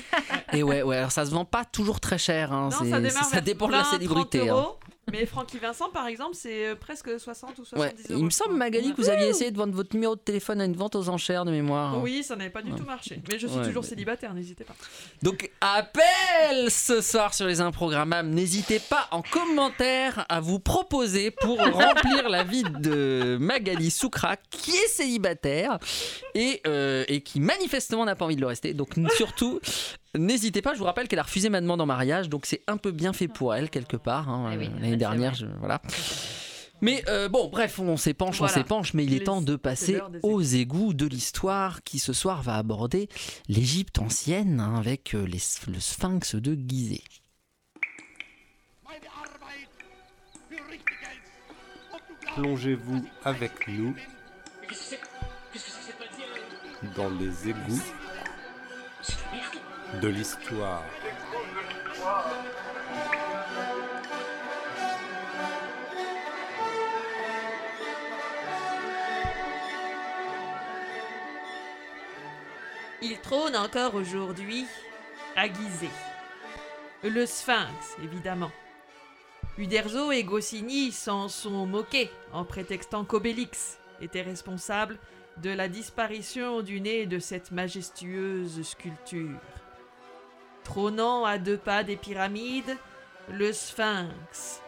Et 0.53 0.61
ouais, 0.63 0.83
ouais, 0.83 0.97
alors 0.97 1.11
ça 1.11 1.25
se 1.25 1.31
vend 1.31 1.45
pas 1.45 1.65
toujours 1.65 1.99
très 1.99 2.17
cher. 2.17 2.51
Non, 2.51 2.69
ça 2.71 3.41
dépend 3.41 3.67
de 3.67 3.71
la 3.71 3.79
20, 3.79 3.83
30 3.83 3.93
célébrité. 3.93 4.47
euros. 4.47 4.77
Mais 5.11 5.25
Francky 5.25 5.59
Vincent, 5.59 5.89
par 5.89 6.07
exemple, 6.07 6.33
c'est 6.33 6.67
euh, 6.67 6.75
presque 6.75 7.19
60 7.19 7.59
ou 7.59 7.65
70 7.65 7.79
Ouais, 7.79 7.93
euros. 8.09 8.19
il 8.19 8.25
me 8.25 8.29
semble, 8.29 8.55
Magali, 8.55 8.91
que 8.93 9.01
vous 9.01 9.09
aviez 9.09 9.27
essayé 9.27 9.51
de 9.51 9.57
vendre 9.57 9.73
votre 9.75 9.93
numéro 9.93 10.15
de 10.15 10.21
téléphone 10.21 10.61
à 10.61 10.65
une 10.65 10.75
vente 10.75 10.95
aux 10.95 11.09
enchères 11.09 11.45
de 11.45 11.51
mémoire. 11.51 12.01
Oui, 12.01 12.23
ça 12.23 12.35
n'avait 12.35 12.49
pas 12.49 12.61
du 12.61 12.71
tout 12.71 12.85
marché. 12.85 13.21
Mais 13.29 13.37
je 13.37 13.45
suis 13.47 13.57
Ouais, 13.59 13.65
toujours 13.65 13.83
mais- 13.83 13.89
célibataire, 13.89 14.33
n'hésitez 14.33 14.63
pas. 14.63 14.73
Donc, 15.21 15.51
appel 15.61 16.71
ce 16.71 17.01
soir 17.01 17.33
sur 17.33 17.45
les 17.47 17.61
improgrammables. 17.61 18.29
N'hésitez 18.29 18.79
pas 18.79 19.07
en 19.11 19.21
commentaire 19.21 20.25
à 20.29 20.39
vous 20.39 20.59
proposer 20.59 21.31
pour 21.31 21.57
remplir 21.59 22.29
la 22.29 22.43
vie 22.43 22.63
de 22.63 23.37
Magali 23.39 23.91
Soukra, 23.91 24.37
qui 24.49 24.71
est 24.71 24.87
célibataire 24.87 25.77
et, 26.33 26.61
euh, 26.65 27.03
et 27.07 27.21
qui 27.21 27.39
manifestement 27.39 28.05
n'a 28.05 28.15
pas 28.15 28.25
envie 28.25 28.35
de 28.37 28.41
le 28.41 28.47
rester. 28.47 28.73
Donc, 28.73 28.91
surtout, 29.17 29.59
n'hésitez 30.17 30.61
pas. 30.61 30.73
Je 30.73 30.79
vous 30.79 30.85
rappelle 30.85 31.07
qu'elle 31.07 31.19
a 31.19 31.23
refusé 31.23 31.49
ma 31.49 31.61
demande 31.61 31.81
en 31.81 31.85
mariage, 31.85 32.29
donc 32.29 32.45
c'est 32.45 32.61
un 32.67 32.77
peu 32.77 32.91
bien 32.91 33.13
fait 33.13 33.27
pour 33.27 33.53
elle, 33.55 33.69
quelque 33.69 33.97
part. 33.97 34.29
hein. 34.29 34.51
Eh 34.53 34.57
oui, 34.57 34.67
Euh, 34.67 34.79
L'année 34.81 34.97
dernière, 34.97 35.33
je- 35.33 35.45
voilà. 35.59 35.81
Mais 36.81 37.01
euh, 37.07 37.29
bon, 37.29 37.47
bref, 37.47 37.79
on 37.79 37.95
s'épanche, 37.95 38.41
on 38.41 38.47
s'épanche, 38.47 38.93
mais 38.93 39.05
il 39.05 39.13
est 39.13 39.19
Les- 39.19 39.23
temps 39.23 39.41
de 39.41 39.55
passer 39.55 39.99
aux 40.21 40.41
égouts 40.41 40.93
de 40.93 41.05
l'histoire 41.05 41.81
qui 41.83 41.97
ce 41.97 42.11
soir 42.11 42.41
va 42.41 42.55
aborder 42.57 43.07
l'Égypte 43.47 43.99
ancienne 43.99 44.59
hein, 44.59 44.75
avec 44.77 45.15
euh, 45.15 45.25
les- 45.25 45.71
le 45.71 45.79
sphinx 45.79 46.35
de 46.35 46.55
Gizeh. 46.55 47.01
Plongez-vous 52.35 53.05
avec 53.23 53.67
nous 53.67 53.95
dans 56.95 57.09
les 57.09 57.49
égouts 57.49 57.81
de 60.01 60.07
l'histoire. 60.07 60.83
Il 73.01 73.19
trône 73.19 73.55
encore 73.55 73.95
aujourd'hui 73.95 74.65
Gizeh. 75.35 75.89
Le 77.03 77.25
sphinx, 77.25 77.97
évidemment. 78.03 78.51
Uderzo 79.57 80.11
et 80.11 80.23
Goscinny 80.23 80.91
s'en 80.91 81.27
sont 81.27 81.65
moqués 81.65 82.09
en 82.31 82.45
prétextant 82.45 83.03
qu'Obélix 83.03 83.77
était 84.01 84.21
responsable 84.21 84.97
de 85.37 85.49
la 85.49 85.67
disparition 85.67 86.61
du 86.61 86.79
nez 86.79 87.05
de 87.05 87.19
cette 87.19 87.51
majestueuse 87.51 88.61
sculpture. 88.63 89.39
Trônant 90.63 91.25
à 91.25 91.37
deux 91.37 91.57
pas 91.57 91.83
des 91.83 91.97
pyramides, 91.97 92.77
le 93.29 93.51
sphinx 93.53 94.61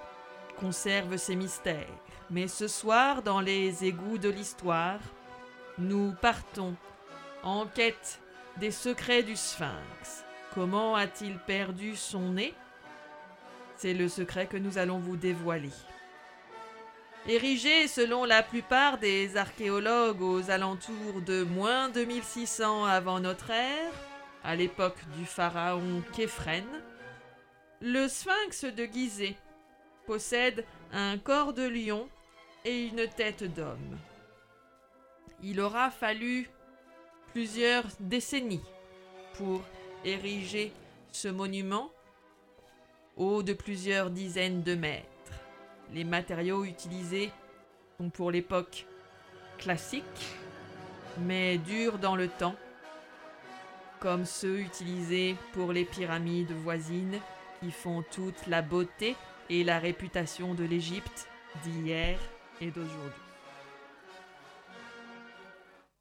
conserve 0.59 1.17
ses 1.17 1.35
mystères. 1.35 1.87
Mais 2.29 2.47
ce 2.47 2.67
soir, 2.67 3.21
dans 3.21 3.39
les 3.39 3.85
égouts 3.85 4.17
de 4.17 4.29
l'histoire, 4.29 4.99
nous 5.77 6.13
partons 6.21 6.75
en 7.43 7.65
quête 7.65 8.19
des 8.57 8.71
secrets 8.71 9.23
du 9.23 9.35
sphinx. 9.35 10.23
Comment 10.53 10.95
a-t-il 10.95 11.37
perdu 11.37 11.95
son 11.95 12.31
nez? 12.31 12.53
C'est 13.77 13.93
le 13.93 14.07
secret 14.07 14.47
que 14.47 14.57
nous 14.57 14.77
allons 14.77 14.99
vous 14.99 15.17
dévoiler. 15.17 15.71
Érigé 17.27 17.87
selon 17.87 18.23
la 18.23 18.43
plupart 18.43 18.97
des 18.97 19.35
archéologues 19.35 20.21
aux 20.21 20.49
alentours 20.49 21.21
de 21.25 21.43
moins 21.43 21.89
2600 21.89 22.85
avant 22.85 23.19
notre 23.19 23.49
ère, 23.49 23.91
à 24.45 24.55
l'époque 24.55 24.99
du 25.17 25.25
pharaon 25.25 26.03
Képhren, 26.13 26.65
le 27.81 28.07
sphinx 28.07 28.63
de 28.63 28.85
Gizeh 28.85 29.35
possède 30.05 30.63
un 30.93 31.17
corps 31.17 31.53
de 31.53 31.67
lion 31.67 32.07
et 32.63 32.85
une 32.85 33.07
tête 33.07 33.43
d'homme. 33.43 33.97
Il 35.41 35.59
aura 35.59 35.89
fallu 35.89 36.47
plusieurs 37.33 37.85
décennies 37.99 38.63
pour 39.33 39.61
ériger 40.03 40.71
ce 41.11 41.27
monument 41.27 41.91
haut 43.17 43.41
de 43.41 43.53
plusieurs 43.53 44.11
dizaines 44.11 44.61
de 44.61 44.75
mètres. 44.75 45.05
Les 45.91 46.03
matériaux 46.03 46.65
utilisés 46.65 47.31
sont 47.97 48.09
pour 48.09 48.29
l'époque 48.29 48.85
classiques, 49.57 50.03
mais 51.19 51.57
durs 51.57 51.97
dans 51.97 52.15
le 52.15 52.27
temps, 52.27 52.55
comme 54.05 54.25
ceux 54.25 54.59
utilisés 54.59 55.35
pour 55.51 55.73
les 55.73 55.83
pyramides 55.83 56.51
voisines 56.51 57.19
qui 57.59 57.71
font 57.71 58.03
toute 58.11 58.45
la 58.45 58.61
beauté 58.61 59.15
et 59.49 59.63
la 59.63 59.79
réputation 59.79 60.53
de 60.53 60.63
l'Égypte 60.63 61.27
d'hier 61.63 62.19
et 62.61 62.69
d'aujourd'hui. 62.69 63.23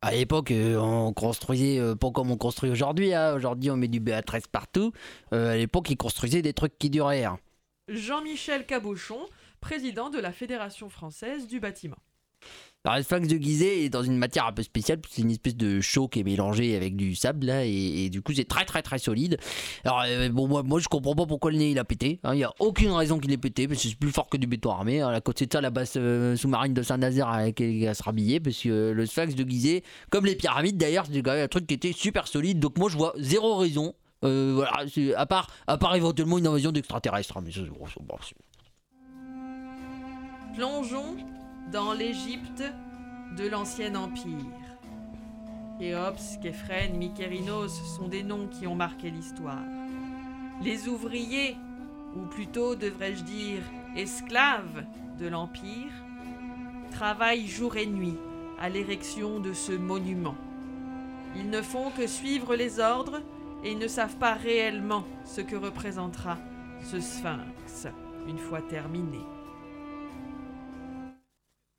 À 0.03 0.13
l'époque, 0.13 0.51
euh, 0.51 0.77
on 0.77 1.15
construisait 1.15 1.79
euh, 1.79 1.95
pas 1.95 2.11
comme 2.11 2.31
on 2.31 2.37
construit 2.37 2.69
aujourd'hui. 2.69 3.15
hein. 3.15 3.33
Aujourd'hui, 3.37 3.71
on 3.71 3.79
met 3.79 3.89
du 3.89 4.01
BA13 4.01 4.49
partout. 4.53 4.93
Euh, 5.33 5.53
à 5.53 5.57
l'époque, 5.57 5.89
ils 5.89 5.97
construisaient 5.97 6.43
des 6.43 6.53
trucs 6.53 6.79
qui 6.79 6.91
duraient. 6.91 7.25
hein. 7.25 7.39
Jean-Michel 7.89 8.67
Cabochon, 8.67 9.21
président 9.63 10.11
de 10.11 10.19
la 10.19 10.31
Fédération 10.33 10.91
française 10.91 11.47
du 11.47 11.59
bâtiment. 11.59 11.97
Alors, 12.87 12.99
le 12.99 13.03
sphinx 13.03 13.29
de 13.29 13.39
Gizeh 13.39 13.87
est 13.87 13.89
dans 13.89 14.03
une 14.03 14.19
matière 14.19 14.47
un 14.47 14.53
peu 14.53 14.63
spéciale, 14.63 15.01
c'est 15.09 15.23
une 15.23 15.31
espèce 15.31 15.57
de 15.57 15.81
chaux 15.81 16.07
qui 16.07 16.21
est 16.21 16.23
mélangé 16.23 16.77
avec 16.77 16.97
du 16.97 17.15
sable 17.15 17.47
là, 17.47 17.65
et, 17.65 18.11
du 18.11 18.21
coup 18.21 18.35
c'est 18.35 18.45
très 18.45 18.67
très 18.67 18.83
très 18.83 18.99
solide. 18.99 19.39
Alors 19.87 20.03
euh, 20.07 20.29
bon 20.29 20.47
moi, 20.47 20.63
moi 20.63 20.81
je 20.81 20.89
comprends 20.89 21.15
pas 21.15 21.25
pourquoi 21.25 21.51
le 21.51 21.57
nez 21.57 21.71
il 21.71 21.79
a 21.79 21.85
pété, 21.85 22.21
hein. 22.25 22.35
il 22.35 22.41
y 22.41 22.45
a 22.45 22.53
aucune 22.59 22.91
raison 22.91 23.19
qu'il 23.19 23.33
ait 23.33 23.39
pété 23.39 23.67
parce 23.67 23.83
que 23.83 23.89
c'est 23.89 23.99
plus 23.99 24.13
fort 24.13 24.29
que 24.29 24.37
du 24.37 24.47
béton 24.47 24.71
armé. 24.71 25.01
À 25.01 25.19
côté 25.23 25.47
de 25.47 25.53
ça 25.55 25.63
la 25.63 25.71
base 25.71 25.95
euh, 25.97 26.37
sous-marine 26.37 26.75
de 26.75 26.83
Saint-Nazaire 26.83 27.29
avec 27.29 27.59
elle 27.63 27.87
va 27.87 27.95
se 27.95 28.03
rhabiller 28.03 28.39
parce 28.39 28.59
que 28.59 28.69
euh, 28.69 28.93
le 28.93 29.07
sphinx 29.07 29.35
de 29.35 29.49
Gizeh, 29.49 29.83
comme 30.11 30.27
les 30.27 30.37
pyramides 30.37 30.77
d'ailleurs, 30.77 31.07
c'est 31.11 31.23
quand 31.23 31.33
même 31.33 31.45
un 31.45 31.49
truc 31.49 31.67
qui 31.67 31.73
était 31.73 31.93
super 31.93 32.29
solide. 32.29 32.61
Donc 32.61 32.77
moi 32.77 32.91
je 32.91 32.99
vois 32.99 33.15
zéro 33.17 33.57
raison. 33.57 33.95
voilà, 34.21 34.85
à 35.17 35.25
part, 35.25 35.47
à 35.67 35.79
part 35.79 35.97
éventuellement 35.97 36.37
une 36.37 36.47
invasion 36.47 36.71
d'extraterrestres, 36.71 37.39
hein, 37.39 37.43
mais 37.43 37.51
ça, 37.51 37.63
bon, 37.63 38.19
Plongeons 40.55 41.17
dans 41.73 41.93
l'Égypte 41.93 42.63
de 43.37 43.49
l'Ancien 43.49 43.95
Empire. 43.95 44.35
Khéops, 45.79 46.39
Képhren, 46.41 46.97
Mykérinos 46.97 47.83
sont 47.97 48.09
des 48.09 48.23
noms 48.23 48.47
qui 48.47 48.67
ont 48.67 48.75
marqué 48.75 49.11
l'histoire. 49.11 49.65
Les 50.63 50.89
ouvriers, 50.89 51.57
ou 52.15 52.27
plutôt 52.27 52.77
devrais-je 52.77 53.25
dire 53.25 53.63
esclaves 53.97 54.85
de 55.19 55.27
l'Empire, 55.27 55.91
travaillent 56.91 57.49
jour 57.49 57.77
et 57.77 57.87
nuit 57.87 58.17
à 58.61 58.69
l'érection 58.69 59.41
de 59.41 59.53
ce 59.53 59.73
monument. 59.73 60.37
Ils 61.37 61.51
ne 61.51 61.61
font 61.61 61.91
que 61.91 62.07
suivre 62.07 62.55
les 62.55 62.79
ordres 62.79 63.21
et 63.65 63.75
ne 63.75 63.89
savent 63.89 64.17
pas 64.19 64.35
réellement 64.35 65.05
ce 65.25 65.41
que 65.41 65.57
représentera 65.57 66.39
ce 66.83 67.01
sphinx 67.01 67.89
une 68.29 68.39
fois 68.39 68.63
terminé. 68.63 69.19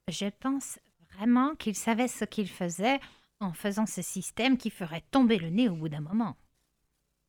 Je 0.08 0.26
pense 0.26 0.78
vraiment 1.14 1.56
qu'il 1.56 1.74
savait 1.74 2.06
ce 2.08 2.24
qu'il 2.24 2.48
faisait 2.48 3.00
en 3.40 3.52
faisant 3.52 3.86
ce 3.86 4.02
système 4.02 4.56
qui 4.56 4.70
ferait 4.70 5.02
tomber 5.10 5.38
le 5.38 5.50
nez 5.50 5.68
au 5.68 5.74
bout 5.74 5.88
d'un 5.88 6.00
moment. 6.00 6.36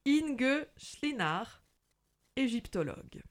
Inge 0.06 0.68
Schlinar, 0.78 1.64
égyptologue. 2.36 3.22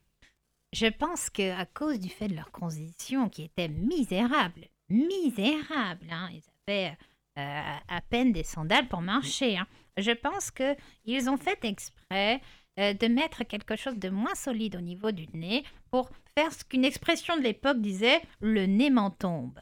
Je 0.72 0.86
pense 0.86 1.30
que 1.30 1.52
à 1.58 1.64
cause 1.64 2.00
du 2.00 2.08
fait 2.08 2.28
de 2.28 2.34
leur 2.34 2.50
condition 2.50 3.28
qui 3.28 3.44
était 3.44 3.68
misérable, 3.68 4.66
misérable, 4.88 6.08
hein, 6.10 6.28
ils 6.32 6.42
avaient 6.66 6.96
euh, 7.38 7.76
à 7.88 8.00
peine 8.02 8.32
des 8.32 8.42
sandales 8.42 8.88
pour 8.88 9.00
marcher. 9.00 9.56
hein. 9.58 9.66
Je 9.96 10.10
pense 10.10 10.50
que 10.50 10.74
ils 11.04 11.30
ont 11.30 11.38
fait 11.38 11.64
exprès 11.64 12.42
euh, 12.78 12.92
de 12.92 13.06
mettre 13.08 13.44
quelque 13.44 13.76
chose 13.76 13.96
de 13.96 14.08
moins 14.08 14.34
solide 14.34 14.76
au 14.76 14.80
niveau 14.80 15.10
du 15.10 15.26
nez 15.32 15.64
pour 15.90 16.10
faire 16.34 16.52
ce 16.52 16.64
qu'une 16.64 16.84
expression 16.84 17.36
de 17.36 17.42
l'époque 17.42 17.80
disait 17.80 18.20
le 18.40 18.66
nez 18.66 18.90
m'en 18.90 19.10
tombe. 19.10 19.58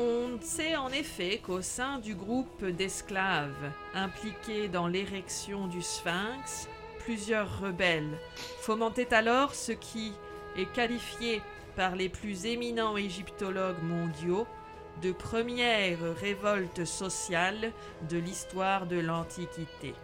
On 0.00 0.38
sait 0.40 0.76
en 0.76 0.90
effet 0.90 1.40
qu'au 1.44 1.60
sein 1.60 1.98
du 1.98 2.14
groupe 2.14 2.64
d'esclaves 2.64 3.72
impliqués 3.94 4.68
dans 4.68 4.86
l'érection 4.86 5.66
du 5.66 5.82
sphinx, 5.82 6.68
plusieurs 7.00 7.60
rebelles 7.60 8.16
fomentaient 8.60 9.12
alors 9.12 9.56
ce 9.56 9.72
qui 9.72 10.12
est 10.56 10.72
qualifié 10.72 11.42
par 11.74 11.96
les 11.96 12.08
plus 12.08 12.46
éminents 12.46 12.96
égyptologues 12.96 13.82
mondiaux 13.82 14.46
de 15.02 15.12
première 15.12 16.16
révolte 16.16 16.84
sociale 16.84 17.72
de 18.08 18.18
l'histoire 18.18 18.86
de 18.86 18.98
l'Antiquité. 18.98 19.94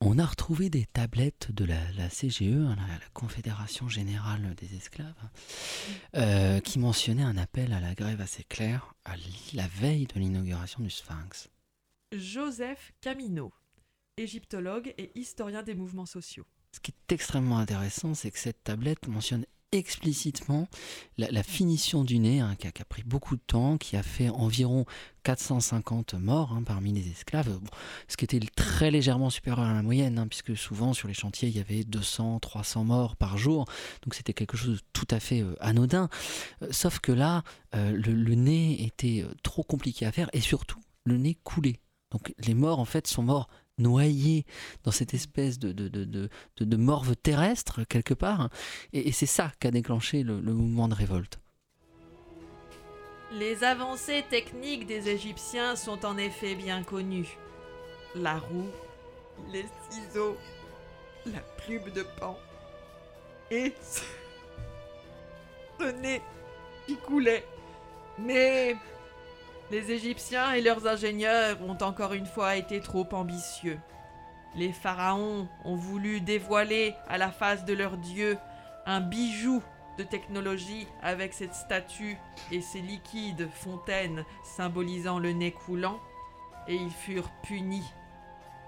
On 0.00 0.18
a 0.18 0.26
retrouvé 0.26 0.68
des 0.68 0.84
tablettes 0.86 1.52
de 1.52 1.64
la, 1.64 1.90
la 1.92 2.08
CGE, 2.08 2.42
hein, 2.42 2.76
la, 2.76 2.98
la 2.98 3.08
Confédération 3.14 3.88
Générale 3.88 4.54
des 4.54 4.76
Esclaves, 4.76 5.14
euh, 6.14 6.60
qui 6.60 6.78
mentionnaient 6.78 7.22
un 7.22 7.36
appel 7.36 7.72
à 7.72 7.80
la 7.80 7.94
grève 7.94 8.20
assez 8.20 8.44
clair 8.44 8.94
à 9.04 9.14
la 9.54 9.66
veille 9.68 10.06
de 10.06 10.20
l'inauguration 10.20 10.82
du 10.82 10.90
Sphinx. 10.90 11.48
Joseph 12.12 12.92
Camino, 13.00 13.52
égyptologue 14.16 14.94
et 14.98 15.10
historien 15.18 15.62
des 15.62 15.74
mouvements 15.74 16.06
sociaux. 16.06 16.46
Ce 16.72 16.80
qui 16.80 16.92
est 16.92 17.12
extrêmement 17.14 17.58
intéressant, 17.58 18.14
c'est 18.14 18.30
que 18.30 18.38
cette 18.38 18.62
tablette 18.64 19.08
mentionne 19.08 19.46
explicitement 19.76 20.68
la, 21.18 21.42
finition 21.42 22.04
du 22.04 22.18
nez, 22.18 22.40
hein, 22.40 22.56
qui, 22.58 22.66
a, 22.66 22.84
pris 22.84 23.02
beaucoup 23.02 23.36
de 23.36 23.42
temps, 23.46 23.78
qui 23.78 23.96
a 23.96 24.02
fait 24.02 24.28
environ 24.28 24.84
450 25.22 26.14
morts 26.14 26.52
hein, 26.52 26.62
parmi 26.64 26.92
les 26.92 27.10
esclaves, 27.10 27.58
ce 28.08 28.16
qui 28.16 28.24
était 28.24 28.40
très 28.54 28.90
légèrement 28.90 29.30
supérieur 29.30 29.64
à 29.64 29.72
la 29.72 29.82
moyenne, 29.82 30.18
hein, 30.18 30.26
puisque 30.28 30.56
souvent 30.56 30.92
sur 30.92 31.08
les 31.08 31.14
chantiers, 31.14 31.48
il 31.48 31.56
y 31.56 31.60
avait 31.60 31.84
200, 31.84 32.40
300 32.40 32.84
morts 32.84 33.16
par 33.16 33.38
jour, 33.38 33.64
donc 34.02 34.14
c'était 34.14 34.34
quelque 34.34 34.56
chose 34.56 34.76
de 34.76 34.82
tout 34.92 35.08
à 35.10 35.20
fait 35.20 35.40
euh, 35.40 35.56
anodin. 35.60 36.08
Euh, 36.62 36.68
sauf 36.70 37.00
que 37.00 37.12
là, 37.12 37.42
euh, 37.74 37.92
le, 37.92 38.12
le 38.12 38.34
nez 38.34 38.84
était 38.84 39.24
trop 39.42 39.62
compliqué 39.62 40.06
à 40.06 40.12
faire, 40.12 40.28
et 40.32 40.40
surtout, 40.40 40.80
le 41.04 41.16
nez 41.16 41.36
coulait. 41.44 41.80
Donc 42.10 42.32
les 42.38 42.54
morts, 42.54 42.78
en 42.78 42.84
fait, 42.84 43.06
sont 43.06 43.22
morts 43.22 43.48
noyés 43.78 44.44
dans 44.84 44.90
cette 44.90 45.14
espèce 45.14 45.58
de, 45.58 45.72
de, 45.72 45.88
de, 45.88 46.76
morve 46.76 47.16
terrestre, 47.16 47.84
quelque 47.84 48.14
part. 48.14 48.48
Et, 48.92 49.12
c'est 49.12 49.26
ça 49.26 49.52
qui 49.60 49.66
a 49.66 49.70
déclenché 49.70 50.22
le, 50.22 50.40
le 50.40 50.52
mouvement 50.52 50.88
de 50.88 50.94
révolte. 50.94 51.38
Les 53.32 53.64
avancées 53.64 54.24
techniques 54.30 54.86
des 54.86 55.08
Égyptiens 55.08 55.76
sont 55.76 56.04
en 56.04 56.16
effet 56.16 56.54
bien 56.54 56.82
connues. 56.82 57.38
La 58.14 58.38
roue, 58.38 58.70
les 59.52 59.66
ciseaux, 59.90 60.36
la 61.26 61.40
plume 61.40 61.90
de 61.94 62.04
pan 62.18 62.38
et 63.50 63.72
ce 65.78 65.84
nez 66.00 66.22
qui 66.86 66.96
coulait. 66.96 67.44
Mais 68.18 68.76
les 69.70 69.90
Égyptiens 69.90 70.52
et 70.52 70.60
leurs 70.60 70.86
ingénieurs 70.86 71.58
ont 71.62 71.78
encore 71.82 72.12
une 72.12 72.26
fois 72.26 72.56
été 72.56 72.80
trop 72.80 73.06
ambitieux. 73.12 73.78
Les 74.54 74.72
pharaons 74.72 75.48
ont 75.64 75.76
voulu 75.76 76.20
dévoiler 76.20 76.94
à 77.08 77.18
la 77.18 77.30
face 77.30 77.64
de 77.64 77.74
leur 77.74 77.96
dieu 77.96 78.38
un 78.86 79.00
bijou 79.00 79.62
de 79.98 80.04
technologie 80.04 80.86
avec 81.02 81.32
cette 81.32 81.54
statue 81.54 82.16
et 82.52 82.60
ces 82.60 82.80
liquides 82.80 83.48
fontaines 83.50 84.24
symbolisant 84.44 85.18
le 85.18 85.32
nez 85.32 85.52
coulant, 85.52 86.00
et 86.68 86.74
ils 86.74 86.90
furent 86.90 87.30
punis. 87.42 87.84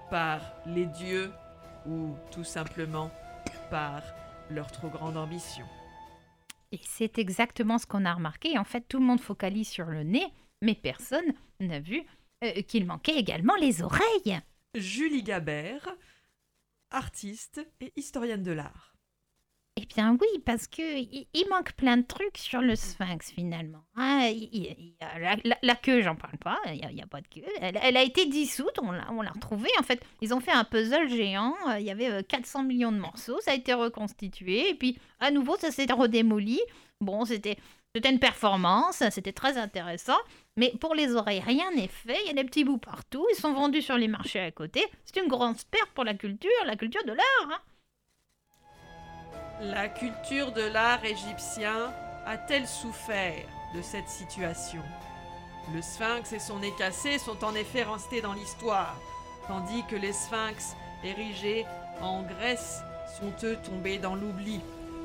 par 0.09 0.41
les 0.65 0.87
dieux 0.87 1.31
ou 1.85 2.15
tout 2.31 2.43
simplement 2.43 3.11
par 3.69 4.01
leur 4.49 4.71
trop 4.71 4.89
grande 4.89 5.17
ambition. 5.17 5.65
Et 6.71 6.79
c'est 6.83 7.17
exactement 7.17 7.77
ce 7.77 7.85
qu'on 7.85 8.05
a 8.05 8.13
remarqué. 8.13 8.57
En 8.57 8.63
fait, 8.63 8.81
tout 8.87 8.99
le 8.99 9.05
monde 9.05 9.19
focalise 9.19 9.67
sur 9.67 9.85
le 9.85 10.03
nez, 10.03 10.25
mais 10.61 10.75
personne 10.75 11.33
n'a 11.59 11.79
vu 11.79 12.03
euh, 12.43 12.61
qu'il 12.63 12.85
manquait 12.85 13.17
également 13.17 13.55
les 13.55 13.81
oreilles. 13.81 14.39
Julie 14.75 15.23
Gabert, 15.23 15.87
artiste 16.91 17.65
et 17.81 17.91
historienne 17.95 18.43
de 18.43 18.51
l'art. 18.51 18.93
Eh 19.81 19.85
bien 19.85 20.17
oui, 20.19 20.27
parce 20.45 20.67
que 20.67 20.81
il, 20.81 21.25
manque 21.49 21.71
plein 21.73 21.95
de 21.95 22.05
trucs 22.05 22.37
sur 22.37 22.59
le 22.59 22.75
sphinx 22.75 23.31
finalement. 23.31 23.85
Ah, 23.95 24.27
il- 24.29 24.49
il- 24.51 24.95
a 24.99 25.19
la, 25.19 25.37
la- 25.45 25.57
la 25.61 25.75
queue, 25.75 26.01
j'en 26.01 26.15
parle 26.15 26.37
pas, 26.37 26.59
il 26.67 26.85
n'y 26.93 27.01
a, 27.01 27.07
pas 27.07 27.21
de 27.21 27.27
queue. 27.27 27.45
Elle, 27.61 27.79
elle 27.81 27.95
a 27.95 28.03
été 28.03 28.25
dissoute, 28.25 28.77
on 28.81 28.91
l'a 28.91 29.31
retrouvée. 29.31 29.69
En 29.79 29.83
fait, 29.83 30.03
ils 30.21 30.33
ont 30.33 30.41
fait 30.41 30.51
un 30.51 30.65
puzzle 30.65 31.07
géant, 31.07 31.55
euh, 31.69 31.79
il 31.79 31.85
y 31.85 31.91
avait 31.91 32.09
euh, 32.11 32.21
400 32.23 32.63
millions 32.63 32.91
de 32.91 32.97
morceaux, 32.97 33.39
ça 33.39 33.51
a 33.51 33.55
été 33.55 33.73
reconstitué, 33.73 34.69
et 34.69 34.75
puis 34.75 34.99
à 35.21 35.31
nouveau 35.31 35.55
ça 35.55 35.71
s'est 35.71 35.85
redémoli. 35.89 36.59
Bon, 36.99 37.23
c'était 37.23 37.57
c'était 37.95 38.11
une 38.11 38.19
performance, 38.19 39.01
c'était 39.11 39.31
très 39.33 39.57
intéressant, 39.57 40.17
mais 40.59 40.73
pour 40.81 40.93
les 40.93 41.15
oreilles, 41.15 41.39
rien 41.39 41.71
n'est 41.71 41.87
fait, 41.87 42.17
il 42.25 42.27
y 42.27 42.31
a 42.31 42.33
des 42.33 42.43
petits 42.43 42.65
bouts 42.65 42.77
partout, 42.77 43.25
ils 43.31 43.39
sont 43.39 43.53
vendus 43.53 43.81
sur 43.81 43.97
les 43.97 44.09
marchés 44.09 44.41
à 44.41 44.51
côté. 44.51 44.85
C'est 45.05 45.21
une 45.21 45.29
grande 45.29 45.55
perte 45.71 45.89
pour 45.95 46.03
la 46.03 46.13
culture, 46.13 46.51
la 46.65 46.75
culture 46.75 47.03
de 47.05 47.13
l'art. 47.13 47.49
hein. 47.49 47.61
La 49.61 49.87
culture 49.87 50.51
de 50.51 50.63
l'art 50.63 51.03
égyptien 51.05 51.93
a-t-elle 52.25 52.67
souffert 52.67 53.45
de 53.73 53.81
cette 53.81 54.09
situation? 54.09 54.81
Le 55.73 55.81
sphinx 55.81 56.33
et 56.33 56.39
son 56.39 56.59
nez 56.59 56.73
cassé 56.77 57.19
sont 57.19 57.41
en 57.45 57.55
effet 57.55 57.83
restés 57.83 58.19
dans 58.19 58.33
l'histoire, 58.33 58.99
tandis 59.47 59.85
que 59.89 59.95
les 59.95 60.11
sphinx 60.11 60.75
érigés 61.05 61.65
en 62.01 62.23
Grèce 62.23 62.81
sont 63.17 63.33
eux 63.45 63.57
tombés 63.63 63.97
dans 63.97 64.15
l'oubli. 64.15 64.59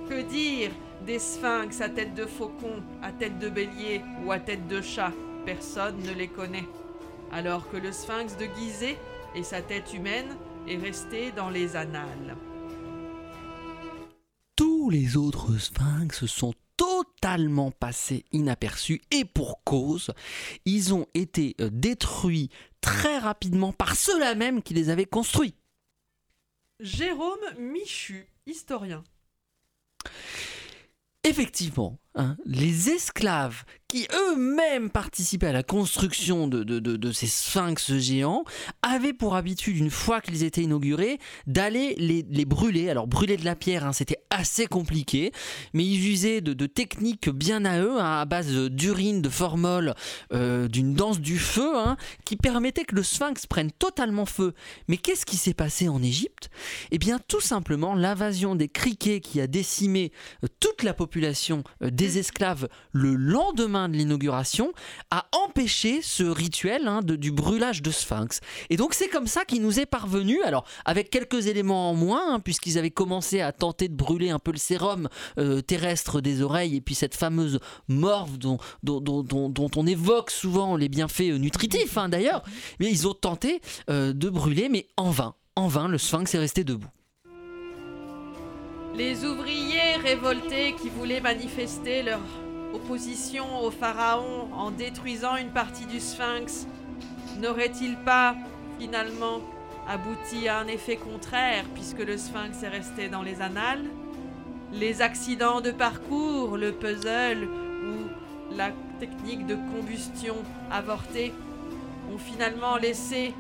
Que 0.09 0.21
dire 0.23 0.73
des 1.03 1.21
sphinx? 1.21 1.81
À 1.81 1.89
tête 1.89 2.15
de 2.15 2.27
faucon, 2.27 2.83
à 3.03 3.13
tête 3.13 3.39
de 3.39 3.49
bélier 3.49 4.03
ou 4.25 4.33
à 4.33 4.41
tête 4.41 4.67
de 4.67 4.83
chat? 4.83 5.13
Personne 5.45 6.01
ne 6.03 6.13
les 6.13 6.29
connaît. 6.29 6.67
Alors 7.31 7.69
que 7.71 7.77
le 7.77 7.93
sphinx 7.93 8.37
de 8.37 8.47
Gizeh 8.57 8.97
et 9.35 9.43
sa 9.43 9.61
tête 9.61 9.93
humaine 9.93 10.37
est 10.69 10.79
resté 10.79 11.33
dans 11.33 11.51
les 11.51 11.77
annales. 11.77 12.37
Tous 14.57 14.89
les 14.91 15.17
autres 15.17 15.59
sphinx 15.59 16.27
sont 16.27 16.55
totalement 16.77 17.71
passés 17.71 18.25
inaperçus 18.33 19.03
et 19.11 19.25
pour 19.25 19.63
cause, 19.65 20.13
ils 20.65 20.95
ont 20.95 21.07
été 21.15 21.55
euh, 21.61 21.71
détruits 21.71 22.51
très 22.81 23.19
rapidement 23.19 23.73
par 23.73 23.97
ceux-là 23.97 24.35
même 24.35 24.63
qui 24.63 24.75
les 24.75 24.91
avaient 24.91 25.05
construits. 25.05 25.55
Jérôme 26.81 27.39
Michu, 27.59 28.27
historien. 28.47 29.05
Effectivement, 31.23 31.99
hein, 32.15 32.37
les 32.45 32.91
esclaves 32.91 33.65
qui 33.95 34.09
eux-mêmes 34.13 34.91
participaient 34.91 35.47
à 35.47 35.53
la 35.53 35.63
construction 35.63 36.49
de, 36.49 37.13
ces 37.13 37.29
sphinx 37.29 37.97
géants 37.99 38.43
avaient 38.83 39.13
pour 39.13 39.37
habitude, 39.37 39.77
une 39.77 39.91
fois 39.91 40.21
qu'ils 40.21 40.43
étaient 40.43 40.63
inaugurés, 40.63 41.21
d'aller 41.47 41.95
les, 41.97 42.45
brûler. 42.45 42.91
Alors 42.91 43.07
brûler 43.07 43.37
de 43.37 43.45
la 43.45 43.55
pierre, 43.55 43.87
hein, 43.87 43.93
c'était 43.93 44.19
assez 44.31 44.67
compliqué, 44.67 45.31
mais 45.75 45.85
ils 45.85 46.09
usaient 46.09 46.41
de, 46.41 46.67
techniques 46.67 47.29
bien 47.29 47.65
à 47.65 47.79
eux, 47.79 48.01
hein, 48.01 48.21
à 48.21 48.25
base 48.25 48.53
d'urine, 48.53 49.23
de 49.23 49.29
formol, 49.29 49.95
euh, 50.33 50.67
d'une 50.67 50.95
danse 50.95 51.21
du 51.21 51.39
feu, 51.39 51.73
qui 52.25 52.35
permettait 52.35 52.85
que 52.85 52.97
le 52.97 53.05
sphinx 53.05 53.47
prenne 53.47 53.71
totalement 53.71 54.27
feu. 54.27 54.55
Mais 54.89 54.97
qu'est-ce 54.97 55.25
qui 55.25 55.37
s'est 55.37 55.55
passé 55.55 55.89
en 55.89 56.03
Égypte? 56.03 56.51
Eh 56.91 56.99
bien 56.99 57.21
tout 57.29 57.41
simplement 57.41 57.95
l'invasion 57.95 58.57
des 58.57 58.69
criquets 58.69 59.21
qui 59.21 59.41
a 59.41 59.47
décimé 59.47 60.11
euh, 60.43 60.49
toute 60.59 60.83
la 60.83 60.95
population 60.95 61.63
euh, 61.83 61.91
des 62.05 62.19
esclaves 62.19 62.69
le 62.93 63.15
lendemain 63.15 63.89
de 63.89 63.97
l'inauguration 63.97 64.73
a 65.11 65.27
empêché 65.33 66.03
ce 66.03 66.23
rituel 66.25 66.87
hein, 66.89 67.01
de- 67.03 67.17
du 67.17 67.31
brûlage 67.33 67.83
de 67.83 67.91
sphinx. 67.91 68.41
Et 68.71 68.77
donc 68.77 68.95
c'est 68.95 69.09
comme 69.09 69.27
ça 69.27 69.45
qu'il 69.45 69.63
nous 69.63 69.81
est 69.81 69.87
parvenu, 69.87 70.43
alors 70.43 70.65
avec 70.85 71.11
quelques 71.11 71.47
éléments 71.47 71.91
en 71.91 71.95
moins, 71.95 72.35
hein, 72.35 72.41
puisqu'ils 72.41 72.79
avaient 72.79 72.91
commencé 72.91 73.41
à 73.41 73.53
tenter 73.53 73.89
de 73.89 73.95
brûler 73.95 74.31
un 74.31 74.39
peu 74.39 74.53
le 74.53 74.59
sérum 74.59 75.09
euh, 75.39 75.61
terrestre 75.61 76.21
des 76.21 76.43
oreilles 76.43 76.77
et 76.77 76.81
puis 76.81 76.95
cette 76.95 77.15
fameuse 77.15 77.59
morve 77.89 78.39
dont, 78.39 78.59
dont, 78.83 79.01
dont- 79.01 79.23
dont- 79.49 79.71
on 79.77 79.87
évoque 79.87 80.31
souvent 80.31 80.77
les 80.77 80.89
bienfaits 80.89 81.31
euh, 81.33 81.39
nutritifs 81.39 81.97
hein, 81.99 82.09
d'ailleurs, 82.09 82.43
mais 82.81 82.91
ils 82.91 83.09
ont 83.09 83.15
tenté 83.15 83.61
euh, 83.91 84.13
de 84.13 84.29
brûler, 84.29 84.69
mais 84.69 84.87
en 84.97 85.11
vain. 85.11 85.35
En 85.57 85.69
vain, 85.69 85.89
le 85.89 85.99
sphinx 85.99 86.35
est 86.35 86.39
resté 86.39 86.65
debout. 86.65 86.89
Les 88.97 89.25
ouvriers 89.25 89.97
révoltés 90.01 90.77
qui 90.81 90.89
voulaient 90.89 91.21
manifester 91.21 92.05
leur 92.05 92.21
opposition 92.73 93.61
au 93.61 93.73
pharaon 93.73 94.49
en 94.53 94.71
détruisant 94.71 95.35
une 95.35 95.51
partie 95.51 95.87
du 95.87 95.99
sphinx 95.99 96.69
n'auraient-ils 97.41 97.97
pas 97.97 98.37
finalement 98.79 99.41
abouti 99.89 100.47
à 100.47 100.61
un 100.61 100.69
effet 100.69 100.95
contraire 100.97 101.65
puisque 101.75 101.99
le 101.99 102.17
sphinx 102.17 102.63
est 102.63 102.69
resté 102.69 103.09
dans 103.09 103.23
les 103.23 103.43
annales? 103.43 103.85
Les 104.73 105.03
accidents 105.03 105.61
de 105.61 105.73
parcours, 105.73 106.57
le 106.57 106.71
puzzle 106.71 107.49
ou 107.49 108.55
la 108.57 108.71
technique 109.01 109.45
de 109.47 109.57
combustion 109.75 110.37
avortée 110.71 111.33
ont 112.13 112.19
finalement 112.19 112.77
laissé 112.77 113.35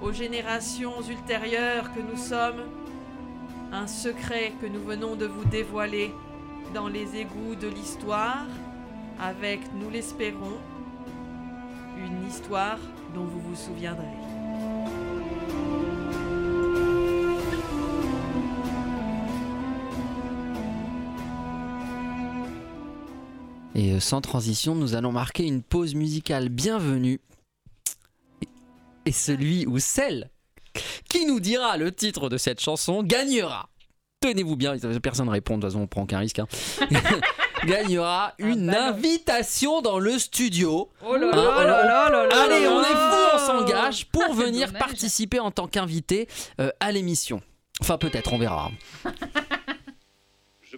aux 0.00 0.12
générations 0.12 1.02
ultérieures 1.02 1.92
que 1.92 2.00
nous 2.00 2.16
sommes 2.16 2.62
un 3.74 3.88
secret 3.88 4.52
que 4.60 4.66
nous 4.66 4.82
venons 4.82 5.16
de 5.16 5.26
vous 5.26 5.44
dévoiler 5.46 6.12
dans 6.74 6.86
les 6.86 7.16
égouts 7.16 7.56
de 7.56 7.66
l'histoire, 7.66 8.46
avec, 9.20 9.60
nous 9.74 9.90
l'espérons, 9.90 10.58
une 11.98 12.28
histoire 12.28 12.78
dont 13.14 13.24
vous 13.24 13.40
vous 13.40 13.56
souviendrez. 13.56 14.04
Et 23.74 23.92
euh, 23.92 23.98
sans 23.98 24.20
transition, 24.20 24.76
nous 24.76 24.94
allons 24.94 25.10
marquer 25.10 25.46
une 25.46 25.62
pause 25.62 25.96
musicale 25.96 26.48
bienvenue. 26.48 27.20
Et 29.04 29.12
celui 29.12 29.66
ou 29.66 29.80
celle 29.80 30.30
qui 31.08 31.26
nous 31.26 31.40
dira 31.40 31.76
le 31.76 31.92
titre 31.92 32.28
de 32.28 32.36
cette 32.36 32.60
chanson 32.60 33.02
gagnera. 33.02 33.68
Tenez-vous 34.20 34.56
bien, 34.56 34.74
personne 35.02 35.26
ne 35.26 35.30
répond, 35.32 35.56
de 35.58 35.62
toute 35.62 35.70
façon 35.70 35.82
on 35.82 35.86
prend 35.86 36.02
aucun 36.02 36.18
risque. 36.18 36.38
hein. 36.38 36.46
gagnera 37.66 38.34
une 38.38 38.74
invitation 38.74 39.80
dans 39.82 39.98
le 39.98 40.18
studio. 40.18 40.90
Oh 41.06 41.16
là 41.16 41.28
Hein, 41.32 41.36
là 41.36 41.54
alors, 41.56 41.76
là 41.78 41.84
là 41.84 42.10
là 42.10 42.26
là 42.26 42.42
Allez, 42.44 42.68
on 42.68 42.80
est 42.80 42.84
fou, 42.84 43.16
on 43.34 43.38
s'engage 43.38 44.06
pour 44.06 44.24
Ah, 44.30 44.32
venir 44.34 44.66
dommage. 44.68 44.80
participer 44.80 45.40
en 45.40 45.50
tant 45.50 45.66
qu'invité 45.66 46.28
euh, 46.60 46.70
à 46.80 46.92
l'émission. 46.92 47.40
Enfin 47.80 47.98
peut-être, 47.98 48.32
on 48.32 48.38
verra. 48.38 48.70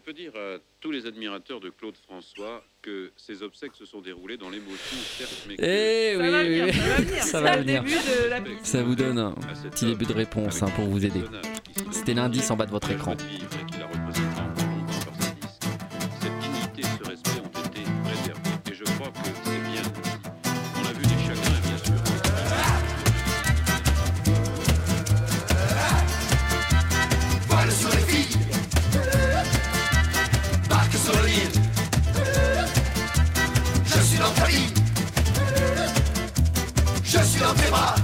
Je 0.06 0.12
peux 0.12 0.18
dire 0.18 0.36
à 0.36 0.58
tous 0.78 0.92
les 0.92 1.04
admirateurs 1.06 1.58
de 1.58 1.68
Claude 1.68 1.96
François 1.96 2.62
que 2.80 3.10
ses 3.16 3.42
obsèques 3.42 3.74
se 3.74 3.84
sont 3.84 4.00
déroulées 4.00 4.36
dans 4.36 4.50
l'émotion, 4.50 4.96
certes, 4.98 5.48
mais. 5.48 5.56
Eh 5.58 6.16
oui, 6.16 6.70
oui, 6.70 7.18
ça 7.22 7.40
va 7.40 7.56
venir. 7.56 7.82
Ça 8.62 8.84
vous 8.84 8.94
donne 8.94 9.18
un 9.18 9.34
petit 9.72 9.86
début 9.86 10.06
de 10.06 10.12
réponse 10.12 10.62
hein, 10.62 10.68
pour 10.76 10.84
vous 10.84 11.04
aider. 11.04 11.22
C'était 11.90 12.14
l'indice 12.14 12.48
en 12.52 12.56
bas 12.56 12.66
de 12.66 12.70
votre 12.70 12.92
écran. 12.92 13.16
Dans 37.46 37.54
tes 37.54 37.70
bras 37.70 37.94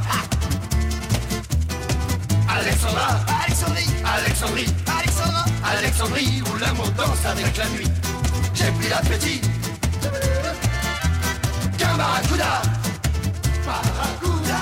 Alexandra 2.49 3.09
Alexandrie 3.45 3.87
Alexandrie 4.05 4.75
Alexandra 4.99 5.45
Alexandrie 5.65 6.43
où 6.47 6.59
l'amour 6.59 6.91
danse 6.91 7.25
avec 7.25 7.57
la 7.57 7.69
nuit. 7.71 7.89
J'ai 8.55 8.71
pris 8.73 8.89
l'appétit. 8.89 9.41
Qu'un 11.79 11.95
barracuda. 11.97 12.63
Barracuda. 13.67 14.61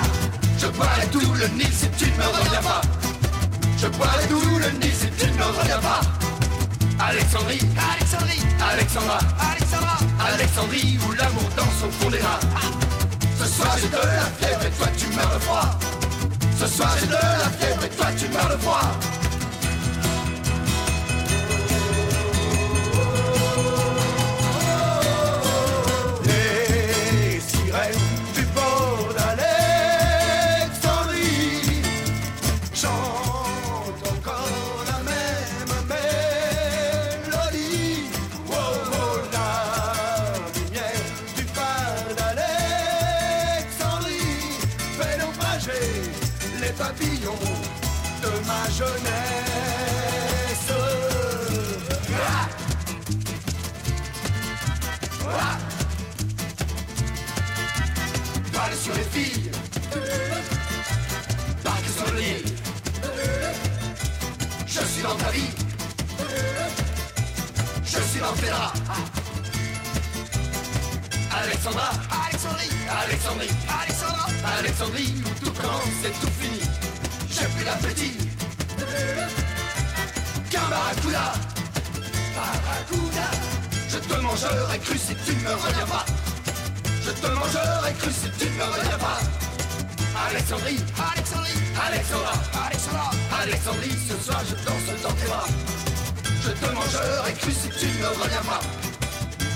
Je 0.59 0.67
boirai 0.69 1.07
tout 1.09 1.35
le 1.35 1.47
Nil 1.59 1.73
si 1.73 1.89
tu 1.99 2.11
ne 2.11 2.17
me 2.17 2.27
reviens 2.27 2.63
pas. 2.63 2.81
Je 3.77 3.87
boirai 3.89 4.27
tout 4.29 4.59
le 4.59 4.71
Nil 4.79 4.95
si 4.95 5.11
tu 5.19 5.31
ne 5.31 5.37
me 5.37 5.45
reviens 5.45 5.79
pas. 5.79 6.01
Alexandrie, 7.01 7.61
Alexandrie, 7.93 8.43
Alexandra, 8.73 9.19
Alexandra, 9.51 9.99
Alexandrie 10.33 10.99
où 11.09 11.13
l'amour 11.13 11.51
danse 11.57 11.83
au 11.85 11.91
fond 11.91 12.11
des 12.11 12.21
rats 12.21 12.41
Ce 13.41 13.47
soir 13.47 13.75
j'ai 13.81 13.89
de 13.89 13.97
la 13.97 14.27
fièvre 14.39 14.67
et 14.67 14.71
toi 14.71 14.87
tu 14.99 15.07
meurs 15.17 15.35
de 15.35 15.41
froid 15.41 15.79
Ce 16.59 16.67
soir 16.67 16.91
j'ai 17.01 17.07
de 17.07 17.13
la 17.13 17.49
fièvre 17.59 17.85
et 17.85 17.89
toi 17.89 18.07
tu 18.19 18.29
meurs 18.29 18.49
de 18.51 18.61
froid. 18.61 19.20
Sur 58.81 58.95
les 58.95 59.03
filles, 59.03 59.51
que 61.63 61.91
sur 61.93 62.13
le 62.15 62.21
lit. 62.21 62.45
Je 64.67 64.81
suis 64.81 65.03
dans 65.03 65.17
ta 65.17 65.31
vie, 65.31 65.51
je 67.85 68.01
suis 68.01 68.21
dans 68.21 68.33
tes. 68.33 68.51
Alexandra, 71.43 71.91
Alexandrie, 72.27 72.71
Alexandrie, 73.05 73.51
Alexandra, 73.83 74.27
Alexandrie, 74.59 75.15
où 75.27 75.45
tout 75.45 75.53
commence 75.53 76.05
et 76.05 76.13
tout 76.21 76.33
fini. 76.41 76.61
J'ai 77.31 77.47
plus 77.55 77.65
d'appétit. 77.65 78.30
Qu'un 80.51 80.69
barracuda, 80.69 81.33
je 83.89 83.99
te 83.99 84.21
mangerai 84.21 84.79
cru 84.79 84.99
si 84.99 85.15
tu 85.25 85.35
ne 85.37 85.43
me 85.43 85.55
reviens 85.55 85.87
pas. 85.87 86.05
Je 87.05 87.11
te 87.11 87.27
mangerai 87.27 87.93
cru 87.95 88.11
si 88.11 88.31
tu 88.39 88.45
ne 88.47 88.57
me 88.59 88.65
reviens 88.65 88.99
pas. 88.99 89.21
Alexandrie, 90.29 90.81
Alexandrie, 91.13 91.59
Alexandra, 91.87 92.33
Alexandra, 92.67 93.11
Alexandrie, 93.43 93.97
ce 94.09 94.17
soir 94.25 94.41
je 94.49 94.55
danse 94.65 95.03
dans 95.03 95.13
tes 95.13 95.27
bras. 95.27 95.47
Je 96.45 96.51
te 96.51 96.73
mangerai 96.75 97.33
cru 97.35 97.53
si 97.53 97.69
tu 97.79 97.87
ne 97.87 98.03
me 98.03 98.09
reviens 98.09 98.43
pas. 98.43 98.61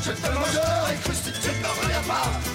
Je 0.05 0.13
te 0.13 0.29
mangerai 0.33 0.95
cru 1.05 1.15
si 1.15 1.33
tu 1.33 1.49
ne 1.49 1.63
me 1.63 1.69
reviens 1.81 2.03
pas. 2.07 2.54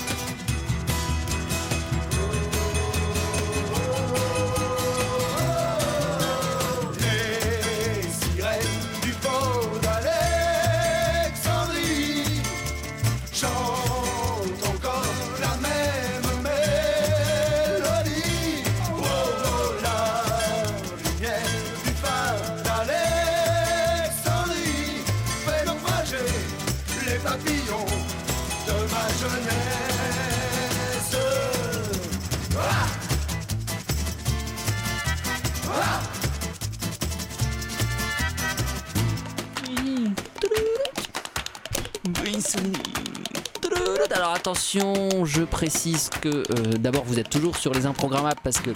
Attention, 44.50 45.26
je 45.26 45.44
précise 45.44 46.10
que 46.10 46.30
euh, 46.30 46.78
d'abord 46.80 47.04
vous 47.04 47.20
êtes 47.20 47.30
toujours 47.30 47.56
sur 47.56 47.72
les 47.72 47.86
improgrammables 47.86 48.40
parce 48.44 48.60
que 48.60 48.72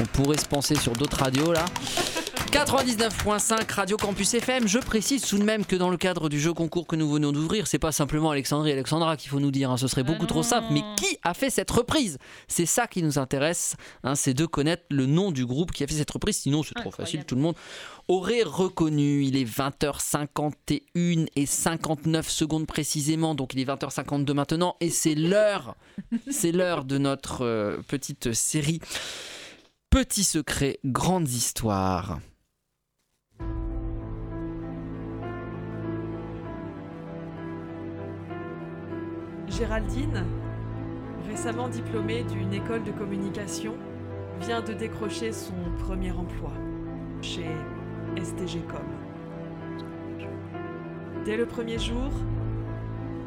on 0.00 0.04
pourrait 0.04 0.38
se 0.38 0.46
penser 0.46 0.76
sur 0.76 0.92
d'autres 0.92 1.18
radios 1.18 1.52
là. 1.52 1.64
99.5 2.50 3.72
Radio 3.72 3.96
Campus 3.96 4.34
FM. 4.34 4.66
Je 4.66 4.80
précise 4.80 5.22
tout 5.22 5.38
de 5.38 5.44
même 5.44 5.64
que 5.64 5.76
dans 5.76 5.88
le 5.88 5.96
cadre 5.96 6.28
du 6.28 6.40
jeu 6.40 6.52
concours 6.52 6.88
que 6.88 6.96
nous 6.96 7.08
venons 7.08 7.30
d'ouvrir, 7.30 7.68
c'est 7.68 7.78
pas 7.78 7.92
simplement 7.92 8.32
Alexandrie 8.32 8.70
et 8.70 8.72
Alexandra 8.72 9.16
qu'il 9.16 9.30
faut 9.30 9.38
nous 9.38 9.52
dire, 9.52 9.70
hein, 9.70 9.76
ce 9.76 9.86
serait 9.86 10.02
beaucoup 10.02 10.26
trop 10.26 10.42
simple. 10.42 10.66
Mais 10.72 10.82
qui 10.96 11.16
a 11.22 11.32
fait 11.32 11.48
cette 11.48 11.70
reprise? 11.70 12.18
C'est 12.48 12.66
ça 12.66 12.88
qui 12.88 13.04
nous 13.04 13.20
intéresse, 13.20 13.76
hein, 14.02 14.16
c'est 14.16 14.34
de 14.34 14.46
connaître 14.46 14.82
le 14.90 15.06
nom 15.06 15.30
du 15.30 15.46
groupe 15.46 15.70
qui 15.70 15.84
a 15.84 15.86
fait 15.86 15.94
cette 15.94 16.10
reprise. 16.10 16.38
Sinon, 16.38 16.64
c'est 16.64 16.74
trop 16.74 16.90
facile, 16.90 17.24
tout 17.24 17.36
le 17.36 17.40
monde 17.40 17.54
aurait 18.10 18.42
reconnu. 18.42 19.22
Il 19.22 19.36
est 19.36 19.44
20h51 19.44 21.28
et 21.36 21.46
59 21.46 22.28
secondes 22.28 22.66
précisément, 22.66 23.36
donc 23.36 23.54
il 23.54 23.60
est 23.60 23.64
20h52 23.64 24.32
maintenant, 24.32 24.76
et 24.80 24.90
c'est 24.90 25.14
l'heure, 25.14 25.76
c'est 26.30 26.50
l'heure 26.50 26.84
de 26.84 26.98
notre 26.98 27.42
euh, 27.42 27.78
petite 27.86 28.32
série. 28.32 28.80
Petits 29.90 30.24
secrets, 30.24 30.80
grandes 30.84 31.28
histoires. 31.28 32.18
Géraldine, 39.48 40.24
récemment 41.28 41.68
diplômée 41.68 42.24
d'une 42.24 42.52
école 42.52 42.82
de 42.82 42.92
communication, 42.92 43.76
vient 44.40 44.62
de 44.62 44.72
décrocher 44.72 45.32
son 45.32 45.54
premier 45.78 46.12
emploi 46.12 46.52
chez 47.20 47.46
STGcom. 48.16 48.86
Dès 51.24 51.36
le 51.36 51.46
premier 51.46 51.78
jour, 51.78 52.10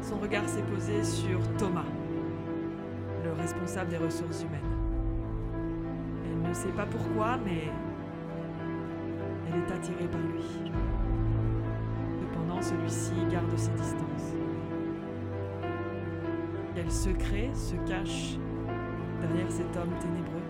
son 0.00 0.16
regard 0.16 0.48
s'est 0.48 0.62
posé 0.62 1.02
sur 1.02 1.40
Thomas, 1.56 1.86
le 3.24 3.32
responsable 3.32 3.90
des 3.90 3.96
ressources 3.96 4.42
humaines. 4.42 4.60
Elle 6.24 6.48
ne 6.48 6.52
sait 6.52 6.72
pas 6.72 6.86
pourquoi, 6.86 7.38
mais 7.44 7.70
elle 9.48 9.60
est 9.60 9.72
attirée 9.72 10.08
par 10.08 10.20
lui. 10.20 10.42
Cependant, 12.20 12.60
celui-ci 12.60 13.12
garde 13.30 13.56
ses 13.56 13.70
distances. 13.72 14.34
Quel 16.74 16.90
secret 16.90 17.50
se 17.54 17.76
cache 17.88 18.36
derrière 19.20 19.50
cet 19.50 19.76
homme 19.76 19.94
ténébreux? 20.00 20.43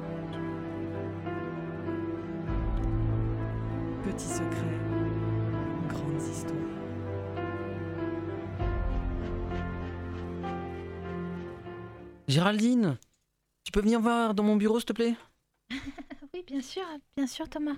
Petit 4.17 4.29
secret, 4.29 4.79
grandes 5.89 6.23
histoires. 6.23 6.61
Géraldine, 12.29 12.97
tu 13.65 13.73
peux 13.73 13.81
venir 13.81 14.01
voir 14.01 14.35
dans 14.35 14.43
mon 14.43 14.57
bureau 14.57 14.79
s'il 14.79 14.87
te 14.87 14.93
plaît? 14.93 15.15
Oui, 16.33 16.43
bien 16.49 16.61
sûr, 16.63 16.83
bien 17.17 17.29
sûr, 17.29 17.49
Thomas. 17.49 17.77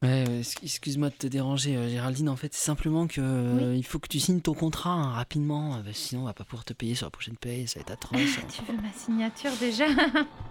Ouais, 0.00 0.38
ex- 0.38 0.54
excuse-moi 0.62 1.08
de 1.10 1.14
te 1.16 1.26
déranger, 1.26 1.76
euh, 1.76 1.88
Géraldine. 1.88 2.28
En 2.28 2.36
fait, 2.36 2.54
c'est 2.54 2.64
simplement 2.64 3.08
que 3.08 3.20
euh, 3.20 3.74
il 3.74 3.82
faut 3.84 3.98
que 3.98 4.06
tu 4.06 4.20
signes 4.20 4.40
ton 4.40 4.54
contrat 4.54 4.92
hein, 4.92 5.10
rapidement, 5.10 5.74
euh, 5.74 5.82
sinon 5.92 6.22
on 6.22 6.24
va 6.26 6.34
pas 6.34 6.44
pouvoir 6.44 6.64
te 6.64 6.72
payer 6.74 6.94
sur 6.94 7.06
la 7.06 7.10
prochaine 7.10 7.36
paye, 7.36 7.66
ça 7.66 7.80
va 7.80 7.82
être 7.82 7.90
atroce. 7.90 8.20
hein. 8.38 8.46
Tu 8.48 8.62
veux 8.72 8.80
ma 8.80 8.92
signature 8.92 9.50
déjà? 9.58 9.86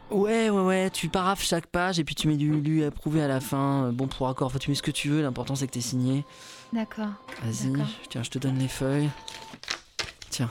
Ouais, 0.10 0.50
ouais, 0.50 0.62
ouais, 0.62 0.90
tu 0.90 1.10
paraffes 1.10 1.44
chaque 1.44 1.68
page 1.68 2.00
et 2.00 2.04
puis 2.06 2.16
tu 2.16 2.28
mets 2.30 2.38
du 2.38 2.62
lu 2.62 2.84
approuvé 2.86 3.22
à 3.22 3.28
la 3.28 3.42
fin. 3.42 3.86
euh, 3.88 3.92
Bon 3.92 4.08
pour 4.08 4.30
accord, 4.30 4.48
enfin, 4.48 4.58
tu 4.58 4.70
mets 4.70 4.76
ce 4.76 4.82
que 4.82 4.92
tu 4.92 5.10
veux, 5.10 5.22
l'important 5.22 5.56
c'est 5.56 5.68
que 5.68 5.74
t'es 5.74 5.82
signé. 5.82 6.24
D'accord. 6.72 7.10
Vas-y, 7.44 7.74
tiens, 8.10 8.24
je 8.24 8.30
te 8.30 8.38
donne 8.40 8.58
les 8.58 8.68
feuilles. 8.70 9.10
Tiens. 10.30 10.50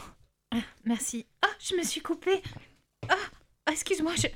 Ah, 0.55 0.59
merci. 0.85 1.25
Ah, 1.43 1.49
je 1.59 1.75
me 1.75 1.83
suis 1.83 2.01
coupée. 2.03 2.43
Ah, 3.09 3.15
ah, 3.67 3.73
excuse-moi, 3.73 4.13
je, 4.17 4.27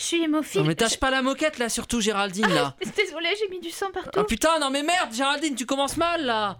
je 0.00 0.04
suis 0.04 0.22
hémophile. 0.22 0.60
Non 0.60 0.66
mais 0.66 0.74
tâche 0.74 0.98
pas 0.98 1.10
la 1.10 1.22
moquette 1.22 1.58
là, 1.58 1.68
surtout 1.70 2.00
Géraldine 2.02 2.48
là. 2.48 2.76
Je- 2.84 2.90
Désolée, 2.90 3.30
j'ai 3.40 3.48
mis 3.48 3.60
du 3.60 3.70
sang 3.70 3.90
partout. 3.90 4.20
Ah 4.20 4.24
putain, 4.24 4.58
non 4.58 4.68
mais 4.70 4.82
merde, 4.82 5.12
Géraldine, 5.14 5.54
tu 5.54 5.64
commences 5.64 5.96
mal 5.96 6.26
là. 6.26 6.58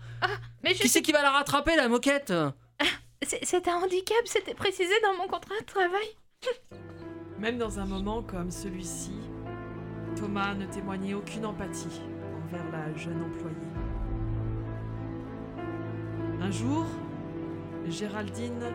mais 0.64 0.74
je 0.74 0.80
Qui 0.80 0.88
c'est 0.88 1.02
qui 1.02 1.12
va 1.12 1.20
la 1.22 1.30
rattraper 1.30 1.76
la 1.76 1.88
moquette? 1.88 2.32
C'est 3.22 3.68
un 3.68 3.74
handicap, 3.76 4.16
c'était 4.24 4.54
précisé 4.54 4.94
dans 5.02 5.14
mon 5.18 5.28
contrat 5.28 5.58
de 5.60 5.66
travail. 5.66 6.06
Même 7.38 7.56
dans 7.56 7.78
un 7.78 7.86
moment 7.86 8.22
comme 8.22 8.50
celui-ci, 8.50 9.12
Thomas 10.16 10.54
ne 10.54 10.66
témoignait 10.66 11.14
aucune 11.14 11.46
empathie 11.46 12.02
envers 12.44 12.70
la 12.72 12.92
jeune 12.94 13.22
employée. 13.22 13.56
Un 16.40 16.50
jour, 16.50 16.84
Géraldine 17.86 18.72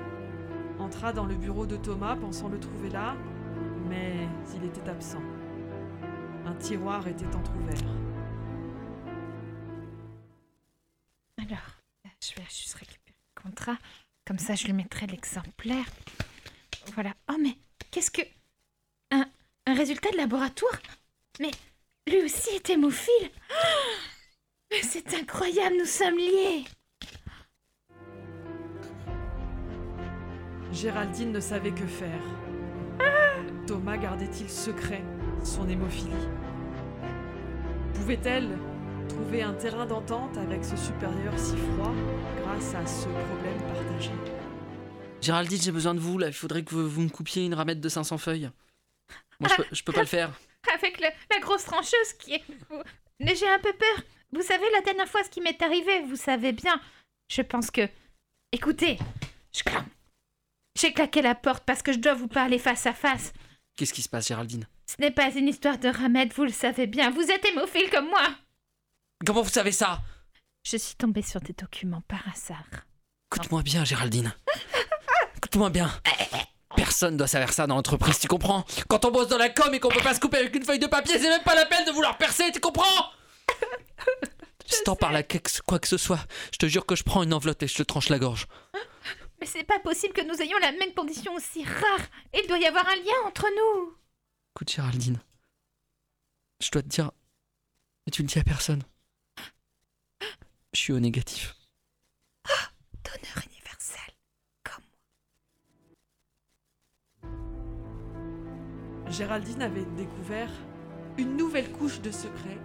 entra 0.79 1.11
dans 1.11 1.25
le 1.25 1.35
bureau 1.35 1.65
de 1.65 1.75
Thomas 1.75 2.15
pensant 2.15 2.47
le 2.47 2.59
trouver 2.59 2.89
là, 2.89 3.15
mais 3.89 4.27
il 4.55 4.63
était 4.65 4.89
absent. 4.89 5.21
Un 6.45 6.55
tiroir 6.55 7.07
était 7.07 7.25
entr'ouvert. 7.35 7.89
Alors, 11.37 11.81
je 12.21 12.35
vais 12.35 12.47
juste 12.49 12.75
récupérer 12.75 13.17
le 13.35 13.41
contrat. 13.41 13.77
Comme 14.25 14.39
ça, 14.39 14.55
je 14.55 14.65
lui 14.65 14.73
mettrai 14.73 15.07
l'exemplaire. 15.07 15.85
Voilà. 16.93 17.13
Oh, 17.29 17.35
mais 17.41 17.57
qu'est-ce 17.91 18.11
que. 18.11 18.21
Un, 19.65 19.75
résultat 19.75 20.11
de 20.11 20.17
laboratoire 20.17 20.79
Mais 21.39 21.51
lui 22.07 22.23
aussi 22.23 22.49
est 22.49 22.69
hémophile 22.69 23.29
Mais 24.71 24.81
c'est 24.81 25.13
incroyable, 25.13 25.75
nous 25.79 25.85
sommes 25.85 26.17
liés 26.17 26.65
Géraldine 30.73 31.31
ne 31.31 31.39
savait 31.39 31.71
que 31.71 31.85
faire. 31.85 32.21
Thomas 33.67 33.95
gardait-il 33.95 34.49
secret 34.49 35.03
son 35.43 35.69
hémophilie? 35.69 36.11
Pouvait-elle 37.93 38.57
trouver 39.07 39.43
un 39.43 39.53
terrain 39.53 39.85
d'entente 39.85 40.35
avec 40.37 40.65
ce 40.65 40.75
supérieur 40.75 41.37
si 41.37 41.55
froid 41.55 41.93
grâce 42.41 42.73
à 42.73 42.85
ce 42.85 43.03
problème 43.03 43.59
partagé? 43.71 44.11
Géraldine, 45.21 45.61
j'ai 45.61 45.71
besoin 45.71 45.93
de 45.93 45.99
vous 45.99 46.17
là. 46.17 46.27
Il 46.27 46.33
faudrait 46.33 46.63
que 46.63 46.73
vous, 46.73 46.89
vous 46.89 47.01
me 47.01 47.09
coupiez 47.09 47.45
une 47.45 47.53
ramette 47.53 47.79
de 47.79 47.89
500 47.89 48.17
feuilles. 48.17 48.49
Moi, 49.43 49.49
je 49.57 49.63
peux, 49.63 49.75
je 49.75 49.83
peux 49.83 49.93
pas 49.93 50.01
le 50.01 50.07
faire. 50.07 50.31
Avec 50.73 50.99
le- 50.99 51.07
la 51.31 51.39
grosse 51.39 51.65
trancheuse 51.65 52.13
qui 52.19 52.33
est... 52.35 52.43
Mais 53.19 53.35
j'ai 53.35 53.47
un 53.49 53.59
peu 53.59 53.73
peur. 53.73 54.03
Vous 54.31 54.41
savez, 54.41 54.65
la 54.71 54.81
dernière 54.81 55.07
fois, 55.07 55.23
ce 55.23 55.29
qui 55.29 55.41
m'est 55.41 55.61
arrivé, 55.61 56.01
vous 56.01 56.15
savez 56.15 56.51
bien. 56.53 56.79
Je 57.29 57.41
pense 57.41 57.69
que... 57.71 57.87
Écoutez, 58.51 58.97
je 59.55 59.61
J'ai 60.79 60.93
claqué 60.93 61.21
la 61.21 61.35
porte 61.35 61.63
parce 61.65 61.81
que 61.81 61.93
je 61.93 61.99
dois 61.99 62.13
vous 62.13 62.27
parler 62.27 62.59
face 62.59 62.85
à 62.85 62.93
face. 62.93 63.33
Qu'est-ce 63.75 63.93
qui 63.93 64.01
se 64.01 64.09
passe, 64.09 64.27
Géraldine? 64.27 64.67
Ce 64.85 64.95
n'est 64.99 65.11
pas 65.11 65.31
une 65.31 65.47
histoire 65.47 65.77
de 65.77 65.89
ramette, 65.89 66.33
vous 66.33 66.43
le 66.43 66.51
savez 66.51 66.87
bien. 66.87 67.09
Vous 67.11 67.29
êtes 67.31 67.45
hémophile 67.45 67.89
comme 67.89 68.09
moi. 68.09 68.27
Comment 69.25 69.41
vous 69.41 69.49
savez 69.49 69.71
ça? 69.71 70.01
Je 70.65 70.77
suis 70.77 70.95
tombée 70.95 71.21
sur 71.21 71.41
des 71.41 71.53
documents 71.53 72.03
par 72.07 72.27
hasard. 72.29 72.63
Écoute-moi 73.31 73.63
bien, 73.63 73.83
Géraldine. 73.83 74.33
Écoute-moi 75.37 75.69
bien. 75.69 75.91
Personne 76.75 77.17
doit 77.17 77.27
savoir 77.27 77.53
ça 77.53 77.67
dans 77.67 77.75
l'entreprise, 77.75 78.19
tu 78.19 78.27
comprends? 78.27 78.65
Quand 78.87 79.05
on 79.05 79.11
bosse 79.11 79.27
dans 79.27 79.37
la 79.37 79.49
com 79.49 79.73
et 79.73 79.79
qu'on 79.79 79.89
peut 79.89 80.01
pas 80.01 80.13
se 80.13 80.19
couper 80.19 80.37
avec 80.37 80.55
une 80.55 80.63
feuille 80.63 80.79
de 80.79 80.87
papier, 80.87 81.17
c'est 81.19 81.29
même 81.29 81.43
pas 81.43 81.55
la 81.55 81.65
peine 81.65 81.85
de 81.85 81.91
vouloir 81.91 82.17
percer, 82.17 82.51
tu 82.51 82.59
comprends? 82.59 82.83
Si 84.65 84.83
t'en 84.85 84.95
parles 84.95 85.17
à 85.17 85.23
quoi 85.23 85.77
que 85.77 85.87
ce 85.87 85.97
soit, 85.97 86.25
je 86.51 86.57
te 86.57 86.65
jure 86.65 86.85
que 86.85 86.95
je 86.95 87.03
prends 87.03 87.21
une 87.21 87.33
enveloppe 87.33 87.61
et 87.61 87.67
je 87.67 87.75
te 87.75 87.83
tranche 87.83 88.09
la 88.09 88.17
gorge. 88.17 88.47
Mais 89.39 89.45
c'est 89.45 89.65
pas 89.65 89.77
possible 89.79 90.13
que 90.13 90.21
nous 90.21 90.41
ayons 90.41 90.57
la 90.59 90.71
même 90.71 90.93
condition 90.95 91.35
aussi 91.35 91.63
rare. 91.63 92.07
Il 92.33 92.47
doit 92.47 92.57
y 92.57 92.65
avoir 92.65 92.87
un 92.87 92.95
lien 92.95 93.27
entre 93.27 93.45
nous. 93.55 93.95
Écoute, 94.55 94.71
Géraldine, 94.71 95.19
je 96.61 96.71
dois 96.71 96.81
te 96.81 96.87
dire, 96.87 97.11
mais 98.05 98.11
tu 98.11 98.21
le 98.21 98.27
dis 98.27 98.39
à 98.39 98.43
personne. 98.43 98.83
Je 100.73 100.79
suis 100.79 100.93
au 100.93 100.99
négatif. 100.99 101.55
Universel. 103.17 103.52
Géraldine 109.13 109.61
avait 109.61 109.85
découvert 109.95 110.49
une 111.19 111.37
nouvelle 111.37 111.71
couche 111.71 112.01
de 112.01 112.09
secret 112.09 112.57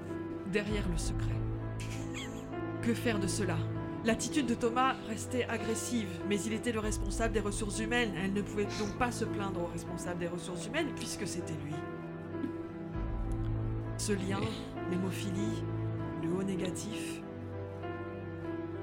derrière 0.51 0.89
le 0.89 0.97
secret. 0.97 1.37
Que 2.81 2.95
faire 2.95 3.19
de 3.19 3.27
cela? 3.27 3.59
L'attitude 4.07 4.47
de 4.47 4.55
Thomas 4.55 4.95
restait 5.09 5.45
agressive, 5.45 6.09
mais 6.27 6.41
il 6.41 6.55
était 6.55 6.73
le 6.73 6.79
responsable 6.81 7.35
des 7.35 7.41
ressources 7.41 7.81
humaines. 7.81 8.13
Elle 8.25 8.33
ne 8.33 8.41
pouvait 8.41 8.67
donc 8.79 8.97
pas 8.97 9.13
se 9.13 9.27
plaindre 9.27 9.61
au 9.61 9.67
responsable 9.67 10.21
des 10.21 10.29
ressources 10.29 10.67
humaines 10.67 10.89
puisque 10.97 11.27
c'était 11.27 11.53
lui. 11.67 11.75
Ce 13.99 14.13
lien, 14.13 14.41
l'hémophilie, 14.91 15.63
le 16.23 16.31
haut 16.31 16.45
négatif, 16.45 17.21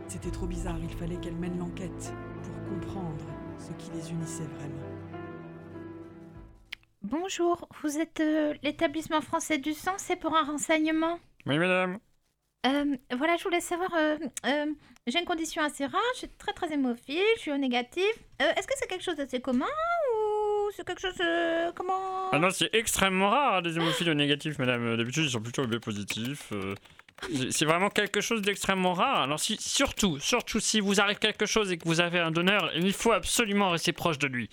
c'était 0.08 0.30
trop 0.30 0.46
bizarre. 0.46 0.78
Il 0.84 0.96
fallait 0.96 1.18
qu'elle 1.18 1.36
mène 1.36 1.58
l'enquête 1.58 2.14
pour 2.44 2.76
comprendre 2.76 3.26
ce 3.58 3.72
qui 3.84 3.90
les 3.96 4.12
unissait 4.12 4.48
vraiment. 4.60 4.95
Bonjour, 7.10 7.70
vous 7.84 8.00
êtes 8.00 8.20
euh, 8.20 8.56
l'établissement 8.64 9.22
français 9.22 9.60
du 9.60 9.74
sang, 9.74 9.94
c'est 9.98 10.16
pour 10.16 10.36
un 10.36 10.44
renseignement? 10.44 11.20
Oui, 11.46 11.60
madame. 11.60 12.00
Euh, 12.66 12.98
Voilà, 13.16 13.38
je 13.38 13.44
voulais 13.44 13.62
savoir, 13.62 13.92
euh, 13.96 14.18
euh, 14.48 14.66
j'ai 15.06 15.20
une 15.20 15.26
condition 15.26 15.62
assez 15.62 15.86
rare, 15.86 16.02
je 16.16 16.20
suis 16.20 16.30
très 16.30 16.52
très 16.54 16.74
hémophile, 16.74 17.22
je 17.36 17.42
suis 17.42 17.52
au 17.52 17.58
négatif. 17.58 18.10
Est-ce 18.40 18.66
que 18.66 18.74
c'est 18.78 18.88
quelque 18.88 19.04
chose 19.04 19.18
d'assez 19.18 19.40
commun 19.40 19.68
ou 19.68 20.72
c'est 20.76 20.84
quelque 20.84 21.00
chose... 21.02 21.22
comment... 21.76 22.32
Ah 22.32 22.40
non, 22.40 22.50
c'est 22.50 22.74
extrêmement 22.74 23.30
rare, 23.30 23.62
les 23.62 23.76
hémophiles 23.78 24.12
négatifs, 24.14 24.58
madame. 24.58 24.84
Euh, 24.88 24.98
D'habitude, 24.98 25.26
ils 25.26 25.30
sont 25.30 25.42
plutôt 25.42 25.68
B 25.68 25.78
positifs. 25.78 26.52
euh, 26.54 26.74
c'est- 27.32 27.52
C'est 27.52 27.66
vraiment 27.66 27.90
quelque 27.92 28.20
chose 28.20 28.42
d'extrêmement 28.42 28.94
rare. 28.94 29.22
Alors, 29.22 29.40
si, 29.40 29.58
surtout, 29.62 30.18
surtout 30.20 30.60
si 30.60 30.80
vous 30.80 31.00
arrive 31.00 31.20
quelque 31.20 31.46
chose 31.46 31.72
et 31.72 31.78
que 31.78 31.88
vous 31.88 32.02
avez 32.02 32.18
un 32.20 32.32
donneur, 32.32 32.72
il 32.76 32.94
faut 32.94 33.12
absolument 33.12 33.70
rester 33.70 33.94
proche 33.94 34.18
de 34.18 34.26
lui. 34.26 34.50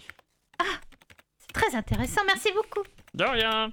Très 1.53 1.75
intéressant, 1.75 2.23
merci 2.27 2.51
beaucoup. 2.55 2.87
De 3.15 3.25
rien. 3.25 3.73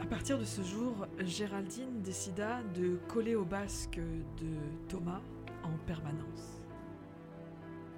À 0.00 0.06
partir 0.06 0.38
de 0.38 0.44
ce 0.44 0.62
jour, 0.62 1.06
Géraldine 1.20 2.02
décida 2.02 2.60
de 2.74 2.98
coller 3.08 3.34
au 3.34 3.44
basque 3.44 3.96
de 3.96 4.88
Thomas 4.88 5.20
en 5.62 5.76
permanence. 5.86 6.60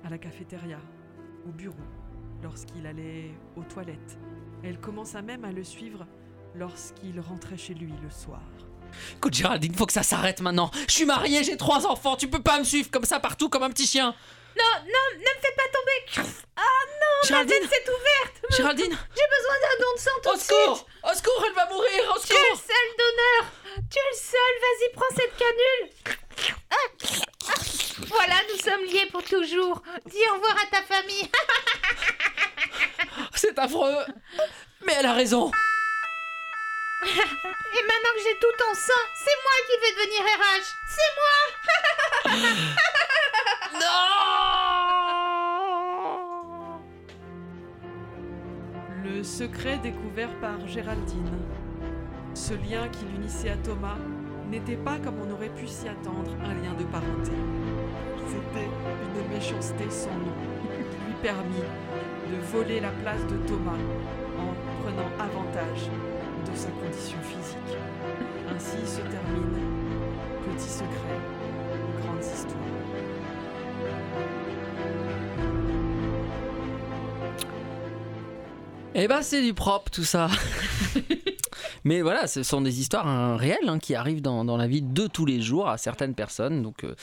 À 0.05 0.11
la 0.11 0.19
cafétéria, 0.19 0.79
au 1.47 1.51
bureau, 1.51 1.75
lorsqu'il 2.43 2.87
allait 2.87 3.31
aux 3.57 3.65
toilettes. 3.65 4.19
Elle 4.63 4.79
commença 4.79 5.23
même 5.23 5.45
à 5.45 5.53
le 5.53 5.65
suivre 5.65 6.07
lorsqu'il 6.55 7.19
rentrait 7.21 7.59
chez 7.59 7.75
lui 7.75 7.93
le 8.03 8.11
soir. 8.11 8.43
Écoute, 9.17 9.35
Géraldine, 9.35 9.75
faut 9.75 9.87
que 9.87 9.93
ça 9.93 10.03
s'arrête 10.03 10.41
maintenant. 10.41 10.71
Je 10.89 10.93
suis 10.93 11.05
marié, 11.05 11.43
j'ai 11.43 11.57
trois 11.57 11.87
enfants, 11.87 12.17
tu 12.17 12.29
peux 12.29 12.43
pas 12.43 12.59
me 12.59 12.65
suivre 12.65 12.91
comme 12.91 13.05
ça 13.05 13.21
partout 13.21 13.49
comme 13.49 13.63
un 13.63 13.71
petit 13.71 13.87
chien. 13.87 14.15
Non, 14.57 14.75
non, 14.87 15.05
ne 15.15 15.19
me 15.19 15.41
fais 15.43 15.55
pas 15.57 15.69
tomber. 15.73 16.01
Ah 16.57 16.63
non, 17.01 17.15
Géraldine. 17.29 17.63
ma 17.63 17.69
s'est 17.69 17.89
ouverte. 17.91 18.37
Géraldine. 18.57 18.97
J'ai 19.15 19.29
besoin 19.37 19.57
d'un 19.61 19.77
don 19.85 19.93
de 19.95 20.01
sang 20.01 20.19
tout 20.23 20.31
Au 20.31 20.35
de 20.35 20.39
secours. 20.41 20.77
suite. 20.77 20.89
Au 21.05 21.13
secours, 21.15 21.45
elle 21.47 21.55
va 21.55 21.67
mourir. 21.67 22.03
Au 22.15 22.19
Tu 22.21 22.33
es 22.33 22.37
le 22.37 22.41
secours. 22.45 22.61
seul 22.61 22.89
donneur. 22.99 23.43
Tu 23.91 23.99
es 23.99 24.09
le 24.11 24.17
seul, 24.17 24.55
vas-y, 24.65 24.89
prends 24.95 25.15
cette 25.15 25.37
canule. 25.37 25.85
Ah, 26.71 26.89
ah. 27.49 27.61
Voilà, 28.09 28.37
nous 28.53 28.59
sommes 28.61 28.85
liés 28.85 29.07
pour 29.11 29.23
toujours. 29.25 29.83
Dis 30.07 30.23
au 30.31 30.35
revoir 30.35 30.57
à 30.63 30.67
ta 30.71 30.83
famille. 30.83 31.29
C'est 33.35 33.59
affreux. 33.59 34.05
Mais 34.87 34.95
elle 34.99 35.07
a 35.07 35.13
raison 35.15 35.51
Et 37.03 37.83
maintenant 37.83 38.15
que 38.15 38.23
j'ai 38.23 38.39
tout 38.39 38.57
en 38.71 38.75
sang, 38.75 39.05
c'est 39.15 39.37
moi 39.45 39.53
qui 39.67 39.75
vais 39.81 39.93
devenir 39.95 40.23
RH 40.25 40.69
C'est 40.87 41.13
moi 41.17 41.35
Le 49.05 49.23
secret 49.23 49.79
découvert 49.79 50.35
par 50.41 50.67
Géraldine. 50.67 51.39
Ce 52.35 52.55
lien 52.55 52.89
qui 52.89 53.05
l'unissait 53.05 53.51
à 53.51 53.57
Thomas 53.57 53.99
n'était 54.51 54.77
pas, 54.77 54.99
comme 54.99 55.21
on 55.21 55.31
aurait 55.33 55.49
pu 55.49 55.67
s'y 55.67 55.89
attendre, 55.89 56.35
un 56.45 56.55
lien 56.55 56.75
de 56.75 56.85
parenté. 56.85 57.33
C'était 58.27 58.69
une 58.69 59.29
méchanceté 59.35 59.91
sans 59.91 60.11
nom 60.11 60.35
qui 60.91 60.97
lui 61.07 61.15
permit 61.23 61.65
de 62.31 62.37
voler 62.53 62.81
la 62.81 62.91
place 62.91 63.25
de 63.27 63.37
Thomas 63.47 63.79
en 64.39 64.55
prenant 64.83 65.11
avantage 65.19 65.91
de 66.51 66.57
sa 66.57 66.69
condition 66.69 67.19
physique. 67.23 67.79
Ainsi 68.55 68.87
se 68.87 69.01
termine 69.01 69.67
Petit 70.45 70.69
secret, 70.69 71.21
grandes 72.01 72.23
histoires. 72.23 72.63
Eh 78.95 79.09
ben, 79.09 79.21
c'est 79.23 79.43
du 79.43 79.53
propre 79.53 79.91
tout 79.91 80.05
ça. 80.05 80.29
Mais 81.85 82.01
voilà, 82.01 82.27
ce 82.27 82.43
sont 82.43 82.61
des 82.61 82.81
histoires 82.81 83.07
hein, 83.07 83.37
réelles 83.37 83.69
hein, 83.69 83.79
qui 83.79 83.95
arrivent 83.95 84.23
dans, 84.23 84.45
dans 84.45 84.57
la 84.57 84.67
vie 84.67 84.83
de 84.83 85.07
tous 85.07 85.27
les 85.27 85.41
jours 85.41 85.69
à 85.69 85.79
certaines 85.79 86.15
personnes. 86.15 86.63
Donc, 86.63 86.83
euh, 86.83 86.95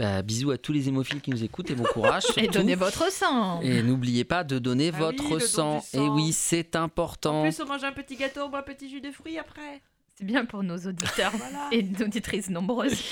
bah, 0.00 0.22
bisous 0.22 0.50
à 0.50 0.56
tous 0.56 0.72
les 0.72 0.88
hémophiles 0.88 1.20
qui 1.20 1.28
nous 1.30 1.44
écoutent 1.44 1.70
et 1.70 1.74
bon 1.74 1.84
courage. 1.84 2.24
Et 2.38 2.48
donnez 2.48 2.74
votre 2.74 3.12
sang. 3.12 3.60
Et 3.60 3.82
n'oubliez 3.82 4.24
pas 4.24 4.44
de 4.44 4.58
donner 4.58 4.90
Ah 4.94 4.98
votre 4.98 5.34
oui, 5.34 5.42
sang. 5.42 5.74
du 5.92 5.98
Et 5.98 5.98
sang. 5.98 6.14
oui, 6.14 6.32
c'est 6.32 6.74
important. 6.74 7.40
En 7.40 7.42
plus, 7.42 7.60
on 7.60 7.66
mange 7.66 7.84
un 7.84 7.92
petit 7.92 8.16
gâteau, 8.16 8.40
on 8.44 8.48
boit 8.48 8.60
un 8.60 8.62
petit 8.62 8.88
jus 8.88 9.02
de 9.02 9.10
fruits 9.10 9.38
après. 9.38 9.82
C'est 10.20 10.26
bien 10.26 10.44
pour 10.44 10.62
nos 10.62 10.76
auditeurs 10.76 11.32
et 11.72 11.82
nos 11.82 12.04
auditrices 12.04 12.50
nombreuses. 12.50 13.02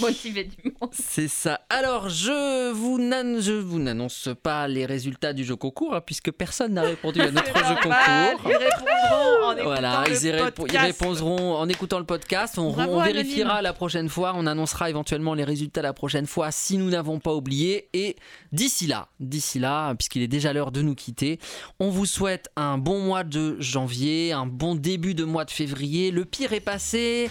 Motivés 0.00 0.44
du 0.44 0.72
monde. 0.80 0.90
C'est 0.92 1.28
ça. 1.28 1.60
Alors, 1.70 2.08
je 2.08 2.72
vous, 2.72 2.98
je 2.98 3.52
vous 3.52 3.78
n'annonce 3.78 4.30
pas 4.42 4.66
les 4.66 4.84
résultats 4.84 5.32
du 5.32 5.44
jeu 5.44 5.54
concours, 5.54 5.94
hein, 5.94 6.00
puisque 6.04 6.32
personne 6.32 6.74
n'a 6.74 6.82
répondu 6.82 7.20
à 7.20 7.30
notre 7.30 7.54
jeu 7.56 7.74
concours. 7.76 8.50
ils 8.50 8.56
répondront 8.56 9.44
en 9.44 9.52
écoutant 9.52 9.64
Voilà, 9.64 10.04
le 10.08 10.16
ils, 10.16 10.72
ils 10.72 10.78
répondront 10.78 11.54
en 11.54 11.68
écoutant 11.68 11.98
le 12.00 12.04
podcast. 12.04 12.58
On, 12.58 12.72
Bravo, 12.72 12.94
on 12.94 13.04
vérifiera 13.04 13.50
Anonyme. 13.50 13.64
la 13.64 13.72
prochaine 13.72 14.08
fois. 14.08 14.32
On 14.34 14.46
annoncera 14.46 14.90
éventuellement 14.90 15.34
les 15.34 15.44
résultats 15.44 15.82
la 15.82 15.92
prochaine 15.92 16.26
fois 16.26 16.50
si 16.50 16.78
nous 16.78 16.90
n'avons 16.90 17.20
pas 17.20 17.32
oublié. 17.34 17.88
Et 17.92 18.16
d'ici 18.50 18.88
là, 18.88 19.06
d'ici 19.20 19.60
là, 19.60 19.94
puisqu'il 19.94 20.22
est 20.22 20.28
déjà 20.28 20.52
l'heure 20.52 20.72
de 20.72 20.82
nous 20.82 20.96
quitter, 20.96 21.38
on 21.78 21.90
vous 21.90 22.06
souhaite 22.06 22.48
un 22.56 22.76
bon 22.76 22.98
mois 22.98 23.22
de 23.22 23.56
janvier, 23.60 24.32
un 24.32 24.46
bon 24.46 24.74
début 24.74 25.14
de 25.14 25.22
mois 25.22 25.44
de 25.44 25.52
février. 25.52 26.10
Le 26.10 26.24
pire 26.24 26.39
pire 26.40 26.52
est 26.54 26.60
passé. 26.60 27.30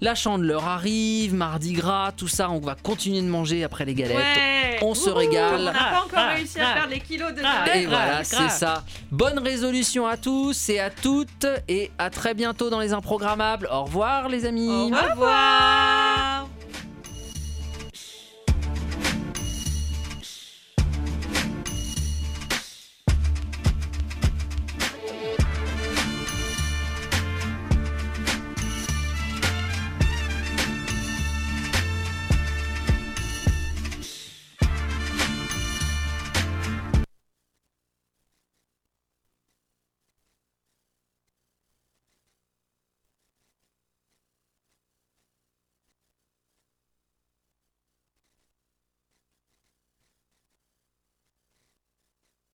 La 0.00 0.14
chandeleur 0.16 0.66
arrive, 0.66 1.32
mardi 1.34 1.72
gras, 1.72 2.12
tout 2.16 2.26
ça, 2.26 2.50
on 2.50 2.58
va 2.58 2.74
continuer 2.74 3.20
de 3.20 3.26
manger 3.28 3.62
après 3.62 3.84
les 3.84 3.94
galettes. 3.94 4.16
Ouais. 4.16 4.78
On 4.82 4.94
se 4.94 5.10
régale. 5.10 5.60
On 5.60 5.64
n'a 5.64 5.72
pas 5.72 6.02
encore 6.04 6.18
Ah, 6.18 6.34
réussi 6.34 6.58
ah, 6.60 6.70
à 6.70 6.74
faire 6.74 6.86
les 6.88 7.00
kilos 7.00 7.32
de 7.34 7.42
ah. 7.44 7.76
Et 7.76 7.86
voilà, 7.86 8.24
c'est 8.24 8.48
ça. 8.48 8.84
Bonne 9.12 9.38
résolution 9.38 10.06
à 10.06 10.16
tous 10.16 10.68
et 10.70 10.80
à 10.80 10.90
toutes 10.90 11.46
et 11.68 11.90
à 11.98 12.10
très 12.10 12.34
bientôt 12.34 12.68
dans 12.70 12.80
les 12.80 12.92
improgrammables. 12.92 13.68
Au 13.70 13.84
revoir 13.84 14.28
les 14.28 14.44
amis. 14.44 14.92
Au 14.92 15.10
revoir. 15.10 16.48